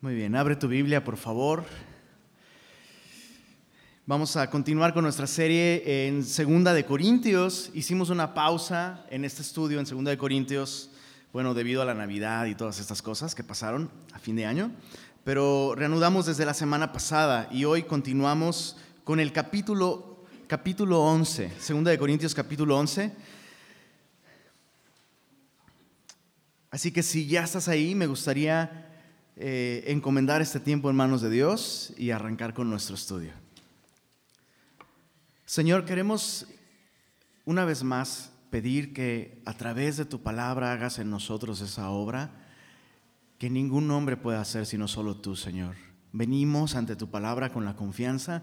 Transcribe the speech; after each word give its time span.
Muy 0.00 0.14
bien, 0.14 0.36
abre 0.36 0.54
tu 0.54 0.68
Biblia, 0.68 1.02
por 1.02 1.16
favor. 1.16 1.64
Vamos 4.06 4.36
a 4.36 4.48
continuar 4.48 4.94
con 4.94 5.02
nuestra 5.02 5.26
serie 5.26 6.06
en 6.06 6.22
Segunda 6.22 6.72
de 6.72 6.84
Corintios. 6.84 7.72
Hicimos 7.74 8.08
una 8.08 8.32
pausa 8.32 9.04
en 9.10 9.24
este 9.24 9.42
estudio 9.42 9.80
en 9.80 9.86
Segunda 9.86 10.12
de 10.12 10.16
Corintios, 10.16 10.92
bueno, 11.32 11.52
debido 11.52 11.82
a 11.82 11.84
la 11.84 11.94
Navidad 11.94 12.46
y 12.46 12.54
todas 12.54 12.78
estas 12.78 13.02
cosas 13.02 13.34
que 13.34 13.42
pasaron 13.42 13.90
a 14.12 14.20
fin 14.20 14.36
de 14.36 14.46
año, 14.46 14.70
pero 15.24 15.74
reanudamos 15.74 16.26
desde 16.26 16.46
la 16.46 16.54
semana 16.54 16.92
pasada 16.92 17.48
y 17.50 17.64
hoy 17.64 17.82
continuamos 17.82 18.76
con 19.02 19.18
el 19.18 19.32
capítulo 19.32 20.22
capítulo 20.46 21.02
11, 21.02 21.54
Segunda 21.58 21.90
de 21.90 21.98
Corintios 21.98 22.36
capítulo 22.36 22.78
11. 22.78 23.16
Así 26.70 26.92
que 26.92 27.02
si 27.02 27.26
ya 27.26 27.42
estás 27.42 27.66
ahí, 27.66 27.96
me 27.96 28.06
gustaría 28.06 28.87
eh, 29.40 29.84
encomendar 29.86 30.42
este 30.42 30.58
tiempo 30.58 30.90
en 30.90 30.96
manos 30.96 31.22
de 31.22 31.30
Dios 31.30 31.92
y 31.96 32.10
arrancar 32.10 32.54
con 32.54 32.68
nuestro 32.68 32.96
estudio. 32.96 33.30
Señor, 35.46 35.84
queremos 35.84 36.46
una 37.44 37.64
vez 37.64 37.84
más 37.84 38.32
pedir 38.50 38.92
que 38.92 39.40
a 39.44 39.52
través 39.54 39.96
de 39.96 40.04
tu 40.04 40.22
palabra 40.22 40.72
hagas 40.72 40.98
en 40.98 41.08
nosotros 41.08 41.60
esa 41.60 41.90
obra 41.90 42.32
que 43.38 43.48
ningún 43.48 43.88
hombre 43.92 44.16
puede 44.16 44.38
hacer 44.38 44.66
sino 44.66 44.88
solo 44.88 45.16
tú, 45.18 45.36
Señor. 45.36 45.76
Venimos 46.12 46.74
ante 46.74 46.96
tu 46.96 47.08
palabra 47.08 47.52
con 47.52 47.64
la 47.64 47.76
confianza 47.76 48.42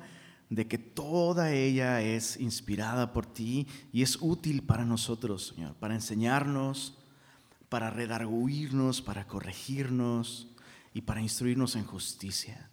de 0.50 0.66
que 0.66 0.77
toda 0.77 1.52
ella 1.52 2.02
es 2.02 2.39
inspirada 2.39 3.12
por 3.12 3.25
ti 3.25 3.67
y 3.91 4.02
es 4.02 4.17
útil 4.22 4.64
para 4.64 4.86
nosotros, 4.86 5.53
Señor, 5.53 5.75
para 5.75 5.95
enseñarnos, 5.95 6.98
para 7.67 7.89
redarguirnos, 7.89 9.02
para 9.02 9.27
corregirnos, 9.27 10.55
y 10.95 11.02
para 11.02 11.22
instruirnos 11.22 11.76
en 11.76 11.84
justicia. 11.84 12.70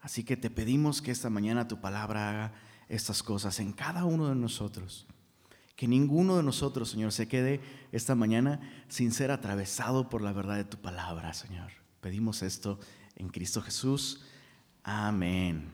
Así 0.00 0.22
que 0.22 0.36
te 0.36 0.50
pedimos 0.50 1.02
que 1.02 1.10
esta 1.10 1.28
mañana 1.28 1.66
tu 1.66 1.80
palabra 1.80 2.30
haga 2.30 2.52
estas 2.88 3.24
cosas 3.24 3.58
en 3.58 3.72
cada 3.72 4.04
uno 4.04 4.28
de 4.28 4.36
nosotros. 4.36 5.04
Que 5.74 5.88
ninguno 5.88 6.36
de 6.36 6.44
nosotros, 6.44 6.88
Señor, 6.88 7.10
se 7.10 7.26
quede 7.26 7.60
esta 7.90 8.14
mañana 8.14 8.60
sin 8.88 9.10
ser 9.10 9.32
atravesado 9.32 10.08
por 10.08 10.22
la 10.22 10.32
verdad 10.32 10.54
de 10.54 10.64
tu 10.64 10.78
palabra, 10.78 11.34
Señor. 11.34 11.72
Pedimos 12.00 12.42
esto 12.42 12.78
en 13.16 13.30
Cristo 13.30 13.60
Jesús. 13.60 14.22
Amén. 14.84 15.68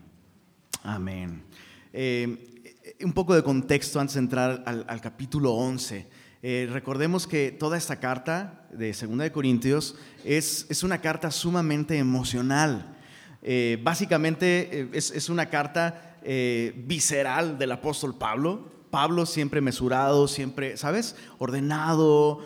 Amén. 0.83 1.45
Eh, 1.93 2.97
un 3.03 3.13
poco 3.13 3.35
de 3.35 3.43
contexto 3.43 4.01
antes 4.01 4.15
de 4.15 4.21
entrar 4.21 4.65
al, 4.65 5.01
capítulo 5.03 5.53
11. 5.53 6.09
Eh, 6.45 6.69
recordemos 6.73 7.29
que 7.29 7.53
toda 7.53 7.79
esta 7.79 8.01
carta 8.01 8.67
de 8.73 8.95
Segunda 8.95 9.23
de 9.23 9.31
Corintios 9.31 9.95
es, 10.25 10.67
es 10.69 10.83
una 10.83 11.01
carta 11.01 11.31
sumamente 11.31 11.97
emocional. 11.99 12.97
Eh, 13.43 13.79
básicamente 13.81 14.69
eh, 14.73 14.89
es, 14.93 15.29
una 15.29 15.47
carta 15.47 16.19
visceral 16.25 17.59
del 17.59 17.71
apóstol 17.71 18.19
Pablo. 18.19 18.73
Pablo 18.91 19.25
siempre 19.25 19.61
mesurado, 19.61 20.27
siempre, 20.27 20.77
¿sabes? 20.77 21.17
Ordenado, 21.39 22.41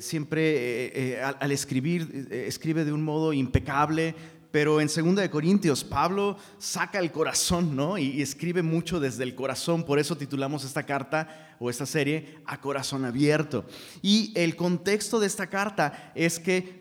siempre 0.00 1.20
al, 1.22 1.52
escribir, 1.52 2.28
escribe 2.30 2.84
de 2.84 2.92
un 2.92 3.02
modo 3.02 3.32
impecable, 3.32 4.14
pero 4.50 4.80
en 4.80 4.88
2 4.88 5.16
de 5.16 5.30
Corintios 5.30 5.84
Pablo 5.84 6.36
saca 6.58 6.98
el 6.98 7.12
corazón, 7.12 7.76
¿no? 7.76 7.98
Y, 7.98 8.20
escribe 8.20 8.62
mucho 8.62 9.00
desde 9.00 9.22
el 9.22 9.34
corazón, 9.34 9.84
por 9.84 9.98
eso 9.98 10.16
titulamos 10.16 10.64
esta 10.64 10.84
carta 10.84 11.56
o 11.58 11.70
esta 11.70 11.86
serie 11.86 12.40
A 12.46 12.60
corazón 12.60 13.04
abierto. 13.04 13.64
Y 14.02 14.32
el 14.34 14.56
contexto 14.56 15.20
de 15.20 15.26
esta 15.26 15.48
carta 15.48 16.12
es 16.14 16.38
que 16.38 16.80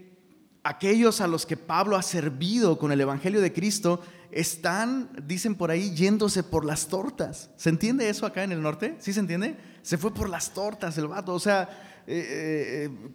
aquellos 0.64 1.22
a 1.22 1.28
los 1.28 1.46
que 1.46 1.58
Pablo 1.58 1.96
ha 1.96 2.02
servido 2.02 2.78
con 2.78 2.92
el 2.92 3.02
evangelio 3.02 3.42
de 3.42 3.54
Cristo 3.54 4.02
están, 4.32 5.10
dicen 5.26 5.56
por 5.56 5.72
ahí, 5.72 5.94
yéndose 5.96 6.44
por 6.44 6.66
las 6.66 6.88
tortas. 6.88 7.50
¿Se 7.56 7.70
entiende 7.70 8.10
eso 8.10 8.26
acá 8.26 8.44
en 8.44 8.52
el 8.52 8.62
norte? 8.62 8.96
¿Sí 9.00 9.14
se 9.14 9.20
entiende? 9.20 9.58
Se 9.82 9.98
fue 9.98 10.14
por 10.14 10.30
las 10.30 10.54
tortas 10.54 10.98
el 10.98 11.08
vato, 11.08 11.34
o 11.34 11.40
sea, 11.40 12.04
eh, 12.06 12.88
eh, 12.88 13.10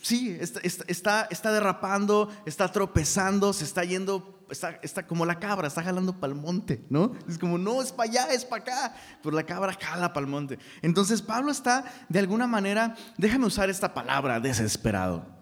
sí, 0.00 0.36
está, 0.40 1.28
está, 1.30 1.52
derrapando, 1.52 2.30
está 2.44 2.70
tropezando, 2.70 3.52
se 3.52 3.64
está 3.64 3.84
yendo, 3.84 4.44
está, 4.50 4.78
está 4.82 5.06
como 5.06 5.24
la 5.24 5.38
cabra, 5.38 5.68
está 5.68 5.82
jalando 5.82 6.18
para 6.18 6.32
el 6.32 6.38
monte, 6.38 6.84
¿no? 6.90 7.12
Es 7.28 7.38
como, 7.38 7.56
no, 7.56 7.80
es 7.80 7.92
para 7.92 8.10
allá, 8.10 8.32
es 8.32 8.44
para 8.44 8.62
acá, 8.62 8.96
pero 9.22 9.34
la 9.34 9.44
cabra 9.44 9.76
jala 9.80 10.12
para 10.12 10.24
el 10.24 10.30
monte. 10.30 10.58
Entonces 10.82 11.22
Pablo 11.22 11.50
está, 11.50 11.84
de 12.08 12.18
alguna 12.18 12.46
manera, 12.46 12.94
déjame 13.16 13.46
usar 13.46 13.70
esta 13.70 13.94
palabra, 13.94 14.40
desesperado. 14.40 15.36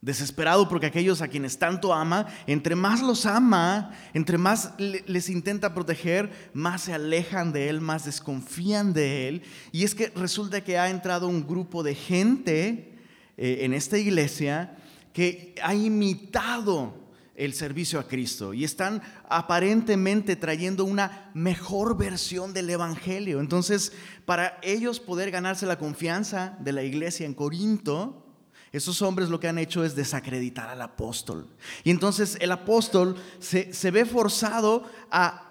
Desesperado 0.00 0.68
porque 0.68 0.86
aquellos 0.86 1.22
a 1.22 1.28
quienes 1.28 1.58
tanto 1.58 1.92
ama, 1.92 2.26
entre 2.46 2.76
más 2.76 3.02
los 3.02 3.26
ama, 3.26 3.90
entre 4.14 4.38
más 4.38 4.74
les 4.78 5.28
intenta 5.28 5.74
proteger, 5.74 6.50
más 6.54 6.82
se 6.82 6.94
alejan 6.94 7.52
de 7.52 7.68
él, 7.68 7.80
más 7.80 8.04
desconfían 8.04 8.92
de 8.92 9.26
él. 9.26 9.42
Y 9.72 9.82
es 9.82 9.96
que 9.96 10.12
resulta 10.14 10.62
que 10.62 10.78
ha 10.78 10.88
entrado 10.88 11.26
un 11.26 11.44
grupo 11.44 11.82
de 11.82 11.96
gente 11.96 12.97
eh, 13.38 13.60
en 13.64 13.72
esta 13.72 13.96
iglesia 13.96 14.76
que 15.12 15.54
ha 15.62 15.74
imitado 15.74 16.92
el 17.34 17.54
servicio 17.54 18.00
a 18.00 18.08
Cristo 18.08 18.52
y 18.52 18.64
están 18.64 19.00
aparentemente 19.28 20.34
trayendo 20.34 20.84
una 20.84 21.30
mejor 21.34 21.96
versión 21.96 22.52
del 22.52 22.68
Evangelio. 22.68 23.38
Entonces, 23.38 23.92
para 24.26 24.58
ellos 24.62 24.98
poder 24.98 25.30
ganarse 25.30 25.64
la 25.64 25.78
confianza 25.78 26.58
de 26.60 26.72
la 26.72 26.82
iglesia 26.82 27.26
en 27.26 27.34
Corinto, 27.34 28.26
esos 28.72 29.00
hombres 29.02 29.28
lo 29.28 29.38
que 29.38 29.48
han 29.48 29.58
hecho 29.58 29.84
es 29.84 29.94
desacreditar 29.94 30.68
al 30.68 30.82
apóstol. 30.82 31.46
Y 31.84 31.90
entonces 31.90 32.36
el 32.40 32.50
apóstol 32.50 33.16
se, 33.38 33.72
se 33.72 33.90
ve 33.92 34.04
forzado 34.04 34.84
a 35.10 35.48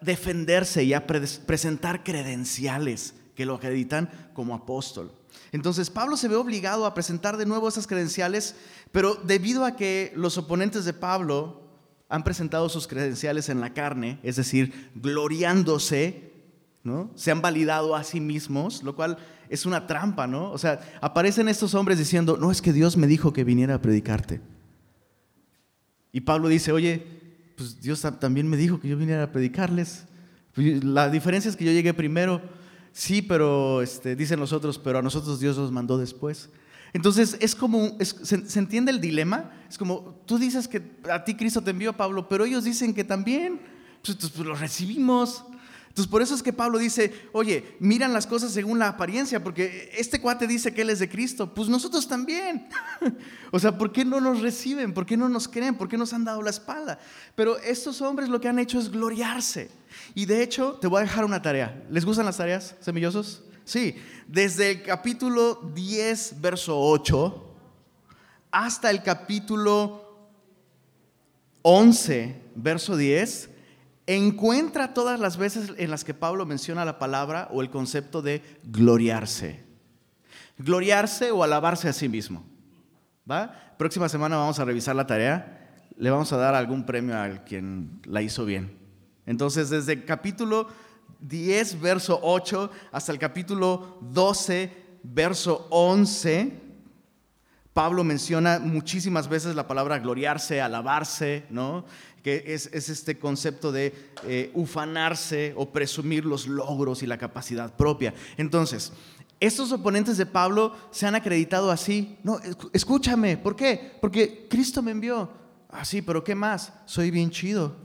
defenderse 0.00 0.84
y 0.84 0.94
a 0.94 1.06
presentar 1.06 2.02
credenciales 2.02 3.14
que 3.34 3.44
lo 3.44 3.54
acreditan 3.54 4.10
como 4.32 4.54
apóstol. 4.54 5.12
Entonces 5.52 5.90
Pablo 5.90 6.16
se 6.16 6.28
ve 6.28 6.36
obligado 6.36 6.86
a 6.86 6.94
presentar 6.94 7.36
de 7.36 7.46
nuevo 7.46 7.68
esas 7.68 7.86
credenciales, 7.86 8.56
pero 8.92 9.14
debido 9.14 9.64
a 9.64 9.76
que 9.76 10.12
los 10.16 10.38
oponentes 10.38 10.84
de 10.84 10.92
Pablo 10.92 11.62
han 12.08 12.24
presentado 12.24 12.68
sus 12.68 12.86
credenciales 12.86 13.48
en 13.48 13.60
la 13.60 13.74
carne, 13.74 14.20
es 14.22 14.36
decir, 14.36 14.90
gloriándose, 14.94 16.32
¿no? 16.84 17.10
Se 17.16 17.30
han 17.30 17.42
validado 17.42 17.96
a 17.96 18.04
sí 18.04 18.20
mismos, 18.20 18.82
lo 18.82 18.94
cual 18.94 19.18
es 19.48 19.66
una 19.66 19.86
trampa, 19.86 20.26
¿no? 20.26 20.50
O 20.52 20.58
sea, 20.58 20.80
aparecen 21.00 21.48
estos 21.48 21.74
hombres 21.74 21.98
diciendo, 21.98 22.36
no 22.36 22.50
es 22.50 22.62
que 22.62 22.72
Dios 22.72 22.96
me 22.96 23.06
dijo 23.06 23.32
que 23.32 23.44
viniera 23.44 23.74
a 23.74 23.82
predicarte. 23.82 24.40
Y 26.12 26.20
Pablo 26.20 26.48
dice, 26.48 26.72
oye, 26.72 27.04
pues 27.56 27.80
Dios 27.80 28.06
también 28.20 28.48
me 28.48 28.56
dijo 28.56 28.80
que 28.80 28.88
yo 28.88 28.96
viniera 28.96 29.24
a 29.24 29.32
predicarles. 29.32 30.06
Pues, 30.54 30.84
la 30.84 31.10
diferencia 31.10 31.50
es 31.50 31.56
que 31.56 31.64
yo 31.64 31.72
llegué 31.72 31.92
primero. 31.92 32.40
Sí, 32.96 33.20
pero 33.20 33.82
este, 33.82 34.16
dicen 34.16 34.40
los 34.40 34.54
otros, 34.54 34.78
pero 34.78 35.00
a 35.00 35.02
nosotros 35.02 35.38
Dios 35.38 35.58
los 35.58 35.70
mandó 35.70 35.98
después. 35.98 36.48
Entonces 36.94 37.36
es 37.40 37.54
como, 37.54 37.98
se, 38.00 38.58
entiende 38.58 38.90
el 38.90 39.02
dilema? 39.02 39.52
Es 39.68 39.76
como, 39.76 40.18
tú 40.24 40.38
dices 40.38 40.66
que 40.66 40.82
a 41.10 41.22
ti 41.22 41.34
Cristo 41.34 41.60
te 41.60 41.72
envió, 41.72 41.94
Pablo, 41.94 42.26
pero 42.26 42.46
ellos 42.46 42.64
dicen 42.64 42.94
que 42.94 43.04
también. 43.04 43.60
Pues, 44.02 44.16
pues 44.16 44.46
lo 44.46 44.54
recibimos. 44.54 45.44
Entonces 45.88 46.10
por 46.10 46.22
eso 46.22 46.34
es 46.34 46.42
que 46.42 46.54
Pablo 46.54 46.78
dice, 46.78 47.12
oye, 47.32 47.76
miran 47.80 48.14
las 48.14 48.26
cosas 48.26 48.52
según 48.52 48.78
la 48.78 48.88
apariencia, 48.88 49.44
porque 49.44 49.90
este 49.94 50.18
cuate 50.18 50.46
dice 50.46 50.72
que 50.72 50.80
él 50.80 50.88
es 50.88 50.98
de 50.98 51.10
Cristo, 51.10 51.52
pues 51.52 51.68
nosotros 51.68 52.08
también. 52.08 52.66
o 53.50 53.58
sea, 53.58 53.76
¿por 53.76 53.92
qué 53.92 54.06
no 54.06 54.22
nos 54.22 54.40
reciben? 54.40 54.94
¿Por 54.94 55.04
qué 55.04 55.18
no 55.18 55.28
nos 55.28 55.48
creen? 55.48 55.74
¿Por 55.74 55.90
qué 55.90 55.98
nos 55.98 56.14
han 56.14 56.24
dado 56.24 56.40
la 56.40 56.50
espalda? 56.50 56.98
Pero 57.34 57.58
estos 57.58 58.00
hombres 58.00 58.30
lo 58.30 58.40
que 58.40 58.48
han 58.48 58.58
hecho 58.58 58.78
es 58.78 58.90
gloriarse. 58.90 59.70
Y 60.14 60.26
de 60.26 60.42
hecho, 60.42 60.74
te 60.80 60.86
voy 60.86 60.98
a 60.98 61.04
dejar 61.04 61.24
una 61.24 61.42
tarea. 61.42 61.84
¿Les 61.90 62.04
gustan 62.04 62.26
las 62.26 62.36
tareas, 62.36 62.74
semillosos? 62.80 63.42
Sí, 63.64 63.96
desde 64.28 64.70
el 64.70 64.82
capítulo 64.82 65.60
10, 65.74 66.40
verso 66.40 66.80
8, 66.80 67.54
hasta 68.50 68.90
el 68.90 69.02
capítulo 69.02 70.30
11, 71.62 72.42
verso 72.54 72.96
10, 72.96 73.50
encuentra 74.06 74.94
todas 74.94 75.18
las 75.18 75.36
veces 75.36 75.72
en 75.76 75.90
las 75.90 76.04
que 76.04 76.14
Pablo 76.14 76.46
menciona 76.46 76.84
la 76.84 76.98
palabra 76.98 77.48
o 77.50 77.60
el 77.60 77.70
concepto 77.70 78.22
de 78.22 78.40
gloriarse. 78.62 79.64
Gloriarse 80.58 81.32
o 81.32 81.42
alabarse 81.42 81.88
a 81.88 81.92
sí 81.92 82.08
mismo. 82.08 82.44
¿Va? 83.28 83.74
Próxima 83.76 84.08
semana 84.08 84.36
vamos 84.36 84.60
a 84.60 84.64
revisar 84.64 84.94
la 84.94 85.06
tarea. 85.06 85.74
Le 85.96 86.10
vamos 86.10 86.32
a 86.32 86.36
dar 86.36 86.54
algún 86.54 86.86
premio 86.86 87.18
al 87.18 87.44
quien 87.44 88.00
la 88.04 88.22
hizo 88.22 88.44
bien. 88.44 88.85
Entonces, 89.26 89.70
desde 89.70 89.92
el 89.94 90.04
capítulo 90.04 90.68
10, 91.20 91.80
verso 91.80 92.18
8, 92.22 92.70
hasta 92.92 93.12
el 93.12 93.18
capítulo 93.18 93.98
12, 94.00 94.72
verso 95.02 95.66
11, 95.70 96.62
Pablo 97.72 98.04
menciona 98.04 98.58
muchísimas 98.58 99.28
veces 99.28 99.54
la 99.54 99.66
palabra 99.66 99.98
gloriarse, 99.98 100.62
alabarse, 100.62 101.44
¿no? 101.50 101.84
que 102.22 102.42
es, 102.46 102.66
este 102.72 103.18
concepto 103.20 103.70
de 103.70 103.94
eh, 104.24 104.50
ufanarse 104.54 105.52
o 105.56 105.70
presumir 105.70 106.24
los 106.24 106.48
logros 106.48 107.04
y 107.04 107.06
la 107.06 107.18
capacidad 107.18 107.76
propia. 107.76 108.14
Entonces, 108.36 108.92
estos 109.38 109.70
oponentes 109.70 110.16
de 110.16 110.26
Pablo 110.26 110.74
se 110.90 111.06
han 111.06 111.14
acreditado 111.14 111.70
así. 111.70 112.18
No, 112.24 112.40
escúchame, 112.72 113.36
¿por 113.36 113.54
qué? 113.54 113.92
Porque 114.00 114.48
Cristo 114.50 114.82
me 114.82 114.90
envió. 114.90 115.30
Ah, 115.70 115.84
pero 116.04 116.24
¿qué 116.24 116.34
más? 116.34 116.72
Soy 116.86 117.12
bien 117.12 117.30
chido. 117.30 117.76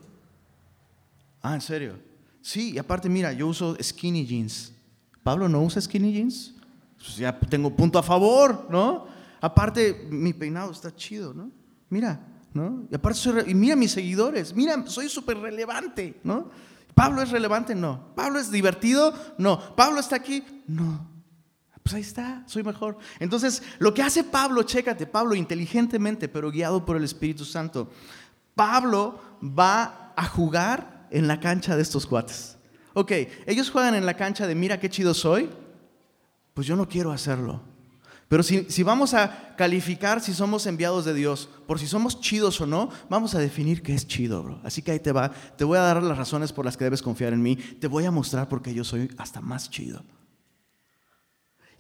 Ah, 1.42 1.56
¿en 1.56 1.62
serio? 1.62 2.00
Sí, 2.42 2.72
y 2.74 2.78
aparte, 2.78 3.10
mira, 3.10 3.32
yo 3.34 3.48
uso 3.48 3.76
skinny 3.82 4.26
jeans. 4.26 4.74
Pablo 5.24 5.48
no 5.48 5.62
usa 5.62 5.82
skinny 5.82 6.12
jeans. 6.12 6.54
Pues 6.98 7.18
ya 7.18 7.38
tengo 7.40 7.76
punto 7.76 7.98
a 7.98 8.04
favor, 8.04 8.68
¿no? 8.70 9.08
Aparte, 9.40 10.08
mi 10.12 10.34
peinado 10.34 10.72
está 10.72 10.96
chido, 10.96 11.34
¿no? 11.34 11.52
Mira, 11.90 12.20
¿no? 12.54 12.86
Y 12.92 12.96
aparte, 12.96 13.18
soy, 13.20 13.44
y 13.48 13.56
mira 13.56 13.76
mis 13.76 13.92
seguidores, 13.92 14.56
mira, 14.56 14.86
soy 14.88 15.10
súper 15.10 15.38
relevante, 15.38 16.20
¿no? 16.24 16.50
Pablo 16.94 17.22
es 17.22 17.32
relevante, 17.32 17.74
no. 17.74 18.14
Pablo 18.16 18.40
es 18.40 18.52
divertido, 18.52 19.14
no. 19.38 19.76
Pablo 19.76 20.00
está 20.00 20.18
aquí, 20.18 20.44
no. 20.68 21.10
Pues 21.82 21.96
ahí 21.96 22.02
está, 22.02 22.44
soy 22.46 22.64
mejor. 22.64 22.98
Entonces, 23.20 23.64
lo 23.80 23.94
que 23.94 24.04
hace 24.04 24.24
Pablo, 24.24 24.62
chécate, 24.64 25.08
Pablo 25.08 25.34
inteligentemente, 25.34 26.28
pero 26.28 26.52
guiado 26.52 26.86
por 26.86 26.98
el 26.98 27.04
Espíritu 27.04 27.44
Santo. 27.46 27.90
Pablo 28.54 29.20
va 29.42 30.14
a 30.16 30.28
jugar 30.28 30.91
en 31.12 31.28
la 31.28 31.40
cancha 31.40 31.76
de 31.76 31.82
estos 31.82 32.06
cuates. 32.06 32.58
Ok, 32.94 33.12
ellos 33.46 33.70
juegan 33.70 33.96
en 33.96 34.06
la 34.06 34.16
cancha 34.16 34.48
de 34.48 34.56
mira 34.56 34.80
qué 34.80 34.90
chido 34.90 35.14
soy. 35.14 35.50
Pues 36.54 36.68
yo 36.68 36.76
no 36.76 36.88
quiero 36.88 37.12
hacerlo. 37.12 37.62
Pero 38.28 38.44
si, 38.44 38.66
si, 38.70 38.84
vamos 38.84 39.14
a 39.14 39.56
calificar 39.58 40.22
si 40.22 40.34
somos 40.34 40.66
enviados 40.66 41.04
de 41.04 41.14
Dios, 41.14 41.50
por 41.68 41.80
si 41.80 41.88
somos 41.88 42.22
chidos 42.22 42.62
o 42.62 42.66
no, 42.66 42.90
vamos 43.10 43.36
a 43.36 43.40
definir 43.40 43.82
qué 43.82 43.94
es 43.94 44.08
chido, 44.08 44.42
bro. 44.42 44.62
Así 44.64 44.82
que 44.82 44.92
ahí 44.92 45.00
te 45.00 45.12
va. 45.12 45.32
Te 45.58 45.66
voy 45.66 45.78
a 45.78 45.82
dar 45.82 46.02
las 46.02 46.18
razones 46.18 46.54
por 46.54 46.64
las 46.64 46.78
que 46.78 46.86
debes 46.86 47.02
confiar 47.02 47.34
en 47.34 47.42
mí. 47.42 47.58
Te 47.58 47.88
voy 47.88 48.06
a 48.06 48.12
mostrar 48.12 48.48
por 48.48 48.62
qué 48.62 48.74
yo 48.74 48.86
soy 48.86 49.10
hasta 49.18 49.42
más 49.42 49.70
chido. 49.70 50.04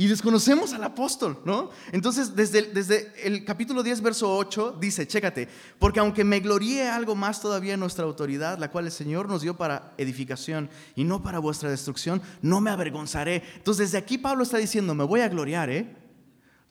Y 0.01 0.07
desconocemos 0.07 0.74
al 0.74 0.83
apóstol, 0.83 1.39
¿no? 1.45 1.69
Entonces, 1.92 2.36
desde, 2.36 2.63
desde 2.63 3.13
el 3.24 3.45
capítulo 3.45 3.83
10, 3.83 4.01
verso 4.01 4.36
8, 4.36 4.77
dice, 4.81 5.07
chécate, 5.07 5.48
porque 5.77 6.00
aunque 6.00 6.24
me 6.24 6.39
gloríe 6.39 6.89
algo 6.89 7.13
más 7.13 7.39
todavía 7.39 7.75
en 7.75 7.81
nuestra 7.81 8.06
autoridad, 8.06 8.57
la 8.57 8.71
cual 8.71 8.88
el 8.88 8.92
Señor 8.92 9.30
nos 9.30 9.44
dio 9.44 9.57
para 9.57 9.94
edificación 10.00 10.71
y 10.95 11.03
no 11.03 11.21
para 11.21 11.38
vuestra 11.38 11.69
destrucción, 11.69 12.19
no 12.42 12.62
me 12.62 12.71
avergonzaré. 12.71 13.44
Entonces, 13.57 13.92
desde 13.92 14.00
aquí 14.00 14.18
Pablo 14.18 14.42
está 14.42 14.57
diciendo, 14.57 14.95
me 14.95 15.03
voy 15.03 15.19
a 15.19 15.30
gloriar, 15.30 15.69
¿eh? 15.69 15.95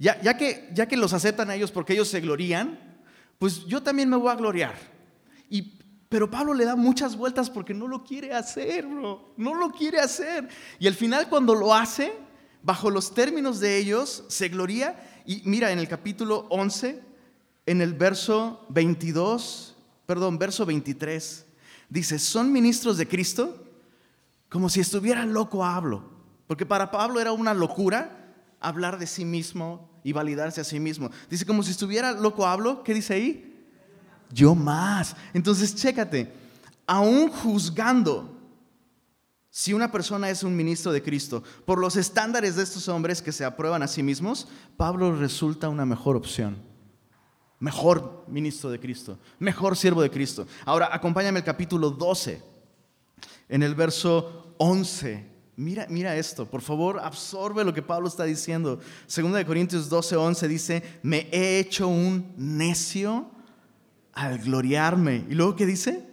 Ya, 0.00 0.20
ya, 0.22 0.36
que, 0.36 0.68
ya 0.74 0.88
que 0.88 0.96
los 0.96 1.12
aceptan 1.12 1.50
a 1.50 1.54
ellos 1.54 1.70
porque 1.70 1.92
ellos 1.92 2.08
se 2.08 2.20
glorían, 2.20 2.80
pues 3.38 3.64
yo 3.64 3.80
también 3.80 4.08
me 4.08 4.16
voy 4.16 4.32
a 4.32 4.34
gloriar. 4.34 4.74
Y, 5.48 5.78
pero 6.08 6.28
Pablo 6.28 6.52
le 6.52 6.64
da 6.64 6.74
muchas 6.74 7.14
vueltas 7.14 7.48
porque 7.48 7.74
no 7.74 7.86
lo 7.86 8.02
quiere 8.02 8.34
hacer, 8.34 8.88
bro. 8.88 9.34
No 9.36 9.54
lo 9.54 9.70
quiere 9.70 10.00
hacer. 10.00 10.48
Y 10.80 10.88
al 10.88 10.94
final 10.94 11.28
cuando 11.28 11.54
lo 11.54 11.72
hace, 11.72 12.28
bajo 12.62 12.90
los 12.90 13.14
términos 13.14 13.60
de 13.60 13.78
ellos, 13.78 14.24
se 14.28 14.48
gloria. 14.48 15.00
Y 15.24 15.42
mira, 15.44 15.72
en 15.72 15.78
el 15.78 15.88
capítulo 15.88 16.46
11, 16.50 17.00
en 17.66 17.80
el 17.80 17.94
verso 17.94 18.66
22, 18.70 19.76
perdón, 20.06 20.38
verso 20.38 20.66
23, 20.66 21.46
dice, 21.88 22.18
son 22.18 22.52
ministros 22.52 22.96
de 22.96 23.08
Cristo 23.08 23.66
como 24.48 24.68
si 24.68 24.80
estuviera 24.80 25.24
loco 25.24 25.64
hablo. 25.64 26.02
Porque 26.46 26.66
para 26.66 26.90
Pablo 26.90 27.20
era 27.20 27.32
una 27.32 27.54
locura 27.54 28.34
hablar 28.60 28.98
de 28.98 29.06
sí 29.06 29.24
mismo 29.24 29.88
y 30.02 30.12
validarse 30.12 30.60
a 30.60 30.64
sí 30.64 30.80
mismo. 30.80 31.10
Dice, 31.28 31.46
como 31.46 31.62
si 31.62 31.70
estuviera 31.70 32.12
loco 32.12 32.46
hablo, 32.46 32.82
¿qué 32.82 32.92
dice 32.92 33.14
ahí? 33.14 33.68
Yo 34.32 34.54
más. 34.54 35.14
Entonces, 35.32 35.74
chécate, 35.74 36.32
aún 36.86 37.30
juzgando 37.30 38.39
si 39.50 39.72
una 39.72 39.90
persona 39.90 40.30
es 40.30 40.44
un 40.44 40.54
ministro 40.54 40.92
de 40.92 41.02
Cristo, 41.02 41.42
por 41.64 41.80
los 41.80 41.96
estándares 41.96 42.54
de 42.54 42.62
estos 42.62 42.88
hombres 42.88 43.20
que 43.20 43.32
se 43.32 43.44
aprueban 43.44 43.82
a 43.82 43.88
sí 43.88 44.02
mismos, 44.02 44.46
Pablo 44.76 45.16
resulta 45.16 45.68
una 45.68 45.84
mejor 45.84 46.16
opción. 46.16 46.56
Mejor 47.58 48.24
ministro 48.28 48.70
de 48.70 48.78
Cristo, 48.78 49.18
mejor 49.38 49.76
siervo 49.76 50.02
de 50.02 50.10
Cristo. 50.10 50.46
Ahora, 50.64 50.88
acompáñame 50.92 51.40
al 51.40 51.44
capítulo 51.44 51.90
12, 51.90 52.42
en 53.48 53.62
el 53.62 53.74
verso 53.74 54.54
11. 54.58 55.26
Mira, 55.56 55.86
mira 55.90 56.16
esto, 56.16 56.46
por 56.46 56.62
favor, 56.62 57.00
absorbe 57.00 57.64
lo 57.64 57.74
que 57.74 57.82
Pablo 57.82 58.08
está 58.08 58.24
diciendo. 58.24 58.78
Segunda 59.06 59.36
de 59.36 59.44
Corintios 59.44 59.90
12, 59.90 60.16
11 60.16 60.48
dice, 60.48 60.82
me 61.02 61.28
he 61.32 61.58
hecho 61.58 61.88
un 61.88 62.32
necio 62.36 63.30
al 64.12 64.38
gloriarme. 64.38 65.26
¿Y 65.28 65.34
luego 65.34 65.56
qué 65.56 65.66
dice? 65.66 66.09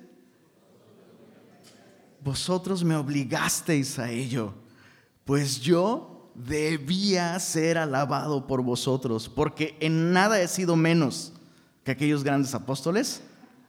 Vosotros 2.28 2.84
me 2.84 2.94
obligasteis 2.94 3.98
a 4.00 4.12
ello, 4.12 4.54
pues 5.24 5.62
yo 5.62 6.30
debía 6.36 7.40
ser 7.40 7.78
alabado 7.78 8.46
por 8.46 8.62
vosotros, 8.62 9.30
porque 9.30 9.78
en 9.80 10.12
nada 10.12 10.42
he 10.42 10.48
sido 10.50 10.76
menos 10.76 11.32
que 11.86 11.92
aquellos 11.92 12.26
grandes 12.26 12.54
apóstoles, 12.54 13.22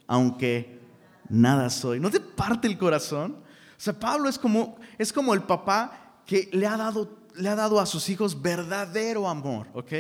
aunque 0.09 0.81
nada 1.29 1.71
soy. 1.71 2.01
¿No 2.01 2.11
te 2.11 2.19
parte 2.19 2.67
el 2.67 2.77
corazón? 2.77 3.37
O 3.37 3.81
sea, 3.81 3.97
Pablo 3.97 4.29
es 4.29 4.37
como, 4.37 4.77
es 4.99 5.13
como 5.13 5.35
el 5.35 5.43
papá 5.45 6.23
que 6.27 6.51
le 6.53 6.67
ha, 6.67 6.77
dado, 6.77 7.17
le 7.37 7.49
ha 7.49 7.55
dado 7.55 7.79
a 7.79 7.87
sus 7.87 8.09
hijos 8.09 8.43
verdadero 8.43 9.29
amor, 9.29 9.69
¿ok? 9.73 9.93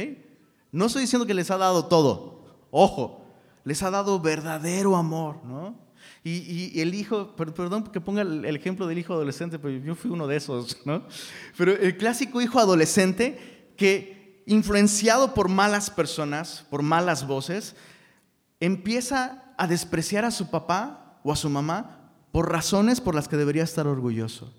No 0.72 0.86
estoy 0.86 1.02
diciendo 1.02 1.26
que 1.26 1.34
les 1.34 1.52
ha 1.52 1.58
dado 1.58 1.84
todo, 1.84 2.42
ojo, 2.72 3.24
les 3.62 3.84
ha 3.84 3.90
dado 3.92 4.18
verdadero 4.18 4.96
amor, 4.96 5.44
¿no? 5.44 5.87
Y, 6.24 6.80
el 6.80 6.94
hijo, 6.94 7.34
perdón 7.36 7.84
que 7.84 8.00
ponga 8.00 8.22
el, 8.22 8.44
ejemplo 8.44 8.86
del 8.86 8.98
hijo 8.98 9.14
adolescente, 9.14 9.58
pero 9.58 9.78
yo 9.78 9.94
fui 9.94 10.10
uno 10.10 10.26
de 10.26 10.36
esos, 10.36 10.84
¿no? 10.84 11.04
Pero 11.56 11.72
el 11.72 11.96
clásico 11.96 12.40
hijo 12.40 12.58
adolescente 12.58 13.72
que, 13.76 14.42
influenciado 14.46 15.34
por 15.34 15.48
malas 15.48 15.90
personas, 15.90 16.66
por 16.70 16.82
malas 16.82 17.26
voces, 17.26 17.76
empieza 18.60 19.54
a 19.56 19.66
despreciar 19.66 20.24
a 20.24 20.30
su 20.30 20.50
papá 20.50 21.20
o 21.22 21.32
a 21.32 21.36
su 21.36 21.48
mamá 21.48 22.12
por 22.32 22.50
razones 22.50 23.00
por 23.00 23.14
las 23.14 23.28
que 23.28 23.36
debería 23.36 23.62
estar 23.62 23.86
orgulloso. 23.86 24.52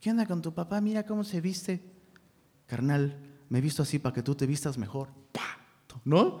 ¿Qué 0.00 0.10
onda 0.10 0.26
con 0.26 0.42
tu 0.42 0.54
papá? 0.54 0.80
Mira 0.80 1.04
cómo 1.04 1.24
se 1.24 1.40
viste. 1.40 1.82
Carnal, 2.66 3.16
me 3.48 3.58
he 3.58 3.62
visto 3.62 3.82
así 3.82 3.98
para 3.98 4.14
que 4.14 4.22
tú 4.22 4.34
te 4.34 4.46
vistas 4.46 4.78
mejor. 4.78 5.08
¿No? 6.04 6.40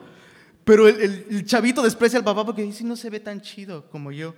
Pero 0.66 0.88
el, 0.88 1.44
chavito 1.46 1.80
desprecia 1.80 2.18
al 2.18 2.24
papá 2.24 2.44
porque 2.44 2.64
dice, 2.64 2.82
no 2.82 2.96
se 2.96 3.08
ve 3.08 3.20
tan 3.20 3.40
chido 3.40 3.88
como 3.88 4.10
yo. 4.10 4.34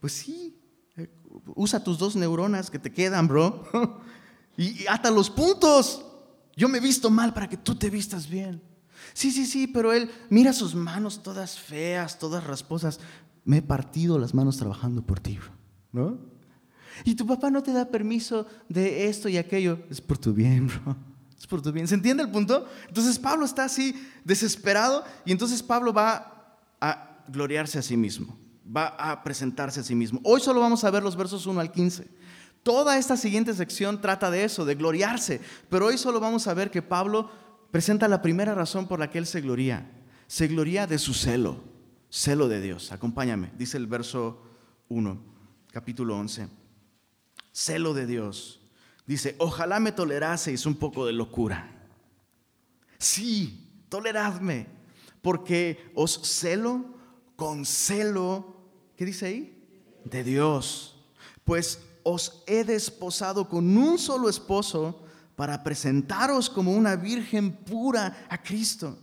Pues 0.00 0.12
sí, 0.12 0.58
eh, 0.96 1.08
usa 1.54 1.84
tus 1.84 1.98
dos 1.98 2.16
neuronas 2.16 2.68
que 2.68 2.80
te 2.80 2.92
quedan, 2.92 3.28
bro. 3.28 3.62
y, 4.56 4.84
hasta 4.88 5.08
los 5.12 5.30
puntos. 5.30 6.04
Yo 6.56 6.68
me 6.68 6.78
he 6.78 6.80
visto 6.80 7.10
mal 7.10 7.32
para 7.32 7.48
que 7.48 7.56
tú 7.56 7.76
te 7.76 7.90
vistas 7.90 8.28
bien. 8.28 8.60
Sí, 9.12 9.30
sí, 9.30 9.46
sí, 9.46 9.68
pero 9.68 9.92
él 9.92 10.10
mira 10.30 10.52
sus 10.52 10.74
manos 10.74 11.22
todas 11.22 11.56
feas, 11.56 12.18
todas 12.18 12.42
rasposas. 12.42 12.98
Me 13.44 13.58
he 13.58 13.62
partido 13.62 14.18
las 14.18 14.34
manos 14.34 14.56
trabajando 14.56 15.06
por 15.06 15.20
ti, 15.20 15.38
¿no? 15.92 16.18
Y 17.04 17.14
tu 17.14 17.24
papá 17.24 17.50
no 17.50 17.62
te 17.62 17.72
da 17.72 17.84
permiso 17.84 18.48
de 18.68 19.06
esto 19.06 19.28
y 19.28 19.36
aquello. 19.36 19.78
Es 19.90 20.00
por 20.00 20.18
tu 20.18 20.32
bien, 20.32 20.66
bro. 20.66 20.96
Es 21.38 21.46
por 21.46 21.62
tu 21.62 21.70
bien. 21.70 21.86
¿Se 21.86 21.94
entiende 21.94 22.22
el 22.22 22.30
punto? 22.30 22.66
Entonces 22.88 23.18
Pablo 23.18 23.44
está 23.44 23.64
así 23.64 23.94
desesperado 24.24 25.04
y 25.24 25.32
entonces 25.32 25.62
Pablo 25.62 25.92
va 25.92 26.58
a 26.80 27.24
gloriarse 27.28 27.78
a 27.78 27.82
sí 27.82 27.96
mismo, 27.96 28.36
va 28.64 28.88
a 28.88 29.22
presentarse 29.22 29.80
a 29.80 29.84
sí 29.84 29.94
mismo. 29.94 30.20
Hoy 30.24 30.40
solo 30.40 30.60
vamos 30.60 30.82
a 30.82 30.90
ver 30.90 31.02
los 31.02 31.16
versos 31.16 31.46
1 31.46 31.60
al 31.60 31.70
15. 31.70 32.08
Toda 32.62 32.98
esta 32.98 33.16
siguiente 33.16 33.54
sección 33.54 34.00
trata 34.00 34.30
de 34.30 34.44
eso, 34.44 34.64
de 34.64 34.74
gloriarse, 34.74 35.40
pero 35.68 35.86
hoy 35.86 35.96
solo 35.96 36.18
vamos 36.18 36.48
a 36.48 36.54
ver 36.54 36.70
que 36.70 36.82
Pablo 36.82 37.30
presenta 37.70 38.08
la 38.08 38.20
primera 38.20 38.54
razón 38.54 38.88
por 38.88 38.98
la 38.98 39.10
que 39.10 39.18
él 39.18 39.26
se 39.26 39.40
gloria. 39.40 39.90
Se 40.26 40.48
gloria 40.48 40.86
de 40.86 40.98
su 40.98 41.14
celo, 41.14 41.62
celo 42.10 42.48
de 42.48 42.60
Dios. 42.60 42.92
Acompáñame, 42.92 43.52
dice 43.56 43.76
el 43.76 43.86
verso 43.86 44.42
1, 44.88 45.18
capítulo 45.70 46.18
11. 46.18 46.48
Celo 47.52 47.94
de 47.94 48.06
Dios 48.06 48.57
Dice, 49.08 49.36
ojalá 49.38 49.80
me 49.80 49.90
toleraseis 49.90 50.66
un 50.66 50.74
poco 50.74 51.06
de 51.06 51.14
locura. 51.14 51.66
Sí, 52.98 53.86
toleradme, 53.88 54.66
porque 55.22 55.90
os 55.94 56.20
celo 56.24 56.84
con 57.34 57.64
celo, 57.64 58.54
¿qué 58.96 59.06
dice 59.06 59.26
ahí? 59.26 60.02
De 60.04 60.22
Dios. 60.22 60.94
Pues 61.44 61.78
os 62.02 62.42
he 62.46 62.64
desposado 62.64 63.48
con 63.48 63.78
un 63.78 63.98
solo 63.98 64.28
esposo 64.28 65.00
para 65.36 65.64
presentaros 65.64 66.50
como 66.50 66.74
una 66.74 66.94
virgen 66.94 67.50
pura 67.50 68.26
a 68.28 68.42
Cristo. 68.42 68.98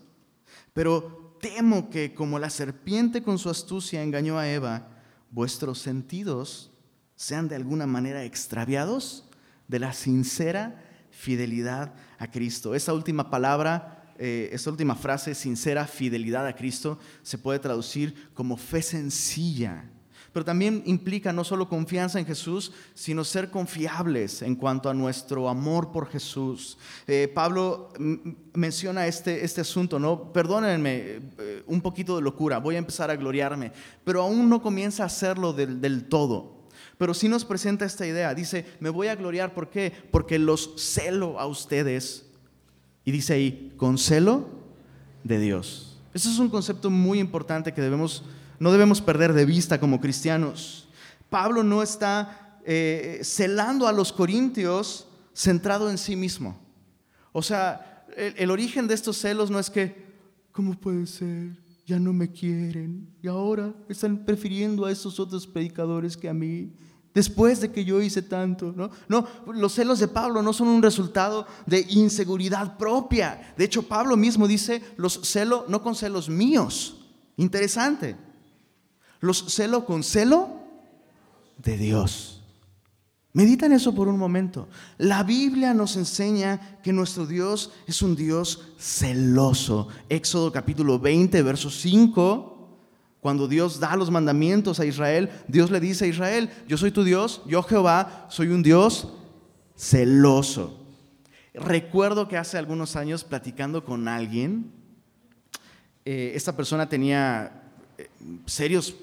Pero 0.71 1.35
temo 1.41 1.89
que 1.89 2.13
como 2.13 2.38
la 2.38 2.51
serpiente 2.51 3.24
con 3.24 3.39
su 3.39 3.50
astucia 3.50 4.03
engañó 4.03 4.38
a 4.38 4.47
Eva, 4.47 4.88
vuestros 5.31 5.79
sentidos 5.79 6.69
sean 7.15 7.47
de 7.47 7.55
alguna 7.55 7.88
manera 7.88 8.24
extraviados 8.24 9.25
de 9.67 9.79
la 9.79 9.93
sincera 9.93 10.81
fidelidad 11.15 11.93
a 12.17 12.29
Cristo. 12.29 12.75
Esa 12.75 12.93
última 12.93 13.29
palabra, 13.29 14.13
eh, 14.17 14.50
esa 14.51 14.69
última 14.69 14.95
frase, 14.95 15.34
sincera 15.34 15.88
fidelidad 15.88 16.45
a 16.45 16.55
Cristo, 16.55 17.00
se 17.24 17.38
puede 17.38 17.60
traducir 17.60 18.29
como 18.34 18.57
fe 18.57 18.81
sencilla. 18.81 19.91
pero 20.34 20.43
también 20.43 20.84
implica 20.86 21.31
no 21.31 21.45
solo 21.45 21.69
confianza 21.69 22.19
en 22.19 22.25
Jesús, 22.25 22.74
sino 22.93 23.24
ser 23.24 23.50
confiables 23.50 24.41
en 24.41 24.57
cuanto 24.57 24.89
a 24.89 24.93
nuestro 24.93 25.48
amor 25.48 25.93
por 25.93 26.10
Jesús. 26.10 26.77
Eh, 27.07 27.31
Pablo 27.34 27.93
menciona 28.53 29.07
este, 29.07 29.45
este 29.45 29.62
asunto, 29.62 29.98
¿no? 29.98 30.34
Perdónenme 30.34 31.22
eh, 31.38 31.63
un 31.67 31.79
poquito 31.79 32.17
de 32.17 32.22
locura, 32.22 32.57
voy 32.57 32.75
a 32.75 32.79
empezar 32.79 33.10
a 33.10 33.15
gloriarme, 33.15 33.72
pero 34.03 34.24
aún 34.24 34.50
no 34.50 34.62
comienza 34.62 35.03
a 35.03 35.05
hacerlo 35.05 35.53
del, 35.53 35.79
del 35.79 36.03
todo. 36.10 36.54
Pero 36.98 37.14
sí 37.14 37.28
nos 37.28 37.46
presenta 37.46 37.86
esta 37.86 38.06
idea. 38.08 38.34
Dice, 38.34 38.66
me 38.80 38.90
voy 38.90 39.08
a 39.08 39.16
gloriar, 39.16 39.54
¿por 39.54 39.70
qué? 39.70 39.92
Porque 40.12 40.40
los 40.40 40.74
celo 40.78 41.40
a 41.40 41.46
ustedes. 41.46 42.25
Y 43.04 43.12
dice 43.12 43.34
ahí, 43.34 43.74
con 43.78 43.98
celo 43.98 44.48
de 45.24 45.40
Dios. 45.40 45.98
Ese 46.14 46.30
es 46.30 46.40
un 46.40 46.50
concepto 46.50 46.90
muy 46.90 47.20
importante 47.20 47.74
que 47.74 47.82
debemos, 47.82 48.24
no 48.60 48.72
debemos 48.72 49.02
perder 49.02 49.34
de 49.34 49.46
vista 49.46 49.80
como 49.80 50.00
cristianos. 50.00 50.88
Pablo 51.30 51.64
no 51.64 51.84
está 51.84 52.60
eh, 52.66 53.20
celando 53.24 53.88
a 53.88 53.92
los 53.92 54.14
corintios 54.14 55.08
centrado 55.34 55.90
en 55.90 55.98
sí 55.98 56.16
mismo. 56.16 56.58
O 57.34 57.42
sea, 57.42 58.06
el 58.16 58.50
origen 58.50 58.88
de 58.88 58.94
estos 58.94 59.18
celos 59.18 59.52
no 59.52 59.60
es 59.60 59.70
que, 59.70 60.06
¿cómo 60.54 60.74
puede 60.74 61.06
ser? 61.06 61.64
Ya 61.86 62.00
no 62.00 62.13
me 62.13 62.32
quieren 62.32 63.08
y 63.22 63.27
ahora 63.27 63.74
están 63.88 64.25
prefiriendo 64.25 64.86
a 64.86 64.92
esos 64.92 65.20
otros 65.20 65.46
predicadores 65.46 66.18
que 66.18 66.27
a 66.27 66.34
mí 66.34 66.74
después 67.15 67.62
de 67.62 67.72
que 67.72 67.86
yo 67.86 68.01
hice 68.01 68.22
tanto, 68.22 68.74
¿no? 68.75 68.92
No, 69.08 69.25
los 69.48 69.74
celos 69.74 70.00
de 70.00 70.10
Pablo 70.10 70.42
no 70.42 70.51
son 70.51 70.68
un 70.68 70.84
resultado 70.84 71.48
de 71.65 71.86
inseguridad 71.89 72.77
propia. 72.77 73.54
De 73.58 73.63
hecho, 73.63 73.84
Pablo 73.84 74.18
mismo 74.18 74.48
dice, 74.48 74.84
los 74.98 75.22
celo 75.24 75.65
no 75.70 75.82
con 75.82 75.96
celos 75.96 76.27
míos. 76.27 77.06
Interesante. 77.38 78.18
Los 79.22 79.46
celo 79.54 79.86
con 79.86 80.04
celo 80.04 80.50
de 81.58 81.77
Dios. 81.77 82.35
Medita 83.36 83.65
en 83.65 83.74
eso 83.74 83.94
por 83.94 84.08
un 84.08 84.18
momento. 84.18 84.70
La 84.98 85.22
Biblia 85.22 85.74
nos 85.74 85.98
enseña 85.98 86.80
que 86.82 86.94
nuestro 86.94 87.25
Dios 87.25 87.74
es 87.86 88.01
un 88.01 88.15
Dios 88.15 88.62
celoso. 88.80 89.89
Éxodo 90.08 90.54
capítulo 90.54 91.00
20, 91.00 91.44
verso 91.44 91.70
5 91.70 92.54
cuando 93.20 93.50
Dios 93.50 93.80
da 93.82 93.98
los 93.98 94.10
mandamientos 94.10 94.80
a 94.80 94.86
Israel, 94.86 95.32
Dios 95.50 95.70
le 95.70 95.82
dice 95.82 96.06
a 96.06 96.08
Israel, 96.08 96.50
yo 96.68 96.77
soy 96.77 96.92
tu 96.92 97.04
Dios, 97.04 97.42
yo 97.46 97.62
Jehová, 97.63 98.27
soy 98.30 98.50
un 98.50 98.63
Dios 98.63 99.10
celoso. 99.75 100.80
Recuerdo 101.56 102.30
que 102.30 102.38
hace 102.38 102.58
algunos 102.58 102.96
años 102.96 103.25
platicando 103.25 103.84
con 103.84 104.08
alguien, 104.08 104.72
eh, 106.06 106.32
esta 106.36 106.56
persona 106.56 106.88
tenía 106.88 107.63
eh, 107.98 108.08
serios 108.46 108.96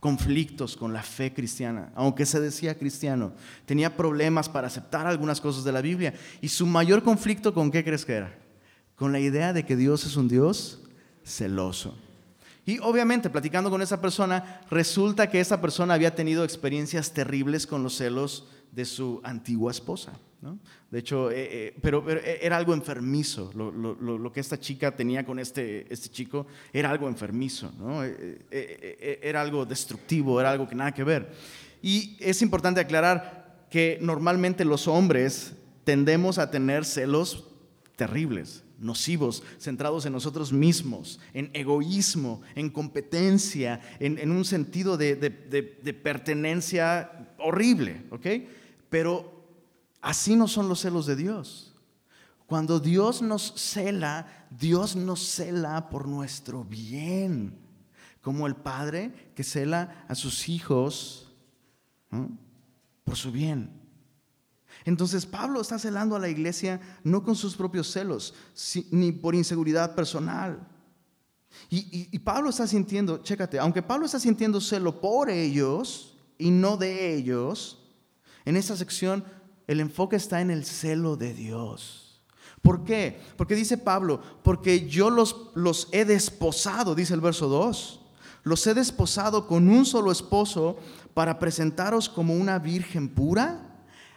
conflictos 0.00 0.76
con 0.76 0.92
la 0.94 1.02
fe 1.02 1.32
cristiana, 1.32 1.92
aunque 1.94 2.24
se 2.26 2.40
decía 2.40 2.78
cristiano, 2.78 3.32
tenía 3.66 3.96
problemas 3.96 4.48
para 4.48 4.66
aceptar 4.66 5.06
algunas 5.06 5.40
cosas 5.40 5.62
de 5.62 5.72
la 5.72 5.82
Biblia. 5.82 6.14
Y 6.40 6.48
su 6.48 6.66
mayor 6.66 7.02
conflicto 7.02 7.52
con 7.52 7.70
qué 7.70 7.84
crees 7.84 8.06
que 8.06 8.14
era? 8.14 8.34
Con 8.96 9.12
la 9.12 9.20
idea 9.20 9.52
de 9.52 9.64
que 9.64 9.76
Dios 9.76 10.04
es 10.06 10.16
un 10.16 10.26
Dios 10.26 10.80
celoso. 11.22 11.94
Y 12.64 12.78
obviamente, 12.78 13.30
platicando 13.30 13.70
con 13.70 13.82
esa 13.82 14.00
persona, 14.00 14.62
resulta 14.70 15.30
que 15.30 15.40
esa 15.40 15.60
persona 15.60 15.94
había 15.94 16.14
tenido 16.14 16.44
experiencias 16.44 17.12
terribles 17.12 17.66
con 17.66 17.82
los 17.82 17.96
celos 17.96 18.46
de 18.72 18.84
su 18.84 19.20
antigua 19.24 19.70
esposa. 19.70 20.12
De 20.90 20.98
hecho, 20.98 21.30
eh, 21.30 21.34
eh, 21.36 21.76
pero, 21.82 22.08
eh, 22.10 22.38
era 22.40 22.56
algo 22.56 22.72
enfermizo. 22.72 23.50
Lo, 23.54 24.32
que 24.32 24.40
esta 24.40 24.58
chica 24.58 24.94
tenía 24.94 25.24
con 25.24 25.38
este, 25.38 25.92
este 25.92 26.08
chico 26.08 26.46
era 26.72 26.90
algo 26.90 27.08
enfermizo. 27.08 27.72
era 28.50 29.40
algo 29.40 29.66
destructivo, 29.66 30.40
era 30.40 30.50
algo 30.50 30.68
que 30.68 30.74
nada 30.74 30.92
que 30.92 31.04
ver. 31.04 31.30
Y 31.82 32.16
es 32.20 32.42
importante 32.42 32.80
aclarar 32.80 33.66
que 33.70 33.98
normalmente 34.00 34.64
los 34.64 34.88
hombres 34.88 35.52
tendemos 35.84 36.38
a 36.38 36.50
tener 36.50 36.84
celos 36.84 37.44
terribles 37.96 38.64
nocivos, 38.80 39.42
centrados 39.58 40.06
en 40.06 40.12
nosotros 40.14 40.52
mismos, 40.54 41.20
en 41.34 41.50
egoísmo, 41.52 42.40
en 42.54 42.70
competencia, 42.70 43.80
en, 44.00 44.30
un 44.30 44.44
sentido 44.46 44.96
de, 44.96 45.14
pertenencia 46.02 47.34
horrible, 47.38 48.04
¿ok? 48.10 48.26
Pero 48.90 49.46
así 50.02 50.36
no 50.36 50.46
son 50.46 50.68
los 50.68 50.80
celos 50.80 51.06
de 51.06 51.16
Dios. 51.16 51.74
Cuando 52.46 52.80
Dios 52.80 53.22
nos 53.22 53.54
cela, 53.56 54.26
Dios 54.50 54.96
nos 54.96 55.20
cela 55.20 55.88
por 55.88 56.08
nuestro 56.08 56.64
bien, 56.64 57.56
como 58.20 58.46
el 58.46 58.56
Padre 58.56 59.32
que 59.34 59.44
cela 59.44 60.04
a 60.08 60.14
sus 60.14 60.48
hijos 60.48 61.32
por 63.04 63.16
su 63.16 63.30
bien. 63.30 63.80
Entonces 64.84 65.26
Pablo 65.26 65.60
está 65.60 65.78
celando 65.78 66.16
a 66.16 66.20
la 66.20 66.28
iglesia 66.28 66.80
no 67.04 67.22
con 67.22 67.36
sus 67.36 67.54
propios 67.54 67.90
celos, 67.90 68.34
ni 68.90 69.12
por 69.12 69.34
inseguridad 69.34 69.94
personal. 69.94 70.66
Y, 71.68 72.18
Pablo 72.20 72.50
está 72.50 72.66
sintiendo, 72.66 73.18
chécate, 73.18 73.58
aunque 73.58 73.82
Pablo 73.82 74.06
está 74.06 74.18
sintiendo 74.18 74.60
celo 74.60 75.00
por 75.00 75.30
ellos 75.30 76.16
y 76.38 76.50
no 76.50 76.76
de 76.76 77.14
ellos, 77.14 77.79
en 78.44 78.56
esa 78.56 78.76
sección 78.76 79.24
el 79.66 79.80
enfoque 79.80 80.16
está 80.16 80.40
en 80.40 80.50
el 80.50 80.64
celo 80.64 81.16
de 81.16 81.34
Dios. 81.34 82.22
¿Por 82.62 82.84
qué? 82.84 83.20
Porque 83.36 83.54
dice 83.54 83.78
Pablo, 83.78 84.20
porque 84.42 84.88
yo 84.88 85.10
los, 85.10 85.50
los 85.54 85.88
he 85.92 86.04
desposado, 86.04 86.94
dice 86.94 87.14
el 87.14 87.20
verso 87.20 87.48
2, 87.48 88.00
los 88.42 88.66
he 88.66 88.74
desposado 88.74 89.46
con 89.46 89.68
un 89.68 89.86
solo 89.86 90.12
esposo 90.12 90.78
para 91.14 91.38
presentaros 91.38 92.08
como 92.08 92.34
una 92.34 92.58
virgen 92.58 93.08
pura 93.08 93.70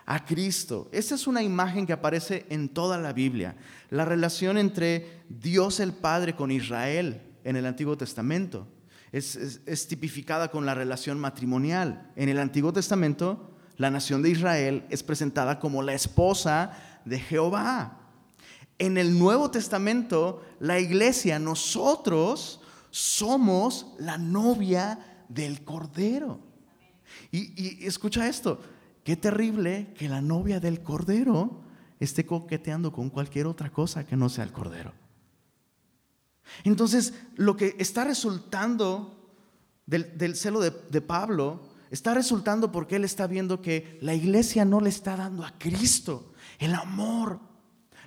a 0.05 0.25
Cristo. 0.25 0.89
Esa 0.91 1.15
es 1.15 1.27
una 1.27 1.43
imagen 1.43 1.85
que 1.85 1.93
aparece 1.93 2.45
en 2.49 2.69
toda 2.69 2.97
la 2.97 3.13
Biblia. 3.13 3.55
La 3.89 4.05
relación 4.05 4.57
entre 4.57 5.23
Dios 5.29 5.79
el 5.79 5.93
Padre 5.93 6.35
con 6.35 6.51
Israel 6.51 7.21
en 7.43 7.55
el 7.55 7.65
Antiguo 7.65 7.97
Testamento 7.97 8.67
es, 9.13 9.87
tipificada 9.87 10.49
con 10.49 10.65
la 10.65 10.73
relación 10.73 11.19
matrimonial. 11.19 12.11
En 12.15 12.29
el 12.29 12.39
Antiguo 12.39 12.73
Testamento, 12.73 13.52
la 13.77 13.89
nación 13.89 14.21
de 14.21 14.29
Israel 14.29 14.85
es 14.89 15.03
presentada 15.03 15.59
como 15.59 15.81
la 15.81 15.93
esposa 15.93 17.01
de 17.05 17.19
Jehová. 17.19 17.99
En 18.79 18.97
el 18.97 19.17
Nuevo 19.17 19.51
Testamento, 19.51 20.43
la 20.59 20.79
iglesia, 20.79 21.39
nosotros 21.39 22.61
somos 22.89 23.87
la 23.99 24.17
novia 24.17 25.25
del 25.29 25.63
Cordero. 25.63 26.39
y 27.31 27.85
escucha 27.85 28.27
esto, 28.27 28.59
Qué 29.03 29.17
terrible 29.17 29.93
que 29.97 30.07
la 30.07 30.21
novia 30.21 30.59
del 30.59 30.81
Cordero 30.81 31.61
esté 31.99 32.25
coqueteando 32.25 32.91
con 32.91 33.09
cualquier 33.09 33.47
otra 33.47 33.69
cosa 33.69 34.05
que 34.05 34.15
no 34.15 34.29
sea 34.29 34.45
el 34.45 34.53
Cordero. 34.53 34.93
Entonces, 36.63 37.13
lo 37.35 37.57
que 37.57 37.75
está 37.79 38.05
resultando 38.05 39.35
del, 39.85 40.35
celo 40.35 40.61
de 40.61 41.01
Pablo 41.01 41.72
está 41.93 42.15
resultando 42.15 42.71
porque 42.71 42.95
él 42.95 43.03
está 43.03 43.27
viendo 43.27 43.61
que 43.61 43.99
la 44.01 44.15
iglesia 44.15 44.65
no 44.65 44.81
le 44.81 44.89
está 44.89 45.15
dando 45.15 45.45
a 45.45 45.53
Cristo 45.59 46.33
el 46.57 46.73
amor, 46.73 47.39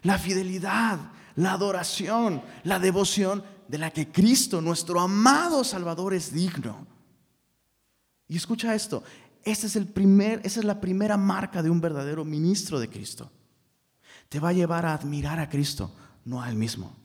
la 0.03 0.19
fidelidad, 0.19 0.99
la 1.37 1.53
adoración, 1.53 2.43
la 2.65 2.81
devoción 2.81 3.45
de 3.69 3.79
la 3.79 3.93
que 3.93 4.11
Cristo, 4.11 4.61
nuestro 4.61 4.99
amado 5.01 5.63
Salvador, 5.63 6.15
es 6.15 6.33
digno. 6.33 6.85
Y 8.27 8.37
escucha 8.37 8.75
esto, 8.75 9.05
es 9.45 9.77
el 9.77 9.87
primer, 9.87 10.41
esa 10.43 10.59
es 10.59 10.67
la 10.67 10.81
primera 10.81 11.17
marca 11.17 11.63
de 11.63 11.71
un 11.71 11.81
verdadero 11.81 12.25
ministro 12.25 12.81
de 12.81 12.89
Cristo. 12.89 13.31
Te 14.29 14.41
va 14.41 14.49
a 14.49 14.55
llevar 14.55 14.85
a 14.85 14.95
admirar 14.95 15.39
a 15.39 15.49
Cristo, 15.49 15.95
no 16.25 16.43
a 16.43 16.51
Él 16.51 16.57
mismo. 16.57 16.97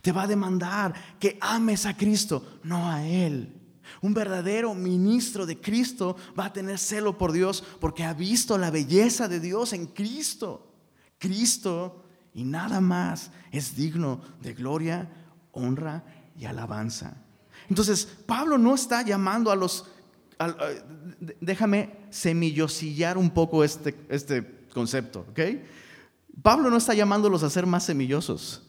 Te 0.00 0.12
va 0.12 0.22
a 0.22 0.26
demandar 0.26 0.94
que 1.20 1.36
ames 1.42 1.84
a 1.84 1.94
Cristo, 1.94 2.60
no 2.62 2.90
a 2.90 3.06
Él. 3.06 3.57
Un 4.00 4.14
verdadero 4.14 4.74
ministro 4.74 5.46
de 5.46 5.60
Cristo 5.60 6.16
va 6.38 6.46
a 6.46 6.52
tener 6.52 6.78
celo 6.78 7.18
por 7.18 7.32
Dios 7.32 7.64
porque 7.80 8.04
ha 8.04 8.14
visto 8.14 8.56
la 8.58 8.70
belleza 8.70 9.28
de 9.28 9.40
Dios 9.40 9.72
en 9.72 9.86
Cristo. 9.86 10.72
Cristo 11.18 12.04
y 12.34 12.44
nada 12.44 12.80
más 12.80 13.30
es 13.50 13.74
digno 13.74 14.20
de 14.40 14.54
gloria, 14.54 15.10
honra 15.52 16.04
y 16.38 16.44
alabanza. 16.44 17.16
Entonces, 17.68 18.06
Pablo 18.26 18.56
no 18.58 18.74
está 18.74 19.02
llamando 19.02 19.50
a 19.50 19.56
los 19.56 19.86
déjame 21.40 21.96
semillosillar 22.10 23.18
un 23.18 23.30
poco 23.30 23.64
este, 23.64 23.94
este 24.08 24.66
concepto, 24.72 25.26
¿ok? 25.30 25.40
Pablo 26.42 26.70
no 26.70 26.76
está 26.76 26.94
llamándolos 26.94 27.42
a 27.42 27.50
ser 27.50 27.66
más 27.66 27.84
semillosos. 27.84 28.62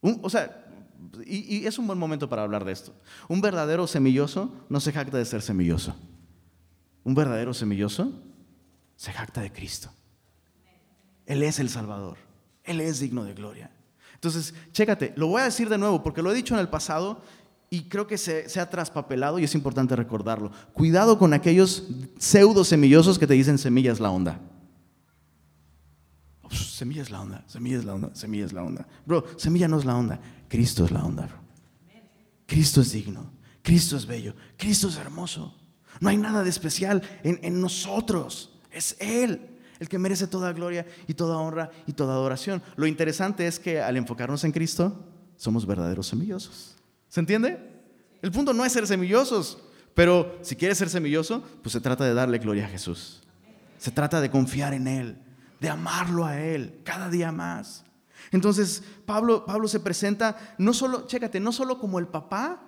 o 0.00 0.30
sea, 0.30 0.67
y, 1.26 1.66
es 1.66 1.78
un 1.78 1.86
buen 1.86 1.98
momento 1.98 2.28
para 2.28 2.42
hablar 2.42 2.64
de 2.64 2.72
esto. 2.72 2.94
Un 3.28 3.40
verdadero 3.40 3.86
semilloso 3.86 4.52
no 4.68 4.80
se 4.80 4.92
jacta 4.92 5.16
de 5.16 5.24
ser 5.24 5.42
semilloso. 5.42 5.94
Un 7.04 7.14
verdadero 7.14 7.54
semilloso 7.54 8.12
se 8.96 9.12
jacta 9.12 9.40
de 9.40 9.52
Cristo. 9.52 9.90
Él 11.26 11.42
es 11.42 11.58
el 11.58 11.68
Salvador. 11.68 12.18
Él 12.64 12.80
es 12.80 13.00
digno 13.00 13.24
de 13.24 13.34
gloria. 13.34 13.70
Entonces, 14.14 14.54
chécate, 14.72 15.12
lo 15.16 15.28
voy 15.28 15.42
a 15.42 15.44
decir 15.44 15.68
de 15.68 15.78
nuevo 15.78 16.02
porque 16.02 16.22
lo 16.22 16.32
he 16.32 16.34
dicho 16.34 16.54
en 16.54 16.60
el 16.60 16.68
pasado 16.68 17.22
y 17.70 17.82
creo 17.84 18.06
que 18.06 18.18
se, 18.18 18.48
se, 18.48 18.60
ha 18.60 18.68
traspapelado 18.68 19.38
y 19.38 19.44
es 19.44 19.54
importante 19.54 19.94
recordarlo. 19.94 20.50
Cuidado 20.72 21.18
con 21.18 21.32
aquellos 21.34 21.84
pseudo 22.18 22.64
semillosos 22.64 23.18
que 23.18 23.26
te 23.26 23.34
dicen 23.34 23.58
semilla 23.58 23.92
es 23.92 24.00
la 24.00 24.10
onda. 24.10 24.40
Semilla 26.50 27.02
es 27.02 27.10
la 27.10 27.20
onda, 27.20 27.44
semilla 27.46 27.78
es 27.78 27.84
la 27.84 27.94
onda, 27.94 28.14
semilla 28.14 28.44
es 28.46 28.52
la 28.52 28.62
onda. 28.62 28.86
Bro, 29.06 29.24
semilla 29.36 29.68
no 29.68 29.78
es 29.78 29.84
la 29.84 29.96
onda, 29.96 30.20
Cristo 30.48 30.84
es 30.84 30.90
la 30.90 31.04
onda, 31.04 31.26
bro. 31.26 31.38
Cristo 32.46 32.80
es 32.80 32.92
digno, 32.92 33.30
Cristo 33.62 33.96
es 33.96 34.06
bello, 34.06 34.34
Cristo 34.56 34.88
es 34.88 34.96
hermoso. 34.96 35.54
No 36.00 36.08
hay 36.08 36.16
nada 36.16 36.42
de 36.42 36.50
especial 36.50 37.02
en, 37.22 37.38
en 37.42 37.60
nosotros, 37.60 38.58
es 38.70 38.96
Él 39.00 39.58
el 39.78 39.88
que 39.88 39.98
merece 39.98 40.26
toda 40.26 40.52
gloria 40.52 40.86
y 41.06 41.14
toda 41.14 41.38
honra 41.38 41.70
y 41.86 41.92
toda 41.92 42.14
adoración. 42.14 42.62
Lo 42.76 42.86
interesante 42.86 43.46
es 43.46 43.58
que 43.58 43.80
al 43.80 43.96
enfocarnos 43.96 44.44
en 44.44 44.52
Cristo, 44.52 45.04
somos 45.36 45.66
verdaderos 45.66 46.08
semillosos. 46.08 46.76
¿Se 47.08 47.20
entiende? 47.20 47.58
El 48.20 48.32
punto 48.32 48.52
no 48.52 48.64
es 48.64 48.72
ser 48.72 48.86
semillosos, 48.86 49.58
pero 49.94 50.38
si 50.42 50.56
quieres 50.56 50.78
ser 50.78 50.90
semilloso, 50.90 51.42
pues 51.62 51.72
se 51.72 51.80
trata 51.80 52.04
de 52.04 52.14
darle 52.14 52.38
gloria 52.38 52.66
a 52.66 52.68
Jesús. 52.68 53.22
Se 53.78 53.92
trata 53.92 54.20
de 54.20 54.30
confiar 54.30 54.74
en 54.74 54.88
Él, 54.88 55.16
de 55.60 55.68
amarlo 55.68 56.24
a 56.24 56.40
Él 56.40 56.80
cada 56.84 57.08
día 57.08 57.32
más. 57.32 57.84
Entonces, 58.30 58.82
Pablo, 59.06 59.46
Pablo 59.46 59.68
se 59.68 59.80
presenta 59.80 60.36
no 60.58 60.72
solo, 60.72 61.06
chécate, 61.06 61.40
no 61.40 61.52
solo 61.52 61.78
como 61.78 61.98
el 61.98 62.08
papá 62.08 62.62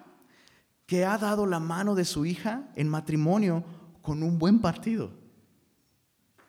que 0.87 1.04
ha 1.04 1.18
dado 1.18 1.47
la 1.47 1.61
mano 1.61 1.94
de 1.94 2.04
su 2.04 2.26
hija 2.26 2.68
en 2.75 2.88
matrimonio 2.88 3.64
con 4.02 4.23
un 4.23 4.38
buen 4.38 4.61
partido. 4.61 5.12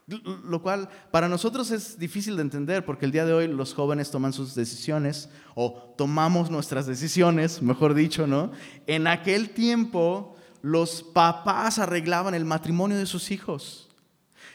Lo 0.08 0.62
cual 0.62 0.90
para 1.12 1.30
nosotros 1.30 1.72
es 1.72 1.98
difícil 1.98 2.36
de 2.36 2.42
entender 2.42 2.84
porque 2.84 3.06
el 3.06 3.12
día 3.12 3.26
de 3.26 3.34
hoy 3.34 3.48
los 3.48 3.74
jóvenes 3.74 4.12
toman 4.12 4.34
sus 4.34 4.56
decisiones 4.56 5.30
o 5.56 5.94
tomamos 5.98 6.50
nuestras 6.50 6.86
decisiones, 6.86 7.62
mejor 7.62 7.94
dicho, 7.94 8.28
¿no? 8.28 8.52
En 8.88 9.08
aquel 9.08 9.52
tiempo 9.52 10.36
los 10.62 11.04
papás 11.04 11.80
arreglaban 11.80 12.34
el 12.34 12.46
matrimonio 12.46 12.98
de 12.98 13.06
sus 13.06 13.32
hijos. 13.32 13.91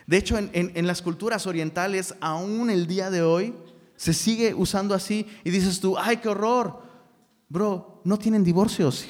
De 0.06 0.16
hecho, 0.16 0.38
en, 0.38 0.86
las 0.86 1.02
culturas 1.02 1.46
orientales, 1.46 2.14
aún 2.20 2.70
el 2.70 2.86
día 2.86 3.10
de 3.10 3.22
hoy, 3.22 3.54
se 3.96 4.14
sigue 4.14 4.54
usando 4.54 4.94
así 4.94 5.26
y 5.42 5.50
dices 5.50 5.80
tú, 5.80 5.98
ay, 5.98 6.18
qué 6.18 6.28
horror. 6.28 6.80
Bro, 7.48 8.02
no 8.04 8.16
tienen 8.16 8.44
divorcios. 8.44 9.06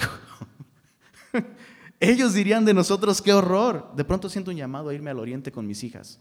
Ellos 2.00 2.32
dirían 2.32 2.64
de 2.64 2.72
nosotros, 2.72 3.20
qué 3.20 3.32
horror. 3.32 3.92
De 3.94 4.04
pronto 4.04 4.30
siento 4.30 4.50
un 4.50 4.56
llamado 4.56 4.88
a 4.88 4.94
irme 4.94 5.10
al 5.10 5.18
oriente 5.18 5.52
con 5.52 5.66
mis 5.66 5.84
hijas. 5.84 6.18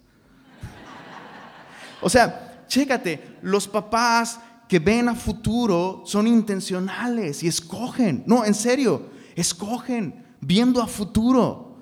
O 2.02 2.10
sea, 2.10 2.66
chécate, 2.68 3.38
los 3.42 3.68
papás 3.68 4.40
que 4.68 4.80
ven 4.80 5.08
a 5.08 5.16
futuro 5.16 6.04
son 6.06 6.28
intencionales 6.28 7.44
y 7.44 7.48
escogen. 7.48 8.24
No, 8.28 8.44
en 8.44 8.54
serio, 8.54 9.10
escogen 9.36 10.26
viendo 10.42 10.82
a 10.82 10.88
futuro. 10.88 11.75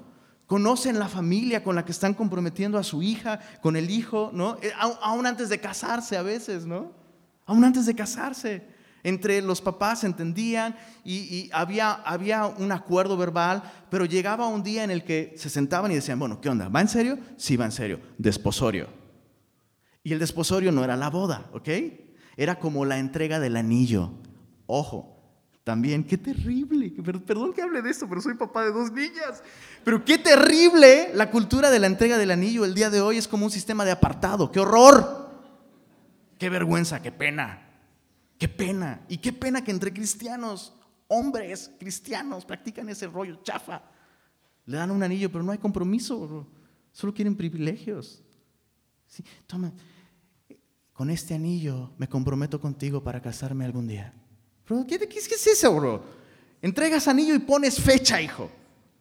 Conocen 0.54 1.00
la 1.00 1.08
familia 1.08 1.64
con 1.64 1.76
la 1.76 1.84
que 1.84 1.92
están 1.92 2.14
comprometiendo 2.14 2.78
a 2.78 2.84
su 2.84 3.02
hija, 3.02 3.40
con 3.60 3.76
el 3.76 3.90
hijo, 3.90 4.30
¿no? 4.32 4.60
Eh, 4.62 4.72
aún 5.02 5.26
antes 5.26 5.50
de 5.50 5.60
casarse 5.60 6.16
a 6.16 6.22
veces, 6.22 6.68
¿no? 6.68 6.92
Aún 7.48 7.64
antes 7.64 7.88
de 7.88 7.96
casarse. 7.96 8.64
Entre 9.02 9.42
los 9.42 9.62
papás 9.62 10.04
entendían 10.04 10.76
y, 11.04 11.50
había, 11.54 11.94
había 11.94 12.46
un 12.46 12.72
acuerdo 12.72 13.18
verbal, 13.18 13.64
pero 13.90 14.06
llegaba 14.06 14.46
un 14.46 14.62
día 14.62 14.84
en 14.84 14.92
el 14.92 15.04
que 15.04 15.34
se 15.38 15.50
sentaban 15.50 15.92
y 15.92 15.96
decían, 15.96 16.20
bueno, 16.20 16.40
¿qué 16.40 16.50
onda? 16.50 16.70
¿Va 16.70 16.82
en 16.82 16.88
serio? 16.88 17.18
Sí, 17.36 17.58
va 17.58 17.66
en 17.66 17.72
serio. 17.72 18.00
Desposorio. 18.20 18.90
Y 20.04 20.14
el 20.14 20.20
desposorio 20.20 20.72
no 20.72 20.84
era 20.84 20.96
la 20.96 21.10
boda, 21.10 21.50
¿ok? 21.54 21.70
Era 22.38 22.60
como 22.60 22.86
la 22.86 23.00
entrega 23.00 23.40
del 23.40 23.58
anillo. 23.58 24.12
Ojo, 24.68 25.13
también, 25.64 26.04
qué 26.04 26.18
terrible. 26.18 26.92
Perdón 27.26 27.54
que 27.54 27.62
hable 27.62 27.82
de 27.82 27.90
esto, 27.90 28.08
pero 28.10 28.22
soy 28.22 28.34
papá 28.34 28.66
de 28.66 28.72
dos 28.72 28.92
niñas. 28.92 29.42
Pero 29.86 30.04
qué 30.04 30.18
terrible 30.18 31.12
la 31.14 31.32
cultura 31.32 31.72
de 31.72 31.80
la 31.80 31.88
entrega 31.88 32.18
del 32.18 32.32
anillo 32.32 32.66
el 32.66 32.74
día 32.74 32.90
de 32.90 33.00
hoy 33.00 33.18
es 33.18 33.30
como 33.30 33.46
un 33.46 33.52
sistema 33.52 33.86
de 33.86 33.92
apartado. 33.92 34.52
¡Qué 34.52 34.60
horror! 34.60 35.30
¡Qué 36.38 36.50
vergüenza! 36.50 37.02
¡Qué 37.02 37.14
pena! 37.14 37.66
¡Qué 38.38 38.50
pena! 38.50 39.06
Y 39.08 39.20
qué 39.20 39.32
pena 39.32 39.64
que 39.64 39.72
entre 39.72 39.94
cristianos, 39.94 40.74
hombres 41.08 41.72
cristianos, 41.80 42.44
practican 42.44 42.90
ese 42.90 43.08
rollo 43.08 43.40
chafa. 43.42 43.84
Le 44.66 44.76
dan 44.76 44.92
un 44.92 45.02
anillo, 45.02 45.32
pero 45.32 45.46
no 45.46 45.54
hay 45.54 45.60
compromiso. 45.60 46.46
Solo 46.92 47.14
quieren 47.14 47.38
privilegios. 47.38 48.22
Sí, 49.08 49.24
toma, 49.48 49.72
con 50.92 51.10
este 51.10 51.36
anillo 51.36 51.94
me 51.98 52.10
comprometo 52.10 52.60
contigo 52.60 53.02
para 53.02 53.22
casarme 53.22 53.64
algún 53.64 53.88
día. 53.88 54.14
¿Qué, 54.88 55.10
es 55.16 55.48
eso, 55.48 55.76
bro? 55.76 56.04
Entregas 56.62 57.08
anillo 57.08 57.36
y 57.36 57.40
pones 57.40 57.80
fecha, 57.80 58.22
hijo. 58.22 58.50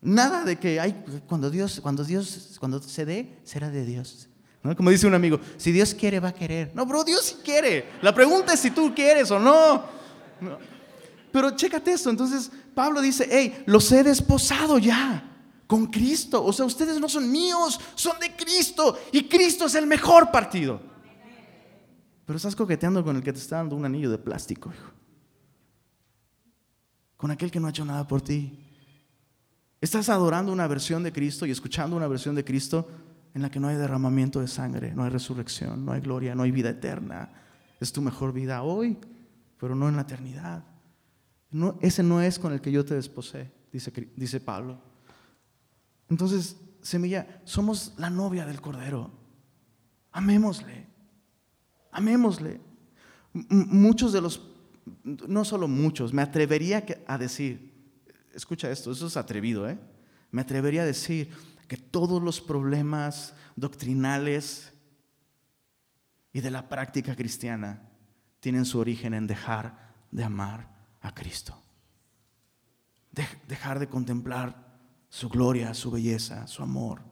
Nada 0.00 0.44
de 0.44 0.58
que 0.58 0.80
hay, 0.80 1.04
cuando 1.28 1.48
Dios, 1.48 1.80
cuando 1.80 2.04
Dios, 2.04 2.56
cuando 2.58 2.82
se 2.82 3.04
dé, 3.04 3.38
será 3.44 3.70
de 3.70 3.84
Dios. 3.84 4.28
Como 4.76 4.90
dice 4.90 5.06
un 5.06 5.14
amigo, 5.14 5.40
si 5.56 5.72
Dios 5.72 5.92
quiere, 5.94 6.20
va 6.20 6.28
a 6.28 6.34
querer. 6.34 6.70
No, 6.74 6.86
bro, 6.86 7.02
Dios 7.02 7.24
sí 7.24 7.36
quiere. 7.44 7.86
La 8.00 8.14
pregunta 8.14 8.52
es 8.52 8.60
si 8.60 8.70
tú 8.70 8.94
quieres 8.94 9.30
o 9.30 9.38
no. 9.38 9.84
Pero 11.32 11.50
chécate 11.52 11.92
esto. 11.92 12.10
Entonces, 12.10 12.50
Pablo 12.74 13.00
dice, 13.00 13.28
hey, 13.30 13.64
los 13.66 13.90
he 13.90 14.04
desposado 14.04 14.78
ya 14.78 15.28
con 15.66 15.86
Cristo. 15.86 16.44
O 16.44 16.52
sea, 16.52 16.64
ustedes 16.64 17.00
no 17.00 17.08
son 17.08 17.30
míos, 17.30 17.80
son 17.96 18.20
de 18.20 18.36
Cristo. 18.36 18.98
Y 19.10 19.28
Cristo 19.28 19.66
es 19.66 19.74
el 19.74 19.86
mejor 19.86 20.30
partido. 20.30 20.80
Pero 22.24 22.36
estás 22.36 22.54
coqueteando 22.54 23.02
con 23.02 23.16
el 23.16 23.22
que 23.22 23.32
te 23.32 23.40
está 23.40 23.56
dando 23.56 23.74
un 23.74 23.84
anillo 23.84 24.10
de 24.10 24.18
plástico, 24.18 24.70
hijo. 24.72 25.01
Con 27.22 27.30
aquel 27.30 27.52
que 27.52 27.60
no 27.60 27.68
ha 27.68 27.70
hecho 27.70 27.84
nada 27.84 28.04
por 28.04 28.20
ti. 28.20 28.58
Estás 29.80 30.08
adorando 30.08 30.50
una 30.50 30.66
versión 30.66 31.04
de 31.04 31.12
Cristo 31.12 31.46
y 31.46 31.52
escuchando 31.52 31.94
una 31.94 32.08
versión 32.08 32.34
de 32.34 32.44
Cristo 32.44 32.88
en 33.32 33.42
la 33.42 33.48
que 33.48 33.60
no 33.60 33.68
hay 33.68 33.76
derramamiento 33.76 34.40
de 34.40 34.48
sangre, 34.48 34.92
no 34.92 35.04
hay 35.04 35.10
resurrección, 35.10 35.84
no 35.84 35.92
hay 35.92 36.00
gloria, 36.00 36.34
no 36.34 36.42
hay 36.42 36.50
vida 36.50 36.70
eterna. 36.70 37.30
Es 37.78 37.92
tu 37.92 38.02
mejor 38.02 38.32
vida 38.32 38.64
hoy, 38.64 38.98
pero 39.56 39.76
no 39.76 39.88
en 39.88 39.94
la 39.94 40.02
eternidad. 40.02 40.64
No, 41.52 41.78
ese 41.80 42.02
no 42.02 42.20
es 42.20 42.40
con 42.40 42.52
el 42.52 42.60
que 42.60 42.72
yo 42.72 42.84
te 42.84 42.96
desposé, 42.96 43.52
dice, 43.72 43.92
dice 44.16 44.40
Pablo. 44.40 44.80
Entonces, 46.08 46.56
semilla, 46.80 47.40
somos 47.44 47.94
la 47.98 48.10
novia 48.10 48.44
del 48.46 48.60
Cordero. 48.60 49.12
Amémosle. 50.10 50.88
Amémosle. 51.92 52.60
muchos 53.32 54.12
de 54.12 54.20
los, 54.20 54.51
no 55.04 55.44
solo 55.44 55.68
muchos, 55.68 56.12
me 56.12 56.22
atrevería 56.22 56.84
a 57.06 57.18
decir, 57.18 57.72
escucha 58.34 58.70
esto, 58.70 58.92
eso 58.92 59.06
es 59.06 59.16
atrevido, 59.16 59.68
¿eh? 59.68 59.78
Me 60.30 60.42
atrevería 60.42 60.82
a 60.82 60.86
decir 60.86 61.30
que 61.68 61.76
todos 61.76 62.22
los 62.22 62.40
problemas 62.40 63.34
doctrinales 63.56 64.72
y 66.32 66.40
de 66.40 66.50
la 66.50 66.68
práctica 66.68 67.14
cristiana 67.14 67.88
tienen 68.40 68.64
su 68.64 68.78
origen 68.78 69.14
en 69.14 69.26
dejar 69.26 69.94
de 70.10 70.24
amar 70.24 70.68
a 71.00 71.14
Cristo. 71.14 71.58
dejar 73.46 73.78
de 73.78 73.88
contemplar 73.88 74.78
su 75.10 75.28
gloria, 75.28 75.74
su 75.74 75.90
belleza, 75.90 76.46
su 76.46 76.62
amor. 76.62 77.02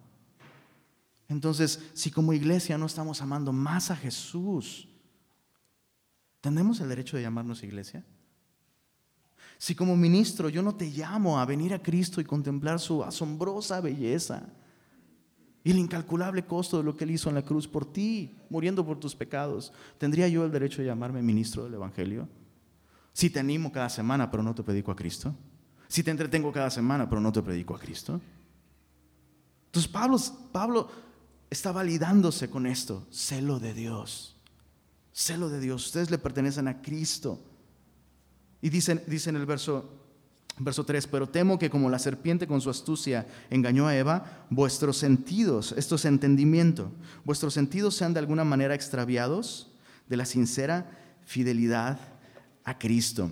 Entonces, 1.29 1.91
si 1.93 2.11
como 2.11 2.33
iglesia 2.33 2.77
no 2.79 2.87
estamos 2.87 3.21
amando 3.23 3.53
más 3.53 3.91
a 3.91 3.97
Jesús, 3.97 4.89
¿tenemos 6.41 6.81
el 6.81 6.89
derecho 6.89 7.17
de 7.17 7.23
llamarnos 7.23 7.63
iglesia? 7.63 8.05
Si 9.59 9.75
como 9.75 9.95
ministro 9.95 10.49
yo 10.49 10.63
no 10.63 10.75
te 10.75 10.87
llamo 10.87 11.39
a 11.39 11.45
venir 11.45 11.75
a 11.75 11.83
Cristo 11.83 12.21
y 12.21 12.25
contemplar 12.25 12.81
su 12.81 13.05
asombrosa 13.05 13.81
belleza 13.83 14.49
y 15.63 15.71
el 15.71 15.79
incalculable 15.79 16.47
costo 16.47 16.79
de 16.79 16.85
lo 16.85 16.97
que 16.97 17.05
Él 17.05 17.11
hizo 17.11 17.29
en 17.29 17.35
la 17.35 17.43
cruz 17.43 17.69
por 17.69 17.85
ti, 17.85 18.35
muriendo 18.49 18.87
por 18.87 18.99
tus 18.99 19.15
pecados, 19.15 19.73
¿tendría 19.99 20.29
yo 20.29 20.47
el 20.47 20.51
derecho 20.51 20.81
de 20.81 20.87
llamarme 20.87 21.21
ministro 21.21 21.65
del 21.65 21.75
Evangelio? 21.75 22.27
Si 23.13 23.29
te 23.29 23.41
animo 23.41 23.71
cada 23.71 23.91
semana 23.91 24.31
pero 24.31 24.43
no 24.43 24.55
te 24.55 24.63
predico 24.63 24.93
a 24.93 24.97
Cristo. 24.97 25.35
Si 25.89 26.03
te 26.03 26.11
entretengo 26.11 26.51
cada 26.53 26.71
semana 26.71 27.07
pero 27.07 27.21
no 27.21 27.31
te 27.31 27.43
predico 27.43 27.75
a 27.75 27.79
Cristo. 27.79 28.19
Entonces 29.67 29.93
Pablo, 29.93 30.17
Pablo 30.53 30.91
está 31.51 31.71
validándose 31.71 32.49
con 32.49 32.67
esto, 32.67 33.07
celo 33.11 33.61
de 33.61 33.75
Dios, 33.75 34.40
celo 35.13 35.49
de 35.49 35.61
Dios, 35.61 35.87
ustedes 35.87 36.11
le 36.11 36.19
pertenecen 36.19 36.69
a 36.69 36.83
Cristo. 36.83 37.41
Y 38.63 38.69
dice, 38.69 39.03
dice 39.07 39.31
en 39.31 39.37
el 39.37 39.47
verso, 39.47 39.91
verso 40.59 40.85
3, 40.85 41.07
pero 41.07 41.29
temo 41.29 41.59
que 41.59 41.71
como 41.71 41.89
la 41.89 41.99
serpiente 41.99 42.47
con 42.47 42.61
su 42.61 42.71
astucia 42.71 43.27
engañó 43.49 43.87
a 43.87 43.97
Eva, 43.97 44.47
vuestros 44.51 44.97
sentidos, 44.97 45.75
esto 45.77 45.97
es 45.97 46.05
entendimiento, 46.05 46.93
vuestros 47.25 47.55
sentidos 47.55 47.95
sean 47.95 48.13
de 48.13 48.21
alguna 48.21 48.45
manera 48.45 48.75
extraviados 48.75 49.73
de 50.09 50.17
la 50.17 50.27
sincera 50.27 50.91
fidelidad 51.25 51.99
a 52.65 52.79
Cristo. 52.79 53.31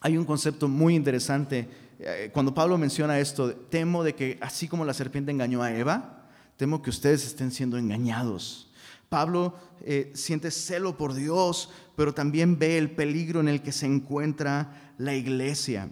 Hay 0.00 0.16
un 0.16 0.24
concepto 0.24 0.68
muy 0.68 0.94
interesante. 0.94 1.68
Eh, 1.98 2.30
cuando 2.32 2.54
Pablo 2.54 2.76
menciona 2.76 3.18
esto, 3.18 3.54
temo 3.54 4.04
de 4.04 4.14
que 4.14 4.38
así 4.40 4.68
como 4.68 4.84
la 4.84 4.94
serpiente 4.94 5.30
engañó 5.30 5.62
a 5.62 5.72
Eva, 5.74 6.14
Temo 6.56 6.82
que 6.82 6.90
ustedes 6.90 7.26
estén 7.26 7.50
siendo 7.50 7.78
engañados. 7.78 8.68
Pablo 9.08 9.54
eh, 9.80 10.12
siente 10.14 10.50
celo 10.50 10.96
por 10.96 11.14
Dios, 11.14 11.70
pero 11.96 12.14
también 12.14 12.58
ve 12.58 12.78
el 12.78 12.90
peligro 12.90 13.40
en 13.40 13.48
el 13.48 13.62
que 13.62 13.72
se 13.72 13.86
encuentra 13.86 14.94
la 14.98 15.14
iglesia. 15.14 15.90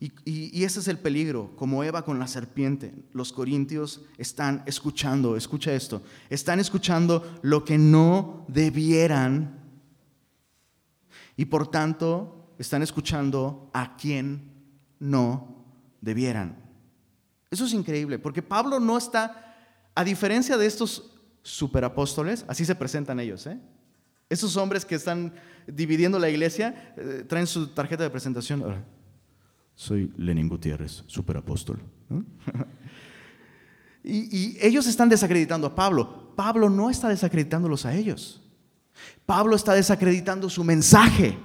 Y, 0.00 0.64
ese 0.64 0.80
es 0.80 0.88
el 0.88 0.98
peligro, 0.98 1.52
como 1.56 1.82
Eva 1.82 2.04
con 2.04 2.18
la 2.18 2.26
serpiente. 2.26 2.94
Los 3.12 3.32
corintios 3.32 4.02
están 4.18 4.62
escuchando, 4.66 5.36
escucha 5.36 5.72
esto, 5.72 6.02
están 6.28 6.60
escuchando 6.60 7.38
lo 7.42 7.64
que 7.64 7.78
no 7.78 8.44
debieran 8.48 9.60
y 11.36 11.46
por 11.46 11.70
tanto 11.70 12.54
están 12.58 12.82
escuchando 12.82 13.70
a 13.72 13.96
quien 13.96 14.52
no 14.98 15.64
debieran. 16.00 16.62
Eso 17.50 17.64
es 17.64 17.72
increíble, 17.72 18.18
porque 18.18 18.42
Pablo 18.42 18.80
no 18.80 18.98
está, 18.98 19.56
a 19.94 20.04
diferencia 20.04 20.58
de 20.58 20.66
estos 20.66 21.13
superapóstoles, 21.44 22.44
así 22.48 22.64
se 22.64 22.74
presentan 22.74 23.20
ellos, 23.20 23.46
¿eh? 23.46 23.60
Esos 24.30 24.56
hombres 24.56 24.86
que 24.86 24.94
están 24.94 25.34
dividiendo 25.66 26.18
la 26.18 26.30
iglesia, 26.30 26.94
eh, 26.96 27.24
traen 27.28 27.46
su 27.46 27.68
tarjeta 27.68 28.02
de 28.02 28.10
presentación. 28.10 28.82
Soy 29.74 30.10
Lenin 30.16 30.48
Gutiérrez, 30.48 31.04
superapóstol. 31.06 31.78
y, 34.02 34.36
y 34.36 34.58
ellos 34.60 34.86
están 34.86 35.10
desacreditando 35.10 35.66
a 35.66 35.74
Pablo. 35.74 36.32
Pablo 36.34 36.70
no 36.70 36.88
está 36.88 37.08
desacreditándolos 37.08 37.84
a 37.84 37.94
ellos. 37.94 38.40
Pablo 39.26 39.54
está 39.54 39.74
desacreditando 39.74 40.48
su 40.48 40.64
mensaje. 40.64 41.38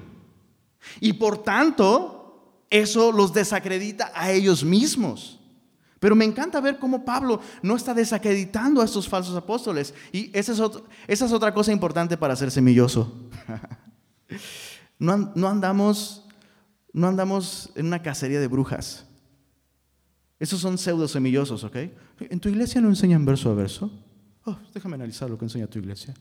Y 1.01 1.13
por 1.13 1.43
tanto, 1.43 2.63
eso 2.69 3.12
los 3.12 3.33
desacredita 3.33 4.12
a 4.15 4.31
ellos 4.31 4.63
mismos. 4.63 5.38
Pero 5.99 6.15
me 6.15 6.25
encanta 6.25 6.62
ver 6.62 6.79
cómo 6.79 7.03
Pablo 7.03 7.41
no 7.62 7.75
está 7.75 7.93
desacreditando 7.93 8.81
a 8.81 8.85
estos 8.85 9.07
falsos 9.07 9.35
apóstoles. 9.35 9.93
Y 10.13 10.31
esa 10.38 10.53
es, 11.07 11.21
otra 11.31 11.53
cosa 11.53 11.71
importante 11.73 12.17
para 12.17 12.35
ser 12.35 12.51
semilloso. 12.51 13.29
no, 14.99 15.31
no, 15.35 15.47
andamos, 15.49 16.25
no 16.93 17.07
andamos 17.07 17.71
en 17.75 17.88
una 17.88 18.01
cacería 18.01 18.39
de 18.39 18.47
brujas. 18.47 19.05
Esos 20.39 20.62
son 20.62 20.77
pseudo 20.77 21.05
semillosos, 21.07 21.65
¿ok? 21.65 21.75
¿En 22.21 22.39
tu 22.39 22.47
iglesia 22.47 22.79
no 22.79 22.88
enseñan 22.88 23.25
verso 23.25 23.51
a 23.51 23.53
verso? 23.53 23.91
Oh, 24.45 24.57
déjame 24.73 24.95
analizar 24.95 25.29
lo 25.29 25.38
que 25.38 25.45
enseña 25.45 25.67
tu 25.67 25.79
iglesia. 25.79 26.13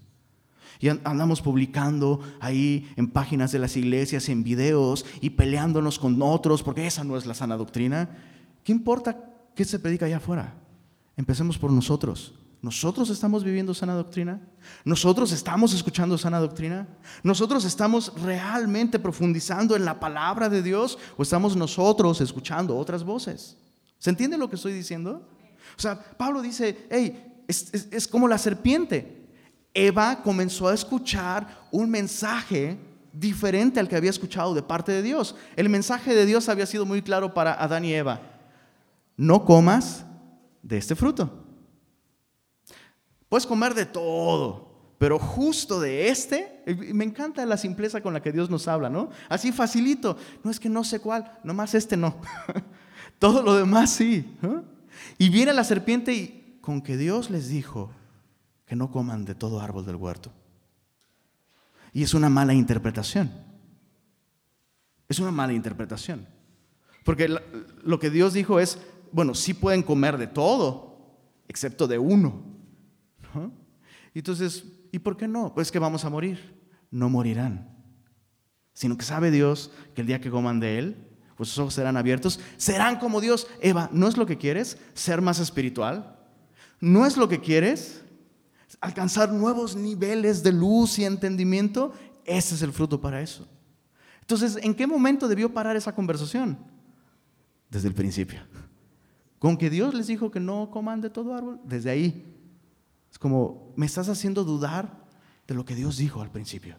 Y 0.80 0.88
andamos 0.88 1.40
publicando 1.40 2.20
ahí 2.40 2.92
en 2.96 3.08
páginas 3.08 3.52
de 3.52 3.60
las 3.60 3.76
iglesias, 3.76 4.28
en 4.28 4.42
videos 4.42 5.06
y 5.20 5.30
peleándonos 5.30 6.00
con 6.00 6.20
otros, 6.20 6.64
porque 6.64 6.86
esa 6.86 7.04
no 7.04 7.16
es 7.16 7.26
la 7.26 7.34
sana 7.34 7.56
doctrina. 7.56 8.08
¿Qué 8.64 8.72
importa 8.72 9.37
¿Qué 9.58 9.64
se 9.64 9.80
predica 9.80 10.06
allá 10.06 10.18
afuera? 10.18 10.54
Empecemos 11.16 11.58
por 11.58 11.72
nosotros. 11.72 12.32
¿Nosotros 12.62 13.10
estamos 13.10 13.42
viviendo 13.42 13.74
sana 13.74 13.92
doctrina? 13.92 14.40
¿Nosotros 14.84 15.32
estamos 15.32 15.74
escuchando 15.74 16.16
sana 16.16 16.38
doctrina? 16.38 16.86
¿Nosotros 17.24 17.64
estamos 17.64 18.12
realmente 18.22 19.00
profundizando 19.00 19.74
en 19.74 19.84
la 19.84 19.98
palabra 19.98 20.48
de 20.48 20.62
Dios 20.62 20.96
o 21.16 21.24
estamos 21.24 21.56
nosotros 21.56 22.20
escuchando 22.20 22.78
otras 22.78 23.02
voces? 23.02 23.56
¿Se 23.98 24.10
entiende 24.10 24.38
lo 24.38 24.48
que 24.48 24.54
estoy 24.54 24.72
diciendo? 24.72 25.28
O 25.76 25.80
sea, 25.80 26.00
Pablo 26.16 26.40
dice, 26.40 26.86
hey, 26.88 27.42
es, 27.48 27.88
es 27.90 28.06
como 28.06 28.28
la 28.28 28.38
serpiente. 28.38 29.26
Eva 29.74 30.22
comenzó 30.22 30.68
a 30.68 30.74
escuchar 30.74 31.66
un 31.72 31.90
mensaje 31.90 32.78
diferente 33.12 33.80
al 33.80 33.88
que 33.88 33.96
había 33.96 34.10
escuchado 34.10 34.54
de 34.54 34.62
parte 34.62 34.92
de 34.92 35.02
Dios. 35.02 35.34
El 35.56 35.68
mensaje 35.68 36.14
de 36.14 36.26
Dios 36.26 36.48
había 36.48 36.66
sido 36.66 36.86
muy 36.86 37.02
claro 37.02 37.34
para 37.34 37.54
Adán 37.54 37.84
y 37.84 37.92
Eva 37.92 38.37
no 39.18 39.44
comas 39.44 40.06
de 40.62 40.78
este 40.78 40.96
fruto. 40.96 41.44
Puedes 43.28 43.46
comer 43.46 43.74
de 43.74 43.84
todo, 43.84 44.94
pero 44.96 45.18
justo 45.18 45.80
de 45.80 46.08
este, 46.08 46.62
me 46.94 47.04
encanta 47.04 47.44
la 47.44 47.58
simpleza 47.58 48.00
con 48.00 48.14
la 48.14 48.22
que 48.22 48.32
Dios 48.32 48.48
nos 48.48 48.66
habla, 48.68 48.88
¿no? 48.88 49.10
Así 49.28 49.52
facilito, 49.52 50.16
no 50.42 50.50
es 50.50 50.58
que 50.58 50.70
no 50.70 50.84
sé 50.84 51.00
cuál, 51.00 51.38
nomás 51.44 51.74
este 51.74 51.96
no. 51.96 52.16
todo 53.18 53.42
lo 53.42 53.54
demás 53.54 53.90
sí. 53.90 54.36
Y 55.18 55.28
viene 55.28 55.52
la 55.52 55.64
serpiente 55.64 56.14
y 56.14 56.58
con 56.62 56.80
que 56.80 56.96
Dios 56.96 57.28
les 57.28 57.48
dijo 57.48 57.90
que 58.66 58.76
no 58.76 58.90
coman 58.90 59.24
de 59.24 59.34
todo 59.34 59.60
árbol 59.60 59.84
del 59.84 59.96
huerto. 59.96 60.32
Y 61.92 62.02
es 62.04 62.14
una 62.14 62.28
mala 62.28 62.54
interpretación. 62.54 63.30
Es 65.08 65.18
una 65.18 65.32
mala 65.32 65.54
interpretación. 65.54 66.26
Porque 67.04 67.34
lo 67.82 67.98
que 67.98 68.10
Dios 68.10 68.34
dijo 68.34 68.60
es, 68.60 68.78
bueno, 69.12 69.34
sí 69.34 69.54
pueden 69.54 69.82
comer 69.82 70.18
de 70.18 70.26
todo, 70.26 71.16
excepto 71.48 71.86
de 71.86 71.98
uno. 71.98 72.42
Entonces, 74.14 74.64
¿y 74.90 74.98
por 74.98 75.16
qué 75.16 75.28
no? 75.28 75.54
Pues 75.54 75.70
que 75.70 75.78
vamos 75.78 76.04
a 76.04 76.10
morir. 76.10 76.58
No 76.90 77.10
morirán, 77.10 77.68
sino 78.72 78.96
que 78.96 79.04
sabe 79.04 79.30
Dios 79.30 79.70
que 79.94 80.00
el 80.00 80.06
día 80.06 80.20
que 80.20 80.30
coman 80.30 80.58
de 80.58 80.78
Él, 80.78 81.08
pues 81.36 81.50
sus 81.50 81.58
ojos 81.58 81.74
serán 81.74 81.96
abiertos, 81.96 82.40
serán 82.56 82.98
como 82.98 83.20
Dios. 83.20 83.46
Eva, 83.60 83.90
¿no 83.92 84.08
es 84.08 84.16
lo 84.16 84.24
que 84.24 84.38
quieres? 84.38 84.78
¿Ser 84.94 85.20
más 85.20 85.38
espiritual? 85.38 86.18
¿No 86.80 87.04
es 87.04 87.16
lo 87.16 87.28
que 87.28 87.40
quieres? 87.40 88.02
¿Alcanzar 88.80 89.32
nuevos 89.32 89.76
niveles 89.76 90.42
de 90.42 90.52
luz 90.52 90.98
y 90.98 91.04
entendimiento? 91.04 91.92
Ese 92.24 92.54
es 92.54 92.62
el 92.62 92.72
fruto 92.72 93.00
para 93.00 93.20
eso. 93.20 93.46
Entonces, 94.20 94.58
¿en 94.62 94.74
qué 94.74 94.86
momento 94.86 95.28
debió 95.28 95.52
parar 95.52 95.76
esa 95.76 95.94
conversación? 95.94 96.58
Desde 97.70 97.88
el 97.88 97.94
principio. 97.94 98.40
Con 99.38 99.56
que 99.56 99.70
Dios 99.70 99.94
les 99.94 100.06
dijo 100.06 100.30
que 100.30 100.40
no 100.40 100.70
coman 100.70 101.00
de 101.00 101.10
todo 101.10 101.34
árbol, 101.34 101.60
desde 101.64 101.90
ahí. 101.90 102.34
Es 103.10 103.18
como, 103.18 103.72
me 103.76 103.86
estás 103.86 104.08
haciendo 104.08 104.44
dudar 104.44 105.06
de 105.46 105.54
lo 105.54 105.64
que 105.64 105.74
Dios 105.74 105.96
dijo 105.96 106.20
al 106.20 106.30
principio. 106.30 106.76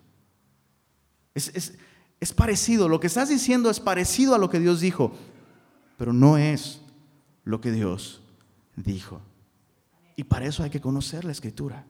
Es, 1.33 1.77
es 2.19 2.33
parecido, 2.33 2.89
lo 2.89 2.99
que 2.99 3.07
estás 3.07 3.29
diciendo 3.29 3.69
es 3.69 3.79
parecido 3.79 4.35
a 4.35 4.37
lo 4.37 4.49
que 4.49 4.59
Dios 4.59 4.81
dijo, 4.81 5.13
pero 5.97 6.11
no 6.11 6.37
es 6.37 6.81
lo 7.45 7.61
que 7.61 7.71
Dios 7.71 8.21
dijo. 8.75 9.21
Y 10.17 10.25
para 10.25 10.45
eso 10.45 10.63
hay 10.63 10.69
que 10.69 10.81
conocer 10.81 11.23
la 11.23 11.31
escritura. 11.31 11.85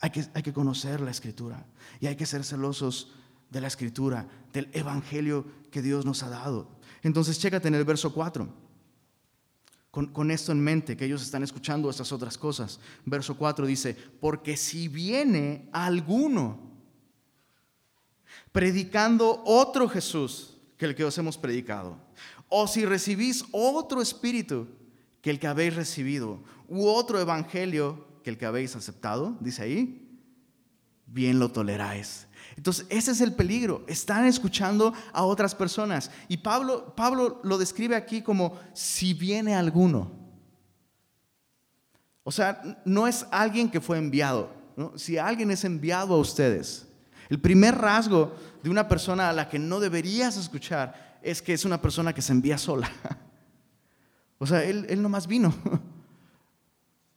Hay 0.00 0.10
que, 0.10 0.26
hay 0.34 0.42
que 0.42 0.52
conocer 0.52 1.00
la 1.00 1.12
escritura. 1.12 1.64
Y 2.00 2.06
hay 2.06 2.16
que 2.16 2.26
ser 2.26 2.44
celosos 2.44 3.12
de 3.50 3.60
la 3.60 3.68
escritura, 3.68 4.26
del 4.52 4.68
evangelio 4.72 5.46
que 5.70 5.82
Dios 5.82 6.04
nos 6.04 6.24
ha 6.24 6.28
dado. 6.28 6.68
Entonces, 7.02 7.38
chécate 7.38 7.68
en 7.68 7.76
el 7.76 7.84
verso 7.84 8.12
4 8.12 8.65
con, 10.04 10.30
esto 10.30 10.52
en 10.52 10.60
mente, 10.60 10.94
que 10.94 11.06
ellos 11.06 11.22
están 11.22 11.42
escuchando 11.42 11.88
estas 11.88 12.12
otras 12.12 12.36
cosas. 12.36 12.78
Verso 13.06 13.34
4 13.34 13.64
dice, 13.64 13.96
porque 14.20 14.56
si 14.56 14.88
viene 14.88 15.70
alguno 15.72 16.60
predicando 18.52 19.42
otro 19.46 19.88
Jesús 19.88 20.58
que 20.76 20.84
el 20.84 20.94
que 20.94 21.04
os 21.04 21.16
hemos 21.16 21.38
predicado, 21.38 21.96
o 22.48 22.68
si 22.68 22.84
recibís 22.84 23.46
otro 23.52 24.02
espíritu 24.02 24.68
que 25.22 25.30
el 25.30 25.40
que 25.40 25.46
habéis 25.46 25.74
recibido, 25.74 26.42
u 26.68 26.86
otro 26.86 27.18
evangelio 27.18 28.06
que 28.22 28.28
el 28.28 28.36
que 28.36 28.44
habéis 28.44 28.76
aceptado, 28.76 29.38
dice 29.40 29.62
ahí, 29.62 30.20
bien 31.06 31.38
lo 31.38 31.50
toleráis. 31.50 32.25
Entonces, 32.56 32.86
ese 32.88 33.12
es 33.12 33.20
el 33.20 33.34
peligro. 33.34 33.84
Están 33.86 34.24
escuchando 34.24 34.92
a 35.12 35.24
otras 35.24 35.54
personas. 35.54 36.10
Y 36.28 36.38
Pablo, 36.38 36.94
Pablo 36.96 37.40
lo 37.44 37.58
describe 37.58 37.94
aquí 37.94 38.22
como 38.22 38.58
si 38.72 39.12
viene 39.12 39.54
alguno. 39.54 40.10
O 42.24 42.32
sea, 42.32 42.80
no 42.84 43.06
es 43.06 43.26
alguien 43.30 43.70
que 43.70 43.80
fue 43.80 43.98
enviado. 43.98 44.50
Si 44.96 45.16
alguien 45.18 45.50
es 45.50 45.64
enviado 45.64 46.14
a 46.14 46.18
ustedes, 46.18 46.86
el 47.28 47.40
primer 47.40 47.76
rasgo 47.76 48.34
de 48.62 48.70
una 48.70 48.88
persona 48.88 49.28
a 49.28 49.32
la 49.32 49.48
que 49.48 49.58
no 49.58 49.78
deberías 49.78 50.36
escuchar 50.36 51.18
es 51.22 51.42
que 51.42 51.52
es 51.52 51.64
una 51.64 51.80
persona 51.80 52.12
que 52.12 52.22
se 52.22 52.32
envía 52.32 52.58
sola. 52.58 52.90
O 54.38 54.46
sea, 54.46 54.62
él, 54.64 54.84
él 54.90 55.00
nomás 55.00 55.26
vino. 55.26 55.54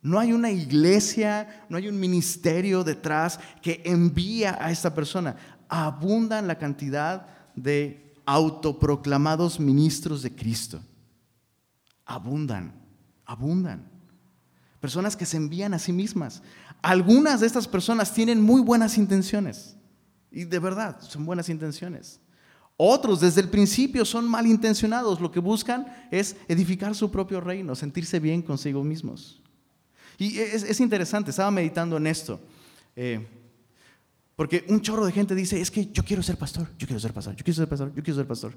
No 0.01 0.19
hay 0.19 0.31
una 0.31 0.49
iglesia, 0.49 1.65
no 1.69 1.77
hay 1.77 1.87
un 1.87 1.99
ministerio 1.99 2.83
detrás 2.83 3.39
que 3.61 3.81
envía 3.85 4.57
a 4.59 4.71
esta 4.71 4.93
persona. 4.93 5.35
Abundan 5.67 6.47
la 6.47 6.57
cantidad 6.57 7.27
de 7.55 8.13
autoproclamados 8.25 9.59
ministros 9.59 10.21
de 10.21 10.33
Cristo. 10.33 10.81
Abundan, 12.05 12.73
abundan. 13.25 13.89
Personas 14.79 15.17
que 15.17 15.25
se 15.25 15.37
envían 15.37 15.73
a 15.73 15.79
sí 15.79 15.91
mismas. 15.91 16.41
Algunas 16.81 17.41
de 17.41 17.47
estas 17.47 17.67
personas 17.67 18.13
tienen 18.13 18.41
muy 18.41 18.61
buenas 18.61 18.97
intenciones. 18.97 19.75
Y 20.31 20.45
de 20.45 20.59
verdad, 20.59 21.01
son 21.01 21.25
buenas 21.25 21.49
intenciones. 21.49 22.21
Otros 22.77 23.19
desde 23.19 23.41
el 23.41 23.49
principio 23.49 24.05
son 24.05 24.29
malintencionados. 24.29 25.19
Lo 25.19 25.31
que 25.31 25.41
buscan 25.41 25.87
es 26.11 26.37
edificar 26.47 26.95
su 26.95 27.11
propio 27.11 27.41
reino, 27.41 27.75
sentirse 27.75 28.21
bien 28.21 28.41
consigo 28.41 28.83
mismos. 28.83 29.38
Y 30.19 30.37
es, 30.37 30.79
interesante, 30.81 31.31
estaba 31.31 31.49
meditando 31.49 31.95
en 31.95 32.05
esto. 32.05 32.41
Eh, 32.93 33.25
porque 34.35 34.65
un 34.67 34.81
chorro 34.81 35.05
de 35.05 35.13
gente 35.13 35.33
dice, 35.33 35.59
es 35.59 35.71
que 35.71 35.87
yo 35.87 36.03
quiero 36.03 36.21
ser 36.21 36.37
pastor, 36.37 36.67
yo 36.77 36.85
quiero 36.85 36.99
ser 36.99 37.13
pastor, 37.13 37.35
yo 37.35 37.43
quiero 37.43 37.55
ser 37.55 37.69
pastor, 37.69 37.93
yo 37.95 38.03
quiero 38.03 38.17
ser 38.17 38.27
pastor. 38.27 38.53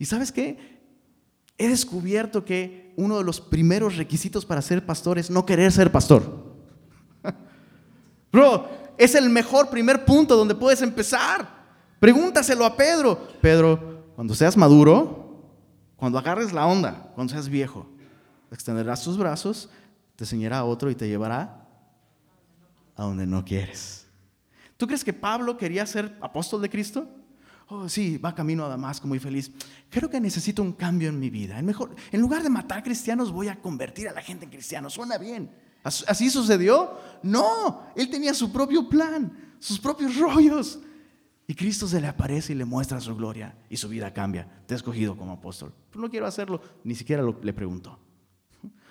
Y 0.00 0.04
sabes 0.04 0.32
qué? 0.32 0.80
He 1.56 1.68
descubierto 1.68 2.44
que 2.44 2.92
uno 2.96 3.18
de 3.18 3.24
los 3.24 3.40
primeros 3.40 3.96
requisitos 3.96 4.44
para 4.44 4.60
ser 4.60 4.84
pastor 4.84 5.18
es 5.18 5.30
no 5.30 5.46
querer 5.46 5.70
ser 5.70 5.92
pastor. 5.92 6.56
Bro, 8.32 8.68
es 8.98 9.14
el 9.14 9.30
mejor 9.30 9.70
primer 9.70 10.04
punto 10.04 10.36
donde 10.36 10.56
puedes 10.56 10.82
empezar. 10.82 11.48
Pregúntaselo 12.00 12.64
a 12.64 12.76
Pedro. 12.76 13.28
Pedro, 13.40 14.12
cuando 14.16 14.34
seas 14.34 14.56
maduro, 14.56 15.24
Cuando 15.96 16.18
agarres 16.18 16.52
la 16.52 16.66
onda, 16.66 17.10
cuando 17.14 17.32
seas 17.32 17.48
viejo, 17.48 17.86
extenderás 18.50 19.02
tus 19.02 19.16
brazos, 19.16 19.70
te 20.16 20.24
enseñará 20.24 20.58
a 20.58 20.64
otro 20.64 20.90
y 20.90 20.94
te 20.94 21.06
llevará 21.06 21.68
a 22.96 23.04
donde 23.04 23.26
no 23.26 23.44
quieres. 23.44 24.06
¿Tú 24.76 24.86
crees 24.86 25.04
que 25.04 25.12
Pablo 25.12 25.56
quería 25.56 25.86
ser 25.86 26.16
apóstol 26.20 26.62
de 26.62 26.70
Cristo? 26.70 27.08
Oh, 27.68 27.88
sí, 27.88 28.16
va 28.18 28.34
camino 28.34 28.64
a 28.64 28.68
Damasco 28.68 29.08
muy 29.08 29.18
feliz. 29.18 29.50
Creo 29.90 30.08
que 30.08 30.20
necesito 30.20 30.62
un 30.62 30.72
cambio 30.72 31.08
en 31.08 31.18
mi 31.18 31.30
vida. 31.30 31.60
mejor, 31.62 31.94
en 32.12 32.20
lugar 32.20 32.42
de 32.42 32.48
matar 32.48 32.82
cristianos, 32.82 33.32
voy 33.32 33.48
a 33.48 33.60
convertir 33.60 34.08
a 34.08 34.12
la 34.12 34.22
gente 34.22 34.44
en 34.44 34.50
cristianos. 34.50 34.94
Suena 34.94 35.18
bien. 35.18 35.50
¿Así 35.82 36.30
sucedió? 36.30 36.98
No, 37.22 37.86
él 37.94 38.10
tenía 38.10 38.34
su 38.34 38.52
propio 38.52 38.88
plan, 38.88 39.54
sus 39.58 39.78
propios 39.78 40.16
rollos. 40.16 40.80
Y 41.48 41.54
Cristo 41.54 41.86
se 41.86 42.00
le 42.00 42.08
aparece 42.08 42.52
y 42.52 42.56
le 42.56 42.64
muestra 42.64 43.00
su 43.00 43.14
gloria 43.14 43.56
y 43.68 43.76
su 43.76 43.88
vida 43.88 44.12
cambia. 44.12 44.48
Te 44.66 44.74
he 44.74 44.76
escogido 44.76 45.16
como 45.16 45.32
apóstol. 45.32 45.72
No 45.94 46.10
quiero 46.10 46.26
hacerlo, 46.26 46.60
ni 46.82 46.94
siquiera 46.94 47.22
le 47.22 47.52
preguntó. 47.52 47.98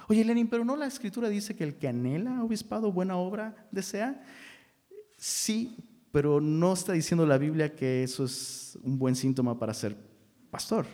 Oye, 0.08 0.24
Lenin, 0.24 0.48
pero 0.48 0.64
no 0.64 0.76
la 0.76 0.86
escritura 0.86 1.30
dice 1.30 1.56
que 1.56 1.64
el 1.64 1.76
que 1.76 1.88
anhela 1.88 2.44
obispado 2.44 2.92
buena 2.92 3.18
obra 3.18 3.68
desea. 3.72 4.24
Sí, 5.18 5.78
pero 6.12 6.40
no 6.40 6.74
está 6.74 6.94
diciendo 6.94 7.26
la 7.26 7.38
Biblia 7.38 7.76
que 7.76 8.04
eso 8.04 8.26
es 8.26 8.78
un 8.84 9.00
buen 9.00 9.16
síntoma 9.16 9.58
para 9.58 9.74
ser 9.74 9.98
pastor. 10.52 10.86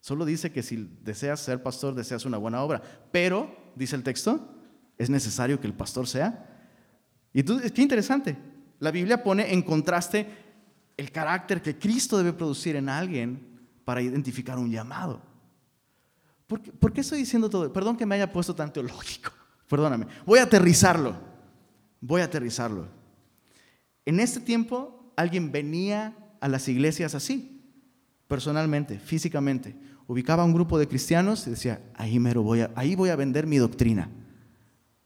Solo 0.00 0.24
dice 0.24 0.52
que 0.52 0.62
si 0.62 0.88
deseas 1.02 1.40
ser 1.40 1.62
pastor, 1.62 1.94
deseas 1.94 2.24
una 2.24 2.38
buena 2.38 2.62
obra. 2.62 2.82
Pero, 3.10 3.54
dice 3.74 3.96
el 3.96 4.02
texto, 4.02 4.54
es 4.98 5.10
necesario 5.10 5.60
que 5.60 5.66
el 5.66 5.74
pastor 5.74 6.06
sea. 6.06 6.46
Y 7.32 7.40
entonces, 7.40 7.72
qué 7.72 7.82
interesante. 7.82 8.36
La 8.78 8.90
Biblia 8.90 9.22
pone 9.22 9.52
en 9.52 9.62
contraste 9.62 10.26
el 10.96 11.10
carácter 11.10 11.62
que 11.62 11.78
Cristo 11.78 12.18
debe 12.18 12.32
producir 12.32 12.76
en 12.76 12.88
alguien 12.88 13.58
para 13.84 14.02
identificar 14.02 14.58
un 14.58 14.70
llamado. 14.70 15.22
¿Por 16.46 16.92
qué, 16.92 17.00
estoy 17.00 17.18
diciendo 17.18 17.50
todo? 17.50 17.72
Perdón 17.72 17.96
que 17.96 18.06
me 18.06 18.14
haya 18.14 18.32
puesto 18.32 18.54
tan 18.54 18.72
teológico. 18.72 19.32
Perdóname. 19.68 20.06
Voy 20.24 20.38
a 20.38 20.44
aterrizarlo. 20.44 21.16
Voy 22.00 22.20
a 22.20 22.24
aterrizarlo. 22.24 22.86
En 24.04 24.20
este 24.20 24.40
tiempo 24.40 25.12
alguien 25.16 25.50
venía 25.50 26.16
a 26.40 26.48
las 26.48 26.68
iglesias 26.68 27.14
así, 27.14 27.60
personalmente, 28.28 29.00
físicamente. 29.00 29.76
Ubicaba 30.06 30.44
un 30.44 30.54
grupo 30.54 30.78
de 30.78 30.86
cristianos 30.86 31.44
y 31.48 31.50
decía, 31.50 31.82
ahí, 31.94 32.20
mero 32.20 32.44
voy 32.44 32.60
a, 32.60 32.70
ahí 32.76 32.94
voy 32.94 33.10
a 33.10 33.16
vender 33.16 33.46
mi 33.48 33.56
doctrina. 33.56 34.08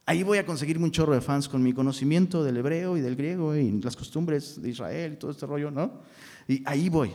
Ahí 0.04 0.22
voy 0.22 0.38
a 0.38 0.44
conseguirme 0.44 0.84
un 0.84 0.90
chorro 0.90 1.14
de 1.14 1.22
fans 1.22 1.48
con 1.48 1.62
mi 1.62 1.72
conocimiento 1.72 2.44
del 2.44 2.58
hebreo 2.58 2.98
y 2.98 3.00
del 3.00 3.16
griego 3.16 3.56
y 3.56 3.80
las 3.80 3.96
costumbres 3.96 4.60
de 4.60 4.68
Israel 4.68 5.14
y 5.14 5.16
todo 5.16 5.30
este 5.30 5.46
rollo, 5.46 5.70
¿no? 5.70 6.00
Y 6.46 6.62
ahí 6.66 6.90
voy. 6.90 7.12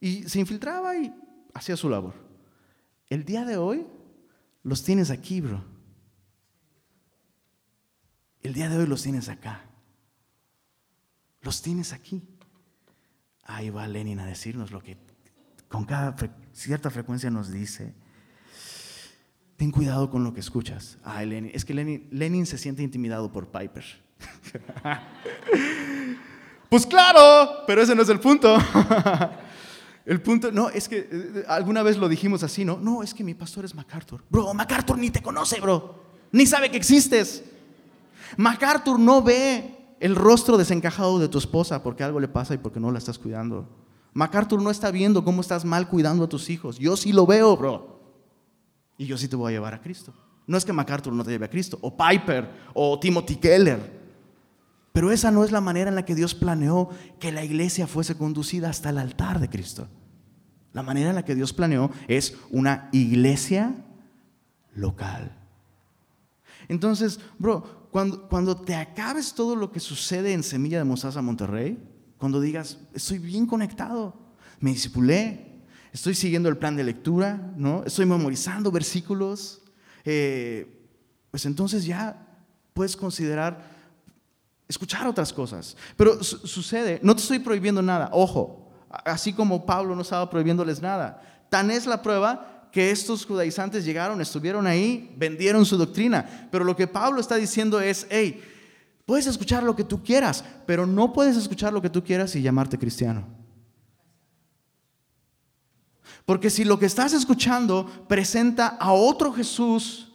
Y 0.00 0.22
se 0.22 0.38
infiltraba 0.38 0.96
y 0.96 1.12
hacía 1.52 1.76
su 1.76 1.90
labor. 1.90 2.25
El 3.08 3.24
día 3.24 3.44
de 3.44 3.56
hoy 3.56 3.86
los 4.62 4.82
tienes 4.82 5.10
aquí, 5.10 5.40
bro. 5.40 5.62
El 8.42 8.52
día 8.52 8.68
de 8.68 8.78
hoy 8.78 8.86
los 8.86 9.02
tienes 9.02 9.28
acá. 9.28 9.64
Los 11.42 11.62
tienes 11.62 11.92
aquí. 11.92 12.22
Ahí 13.44 13.70
va 13.70 13.86
Lenin 13.86 14.18
a 14.18 14.26
decirnos 14.26 14.72
lo 14.72 14.82
que 14.82 14.96
con 15.68 15.84
cada 15.84 16.16
cierta 16.52 16.90
frecuencia 16.90 17.30
nos 17.30 17.52
dice. 17.52 17.94
Ten 19.56 19.70
cuidado 19.70 20.10
con 20.10 20.24
lo 20.24 20.34
que 20.34 20.40
escuchas. 20.40 20.98
Ay, 21.04 21.26
Lenin. 21.26 21.50
Es 21.54 21.64
que 21.64 21.74
Lenin, 21.74 22.08
Lenin 22.10 22.46
se 22.46 22.58
siente 22.58 22.82
intimidado 22.82 23.30
por 23.30 23.48
Piper. 23.48 23.84
pues 26.68 26.86
claro, 26.86 27.64
pero 27.66 27.82
ese 27.82 27.94
no 27.94 28.02
es 28.02 28.08
el 28.08 28.20
punto. 28.20 28.58
El 30.06 30.22
punto, 30.22 30.52
no, 30.52 30.70
es 30.70 30.88
que 30.88 31.08
eh, 31.10 31.44
alguna 31.48 31.82
vez 31.82 31.98
lo 31.98 32.08
dijimos 32.08 32.44
así, 32.44 32.64
¿no? 32.64 32.78
No, 32.78 33.02
es 33.02 33.12
que 33.12 33.24
mi 33.24 33.34
pastor 33.34 33.64
es 33.64 33.74
MacArthur. 33.74 34.22
Bro, 34.30 34.54
MacArthur 34.54 34.96
ni 34.96 35.10
te 35.10 35.20
conoce, 35.20 35.60
bro. 35.60 35.96
Ni 36.30 36.46
sabe 36.46 36.70
que 36.70 36.76
existes. 36.76 37.42
MacArthur 38.36 39.00
no 39.00 39.20
ve 39.20 39.96
el 39.98 40.14
rostro 40.14 40.56
desencajado 40.56 41.18
de 41.18 41.28
tu 41.28 41.38
esposa 41.38 41.82
porque 41.82 42.04
algo 42.04 42.20
le 42.20 42.28
pasa 42.28 42.54
y 42.54 42.58
porque 42.58 42.78
no 42.78 42.92
la 42.92 42.98
estás 42.98 43.18
cuidando. 43.18 43.68
MacArthur 44.14 44.62
no 44.62 44.70
está 44.70 44.92
viendo 44.92 45.24
cómo 45.24 45.40
estás 45.40 45.64
mal 45.64 45.88
cuidando 45.88 46.24
a 46.24 46.28
tus 46.28 46.50
hijos. 46.50 46.78
Yo 46.78 46.96
sí 46.96 47.12
lo 47.12 47.26
veo, 47.26 47.56
bro. 47.56 48.00
Y 48.96 49.06
yo 49.06 49.18
sí 49.18 49.26
te 49.26 49.34
voy 49.34 49.52
a 49.52 49.56
llevar 49.56 49.74
a 49.74 49.80
Cristo. 49.80 50.14
No 50.46 50.56
es 50.56 50.64
que 50.64 50.72
MacArthur 50.72 51.12
no 51.12 51.24
te 51.24 51.32
lleve 51.32 51.46
a 51.46 51.50
Cristo, 51.50 51.78
o 51.82 51.96
Piper, 51.96 52.48
o 52.74 52.98
Timothy 53.00 53.36
Keller. 53.36 54.05
Pero 54.96 55.12
esa 55.12 55.30
no 55.30 55.44
es 55.44 55.52
la 55.52 55.60
manera 55.60 55.90
en 55.90 55.94
la 55.94 56.06
que 56.06 56.14
Dios 56.14 56.34
planeó 56.34 56.88
que 57.20 57.30
la 57.30 57.44
iglesia 57.44 57.86
fuese 57.86 58.16
conducida 58.16 58.70
hasta 58.70 58.88
el 58.88 58.96
altar 58.96 59.40
de 59.40 59.50
Cristo. 59.50 59.88
La 60.72 60.82
manera 60.82 61.10
en 61.10 61.16
la 61.16 61.22
que 61.22 61.34
Dios 61.34 61.52
planeó 61.52 61.90
es 62.08 62.34
una 62.48 62.88
iglesia 62.92 63.74
local. 64.74 65.36
Entonces, 66.68 67.20
bro, 67.38 67.90
cuando, 67.90 68.26
cuando 68.26 68.56
te 68.56 68.74
acabes 68.74 69.34
todo 69.34 69.54
lo 69.54 69.70
que 69.70 69.80
sucede 69.80 70.32
en 70.32 70.42
Semilla 70.42 70.78
de 70.78 70.84
Mostaza 70.84 71.20
Monterrey, 71.20 71.78
cuando 72.16 72.40
digas, 72.40 72.78
estoy 72.94 73.18
bien 73.18 73.44
conectado, 73.44 74.14
me 74.60 74.70
disipulé, 74.70 75.60
estoy 75.92 76.14
siguiendo 76.14 76.48
el 76.48 76.56
plan 76.56 76.74
de 76.74 76.84
lectura, 76.84 77.52
¿no? 77.58 77.84
estoy 77.84 78.06
memorizando 78.06 78.72
versículos, 78.72 79.60
eh, 80.06 80.88
pues 81.30 81.44
entonces 81.44 81.84
ya 81.84 82.26
puedes 82.72 82.96
considerar 82.96 83.75
escuchar 84.68 85.06
otras 85.06 85.32
cosas. 85.32 85.76
Pero 85.96 86.22
sucede, 86.22 87.00
no 87.02 87.14
te 87.14 87.22
estoy 87.22 87.38
prohibiendo 87.38 87.82
nada, 87.82 88.10
ojo, 88.12 88.72
así 89.04 89.32
como 89.32 89.66
Pablo 89.66 89.94
no 89.94 90.02
estaba 90.02 90.28
prohibiéndoles 90.28 90.80
nada. 90.80 91.22
Tan 91.48 91.70
es 91.70 91.86
la 91.86 92.02
prueba 92.02 92.68
que 92.72 92.90
estos 92.90 93.24
judaizantes 93.24 93.84
llegaron, 93.84 94.20
estuvieron 94.20 94.66
ahí, 94.66 95.14
vendieron 95.16 95.64
su 95.64 95.76
doctrina. 95.76 96.48
Pero 96.50 96.64
lo 96.64 96.76
que 96.76 96.86
Pablo 96.86 97.20
está 97.20 97.36
diciendo 97.36 97.80
es, 97.80 98.06
hey, 98.10 98.42
puedes 99.06 99.26
escuchar 99.26 99.62
lo 99.62 99.74
que 99.74 99.84
tú 99.84 100.02
quieras, 100.02 100.44
pero 100.66 100.86
no 100.86 101.12
puedes 101.12 101.36
escuchar 101.36 101.72
lo 101.72 101.80
que 101.80 101.90
tú 101.90 102.02
quieras 102.04 102.34
y 102.36 102.42
llamarte 102.42 102.78
cristiano. 102.78 103.26
Porque 106.26 106.50
si 106.50 106.64
lo 106.64 106.78
que 106.78 106.86
estás 106.86 107.12
escuchando 107.12 107.86
presenta 108.08 108.66
a 108.66 108.92
otro 108.92 109.32
Jesús, 109.32 110.12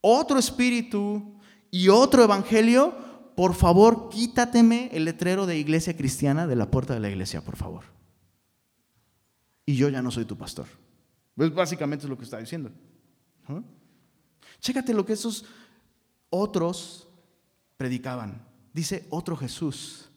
otro 0.00 0.38
espíritu, 0.38 1.33
y 1.74 1.88
otro 1.88 2.22
evangelio, 2.22 2.94
por 3.34 3.52
favor, 3.52 4.08
quítateme 4.08 4.90
el 4.92 5.04
letrero 5.04 5.44
de 5.44 5.58
iglesia 5.58 5.96
cristiana 5.96 6.46
de 6.46 6.54
la 6.54 6.70
puerta 6.70 6.94
de 6.94 7.00
la 7.00 7.10
iglesia, 7.10 7.40
por 7.40 7.56
favor. 7.56 7.82
Y 9.66 9.74
yo 9.74 9.88
ya 9.88 10.00
no 10.00 10.12
soy 10.12 10.24
tu 10.24 10.38
pastor. 10.38 10.66
Pues 11.34 11.52
básicamente 11.52 12.06
es 12.06 12.10
lo 12.10 12.16
que 12.16 12.22
está 12.22 12.38
diciendo. 12.38 12.70
Chécate 14.60 14.94
lo 14.94 15.04
que 15.04 15.14
esos 15.14 15.46
otros 16.30 17.08
predicaban. 17.76 18.46
Dice 18.72 19.08
otro 19.10 19.36
Jesús. 19.36 20.08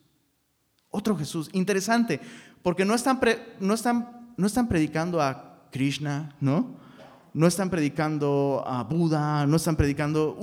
Otro 0.92 1.18
Jesús. 1.18 1.50
Interesante, 1.54 2.22
porque 2.62 2.86
no 2.86 2.94
están, 2.94 3.20
no 3.60 3.74
están, 3.74 4.36
no 4.38 4.46
están 4.46 4.68
predicando 4.68 5.24
a 5.24 5.68
Krishna, 5.72 6.36
¿no? 6.40 6.76
No 7.34 7.48
están 7.48 7.72
predicando 7.72 8.64
a 8.64 8.84
Buda, 8.84 9.48
no 9.48 9.56
están 9.56 9.76
predicando 9.76 10.38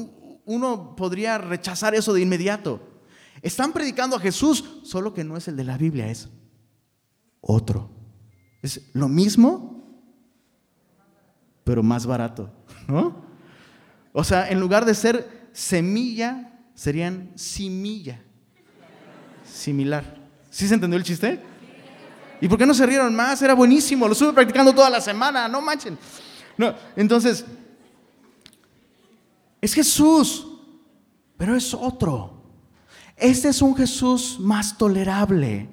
uno 0.47 0.95
podría 0.97 1.39
rechazar 1.39 1.95
eso 1.95 2.13
de 2.13 2.21
inmediato. 2.21 2.81
Están 3.43 3.73
predicando 3.73 4.17
a 4.17 4.21
Jesús, 4.21 4.81
solo 4.85 5.13
que 5.13 5.25
no 5.25 5.37
es 5.37 5.49
el 5.49 5.57
de 5.57 5.65
la 5.65 5.77
Biblia, 5.77 6.09
es 6.09 6.29
otro. 7.41 7.91
Es 8.63 8.91
lo 8.95 9.09
mismo, 9.09 10.01
pero 11.65 11.83
más 11.83 12.07
barato, 12.07 12.51
¿no? 12.89 13.25
O 14.13 14.25
sea, 14.25 14.49
en 14.49 14.61
lugar 14.61 14.85
de 14.85 14.95
ser 14.95 15.49
semilla, 15.53 16.61
serían 16.75 17.33
similla. 17.35 18.23
Similar. 19.45 20.17
¿Sí 20.51 20.69
se 20.69 20.75
entendió 20.75 20.97
el 20.97 21.05
chiste? 21.05 21.41
¿Y 22.41 22.49
por 22.49 22.59
qué 22.59 22.67
no 22.67 22.75
se 22.75 22.87
rieron 22.87 23.15
más? 23.15 23.43
Era 23.43 23.55
buenísimo, 23.55 24.07
lo 24.07 24.13
estuve 24.13 24.33
practicando 24.33 24.73
toda 24.73 24.91
la 24.91 25.01
semana, 25.01 25.49
no 25.49 25.61
manchen. 25.61 25.99
No, 26.57 26.75
entonces, 26.97 27.45
es 29.65 29.75
Jesús, 29.75 30.47
pero 31.37 31.57
es 31.57 31.73
otro. 31.73 32.43
Este 33.17 33.49
es 33.49 33.63
un 33.63 33.77
Jesús 33.77 34.37
más 34.39 34.77
tolerable. 34.77 35.69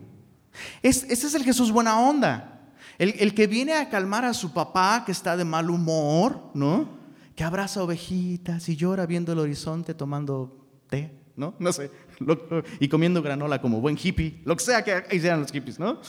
Este 0.82 1.14
es 1.14 1.34
el 1.34 1.44
Jesús 1.44 1.72
buena 1.72 2.00
onda. 2.00 2.72
El, 2.98 3.16
el, 3.20 3.34
que 3.34 3.48
viene 3.48 3.74
a 3.74 3.90
calmar 3.90 4.26
a 4.26 4.34
su 4.34 4.54
papá 4.54 5.04
que 5.06 5.12
está 5.12 5.36
de 5.36 5.44
mal 5.44 5.70
humor, 5.70 6.52
¿no? 6.54 6.88
Que 7.36 7.44
abraza 7.44 7.84
ovejitas 7.84 8.70
y 8.70 8.76
llora 8.76 9.06
viendo 9.06 9.34
el 9.34 9.40
horizonte 9.40 9.94
tomando 9.94 10.68
té, 10.88 11.12
¿no? 11.36 11.56
No 11.58 11.74
sé. 11.74 11.90
y 12.80 12.88
comiendo 12.88 13.22
granola 13.22 13.60
como 13.60 13.82
buen 13.82 13.98
hippie, 14.02 14.42
lo 14.46 14.56
que 14.56 14.64
sea 14.64 14.84
que 14.84 15.16
hicieran 15.16 15.42
los 15.42 15.52
hippies, 15.52 15.80
¿no? 15.80 16.00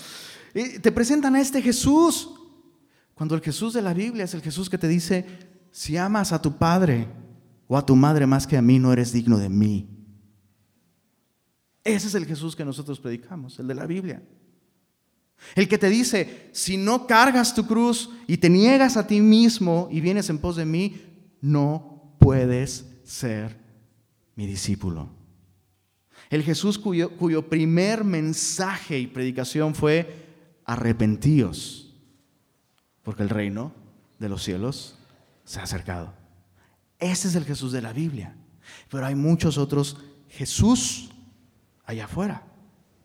Y 0.54 0.80
te 0.80 0.92
presentan 0.92 1.34
a 1.34 1.40
este 1.40 1.62
Jesús. 1.62 2.30
Cuando 3.14 3.34
el 3.34 3.40
Jesús 3.40 3.72
de 3.72 3.82
la 3.82 3.94
Biblia 3.94 4.24
es 4.24 4.34
el 4.34 4.42
Jesús 4.42 4.68
que 4.68 4.78
te 4.78 4.88
dice, 4.88 5.24
si 5.70 5.96
amas 5.96 6.32
a 6.32 6.42
tu 6.42 6.58
Padre, 6.58 7.06
o 7.72 7.78
a 7.78 7.86
tu 7.86 7.96
madre 7.96 8.26
más 8.26 8.46
que 8.46 8.58
a 8.58 8.60
mí, 8.60 8.78
no 8.78 8.92
eres 8.92 9.14
digno 9.14 9.38
de 9.38 9.48
mí. 9.48 9.88
Ese 11.82 12.08
es 12.08 12.14
el 12.14 12.26
Jesús 12.26 12.54
que 12.54 12.66
nosotros 12.66 13.00
predicamos, 13.00 13.58
el 13.58 13.66
de 13.66 13.74
la 13.74 13.86
Biblia. 13.86 14.22
El 15.54 15.66
que 15.68 15.78
te 15.78 15.88
dice, 15.88 16.50
si 16.52 16.76
no 16.76 17.06
cargas 17.06 17.54
tu 17.54 17.66
cruz 17.66 18.10
y 18.26 18.36
te 18.36 18.50
niegas 18.50 18.98
a 18.98 19.06
ti 19.06 19.22
mismo 19.22 19.88
y 19.90 20.02
vienes 20.02 20.28
en 20.28 20.36
pos 20.36 20.56
de 20.56 20.66
mí, 20.66 21.00
no 21.40 22.14
puedes 22.18 22.84
ser 23.04 23.56
mi 24.36 24.46
discípulo. 24.46 25.08
El 26.28 26.42
Jesús 26.42 26.78
cuyo, 26.78 27.16
cuyo 27.16 27.48
primer 27.48 28.04
mensaje 28.04 28.98
y 28.98 29.06
predicación 29.06 29.74
fue 29.74 30.26
arrepentíos, 30.66 31.90
porque 33.02 33.22
el 33.22 33.30
reino 33.30 33.72
de 34.18 34.28
los 34.28 34.42
cielos 34.42 34.98
se 35.46 35.58
ha 35.58 35.62
acercado. 35.62 36.20
Ese 37.02 37.26
es 37.26 37.34
el 37.34 37.44
Jesús 37.44 37.72
de 37.72 37.82
la 37.82 37.92
Biblia. 37.92 38.32
Pero 38.88 39.04
hay 39.04 39.16
muchos 39.16 39.58
otros 39.58 39.96
Jesús 40.28 41.10
allá 41.84 42.04
afuera. 42.04 42.46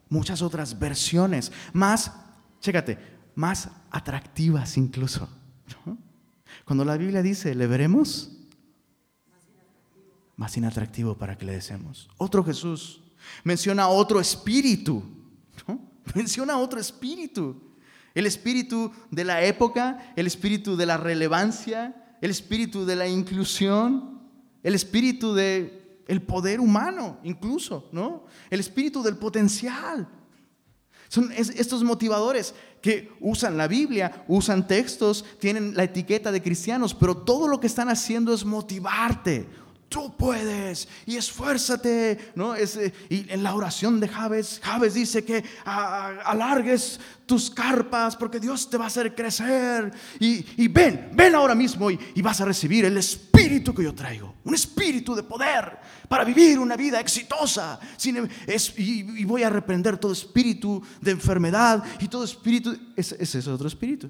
Muchas 0.08 0.44
otras 0.44 0.78
versiones, 0.78 1.52
más, 1.74 2.14
chécate, 2.62 3.00
más 3.34 3.70
atractivas 3.90 4.78
incluso. 4.78 5.28
Cuando 6.64 6.86
la 6.86 6.96
Biblia 6.96 7.24
dice, 7.24 7.56
¿le 7.56 7.66
veremos? 7.66 8.32
Más 10.36 10.56
inatractivo 10.56 11.18
para 11.18 11.36
que 11.36 11.46
le 11.46 11.54
deseemos. 11.54 12.08
Otro 12.18 12.44
Jesús. 12.44 13.02
Menciona 13.44 13.88
otro 13.88 14.20
espíritu. 14.20 15.04
Menciona 16.14 16.60
otro 16.60 16.80
espíritu. 16.80 17.74
El 18.14 18.28
espíritu 18.28 18.92
de 19.10 19.24
la 19.24 19.42
época, 19.42 20.14
el 20.16 20.28
espíritu 20.28 20.78
de 20.78 20.86
la 20.86 20.98
relevancia, 20.98 22.07
el 22.22 22.32
espíritu 22.32 22.86
de 22.86 22.96
la 22.96 23.08
inclusión, 23.08 24.22
el 24.64 24.76
espíritu 24.76 25.34
de 25.34 26.04
poder 26.26 26.60
humano, 26.60 27.20
incluso, 27.24 27.90
¿no? 27.92 28.26
El 28.50 28.60
espíritu 28.60 29.04
del 29.04 29.18
potencial. 29.18 30.08
Son 31.10 31.32
estos 31.32 31.84
motivadores 31.84 32.54
que 32.82 33.12
usan 33.22 33.58
la 33.58 33.68
Biblia, 33.68 34.26
usan 34.28 34.68
textos, 34.68 35.24
tienen 35.40 35.76
la 35.76 35.84
etiqueta 35.84 36.32
de 36.32 36.42
cristianos, 36.42 36.94
pero 36.94 37.16
todo 37.16 37.48
lo 37.48 37.60
que 37.60 37.68
están 37.68 37.90
haciendo 37.90 38.34
es 38.34 38.44
motivarte, 38.44 39.48
tú 39.90 40.16
puedes 40.16 40.88
y 41.06 41.16
esfuérzate, 41.16 42.32
¿no? 42.36 42.56
Es, 42.56 42.76
eh, 42.76 42.94
y 43.10 43.30
en 43.32 43.44
la 43.44 43.56
oración 43.56 44.00
de 44.00 44.08
Javes, 44.08 44.60
Javes 44.64 44.94
dice 44.94 45.24
que 45.24 45.44
alargues 45.66 47.00
tus 47.26 47.50
carpas 47.50 48.16
porque 48.16 48.40
Dios 48.40 48.70
te 48.70 48.78
va 48.78 48.86
a 48.86 48.88
hacer 48.88 49.16
crecer. 49.16 49.92
Y, 50.20 50.68
ven, 50.68 51.12
ven 51.14 51.36
ahora 51.36 51.56
mismo 51.56 51.90
y, 51.92 52.22
vas 52.22 52.42
a 52.42 52.46
recibir 52.46 52.86
el 52.86 52.98
espíritu 52.98 53.74
que 53.74 53.84
yo 53.84 53.94
traigo, 53.94 54.36
un 54.44 54.54
espíritu 54.54 55.16
de 55.16 55.24
poder 55.24 55.78
para 56.10 56.24
vivir 56.24 56.60
una 56.60 56.76
vida 56.76 57.00
exitosa. 57.00 57.80
Sin, 57.96 58.30
y, 58.78 59.24
voy 59.26 59.44
a 59.44 59.50
reprender 59.50 59.98
todo 59.98 60.12
espíritu 60.12 60.82
de 61.02 61.12
enfermedad 61.12 61.84
y 62.00 62.08
todo 62.08 62.24
espíritu, 62.24 62.76
ese 62.96 63.18
es 63.22 63.48
otro 63.48 63.68
espíritu, 63.68 64.10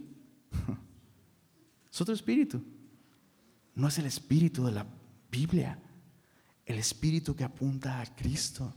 es 1.92 2.02
otro 2.02 2.14
espíritu, 2.14 2.62
no 3.76 3.88
es 3.88 3.98
el 4.00 4.06
espíritu 4.06 4.66
de 4.66 4.72
la 4.72 4.86
Biblia, 5.30 5.80
el 6.66 6.78
espíritu 6.78 7.36
que 7.36 7.44
apunta 7.44 8.02
a 8.02 8.06
Cristo 8.16 8.74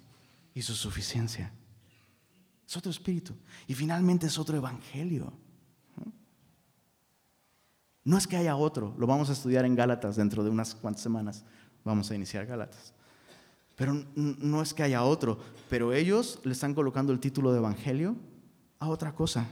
y 0.54 0.62
su 0.62 0.74
suficiencia. 0.74 1.52
Es 2.66 2.76
otro 2.76 2.90
espíritu. 2.90 3.34
Y 3.66 3.74
finalmente 3.74 4.26
es 4.26 4.38
otro 4.38 4.56
evangelio. 4.56 5.32
No 8.04 8.16
es 8.16 8.26
que 8.26 8.36
haya 8.36 8.56
otro, 8.56 8.94
lo 8.98 9.06
vamos 9.06 9.28
a 9.28 9.32
estudiar 9.32 9.64
en 9.64 9.74
Gálatas 9.74 10.16
dentro 10.16 10.42
de 10.42 10.50
unas 10.50 10.74
cuantas 10.74 11.02
semanas. 11.02 11.44
Vamos 11.84 12.10
a 12.10 12.14
iniciar 12.14 12.46
Gálatas. 12.46 12.94
Pero 13.76 14.06
no 14.14 14.62
es 14.62 14.74
que 14.74 14.82
haya 14.82 15.02
otro, 15.02 15.38
pero 15.68 15.92
ellos 15.92 16.38
le 16.44 16.52
están 16.52 16.74
colocando 16.74 17.12
el 17.12 17.20
título 17.20 17.52
de 17.52 17.58
evangelio 17.58 18.16
a 18.78 18.88
otra 18.88 19.14
cosa. 19.14 19.46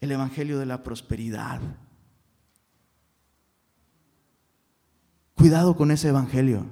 El 0.00 0.12
evangelio 0.12 0.58
de 0.58 0.66
la 0.66 0.82
prosperidad. 0.82 1.60
Cuidado 5.40 5.74
con 5.74 5.90
ese 5.90 6.08
evangelio, 6.08 6.66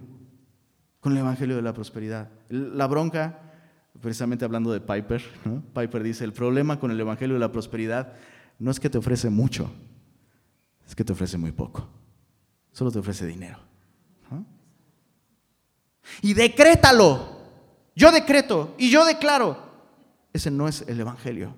con 1.01 1.13
el 1.13 1.19
evangelio 1.21 1.57
de 1.57 1.63
la 1.63 1.73
prosperidad. 1.73 2.29
La 2.51 2.87
bronca, 2.87 3.39
precisamente 3.99 4.45
hablando 4.45 4.71
de 4.71 4.83
Piper, 4.83 5.23
Piper 5.75 6.03
dice, 6.03 6.25
el 6.25 6.35
problema 6.35 6.79
con 6.79 6.91
el 6.91 7.01
evangelio 7.01 7.33
de 7.33 7.41
la 7.41 7.51
prosperidad 7.51 8.13
no 8.59 8.71
es 8.71 8.79
que 8.79 8.91
te 8.91 8.99
ofrece 8.99 9.31
mucho, 9.31 9.73
es 10.87 10.95
que 10.95 11.03
te 11.03 11.15
ofrece 11.15 11.39
muy 11.39 11.51
poco. 11.51 11.89
Solo 12.71 12.93
te 12.93 12.99
ofrece 12.99 13.25
dinero. 13.25 13.59
Y 16.21 16.35
decrétalo. 16.35 17.39
Yo 17.97 18.13
decreto 18.13 18.75
y 18.77 18.91
yo 18.91 19.07
declaro. 19.07 19.57
Ese 20.31 20.51
no 20.51 20.69
es 20.69 20.85
el 20.87 21.01
evangelio. 21.01 21.55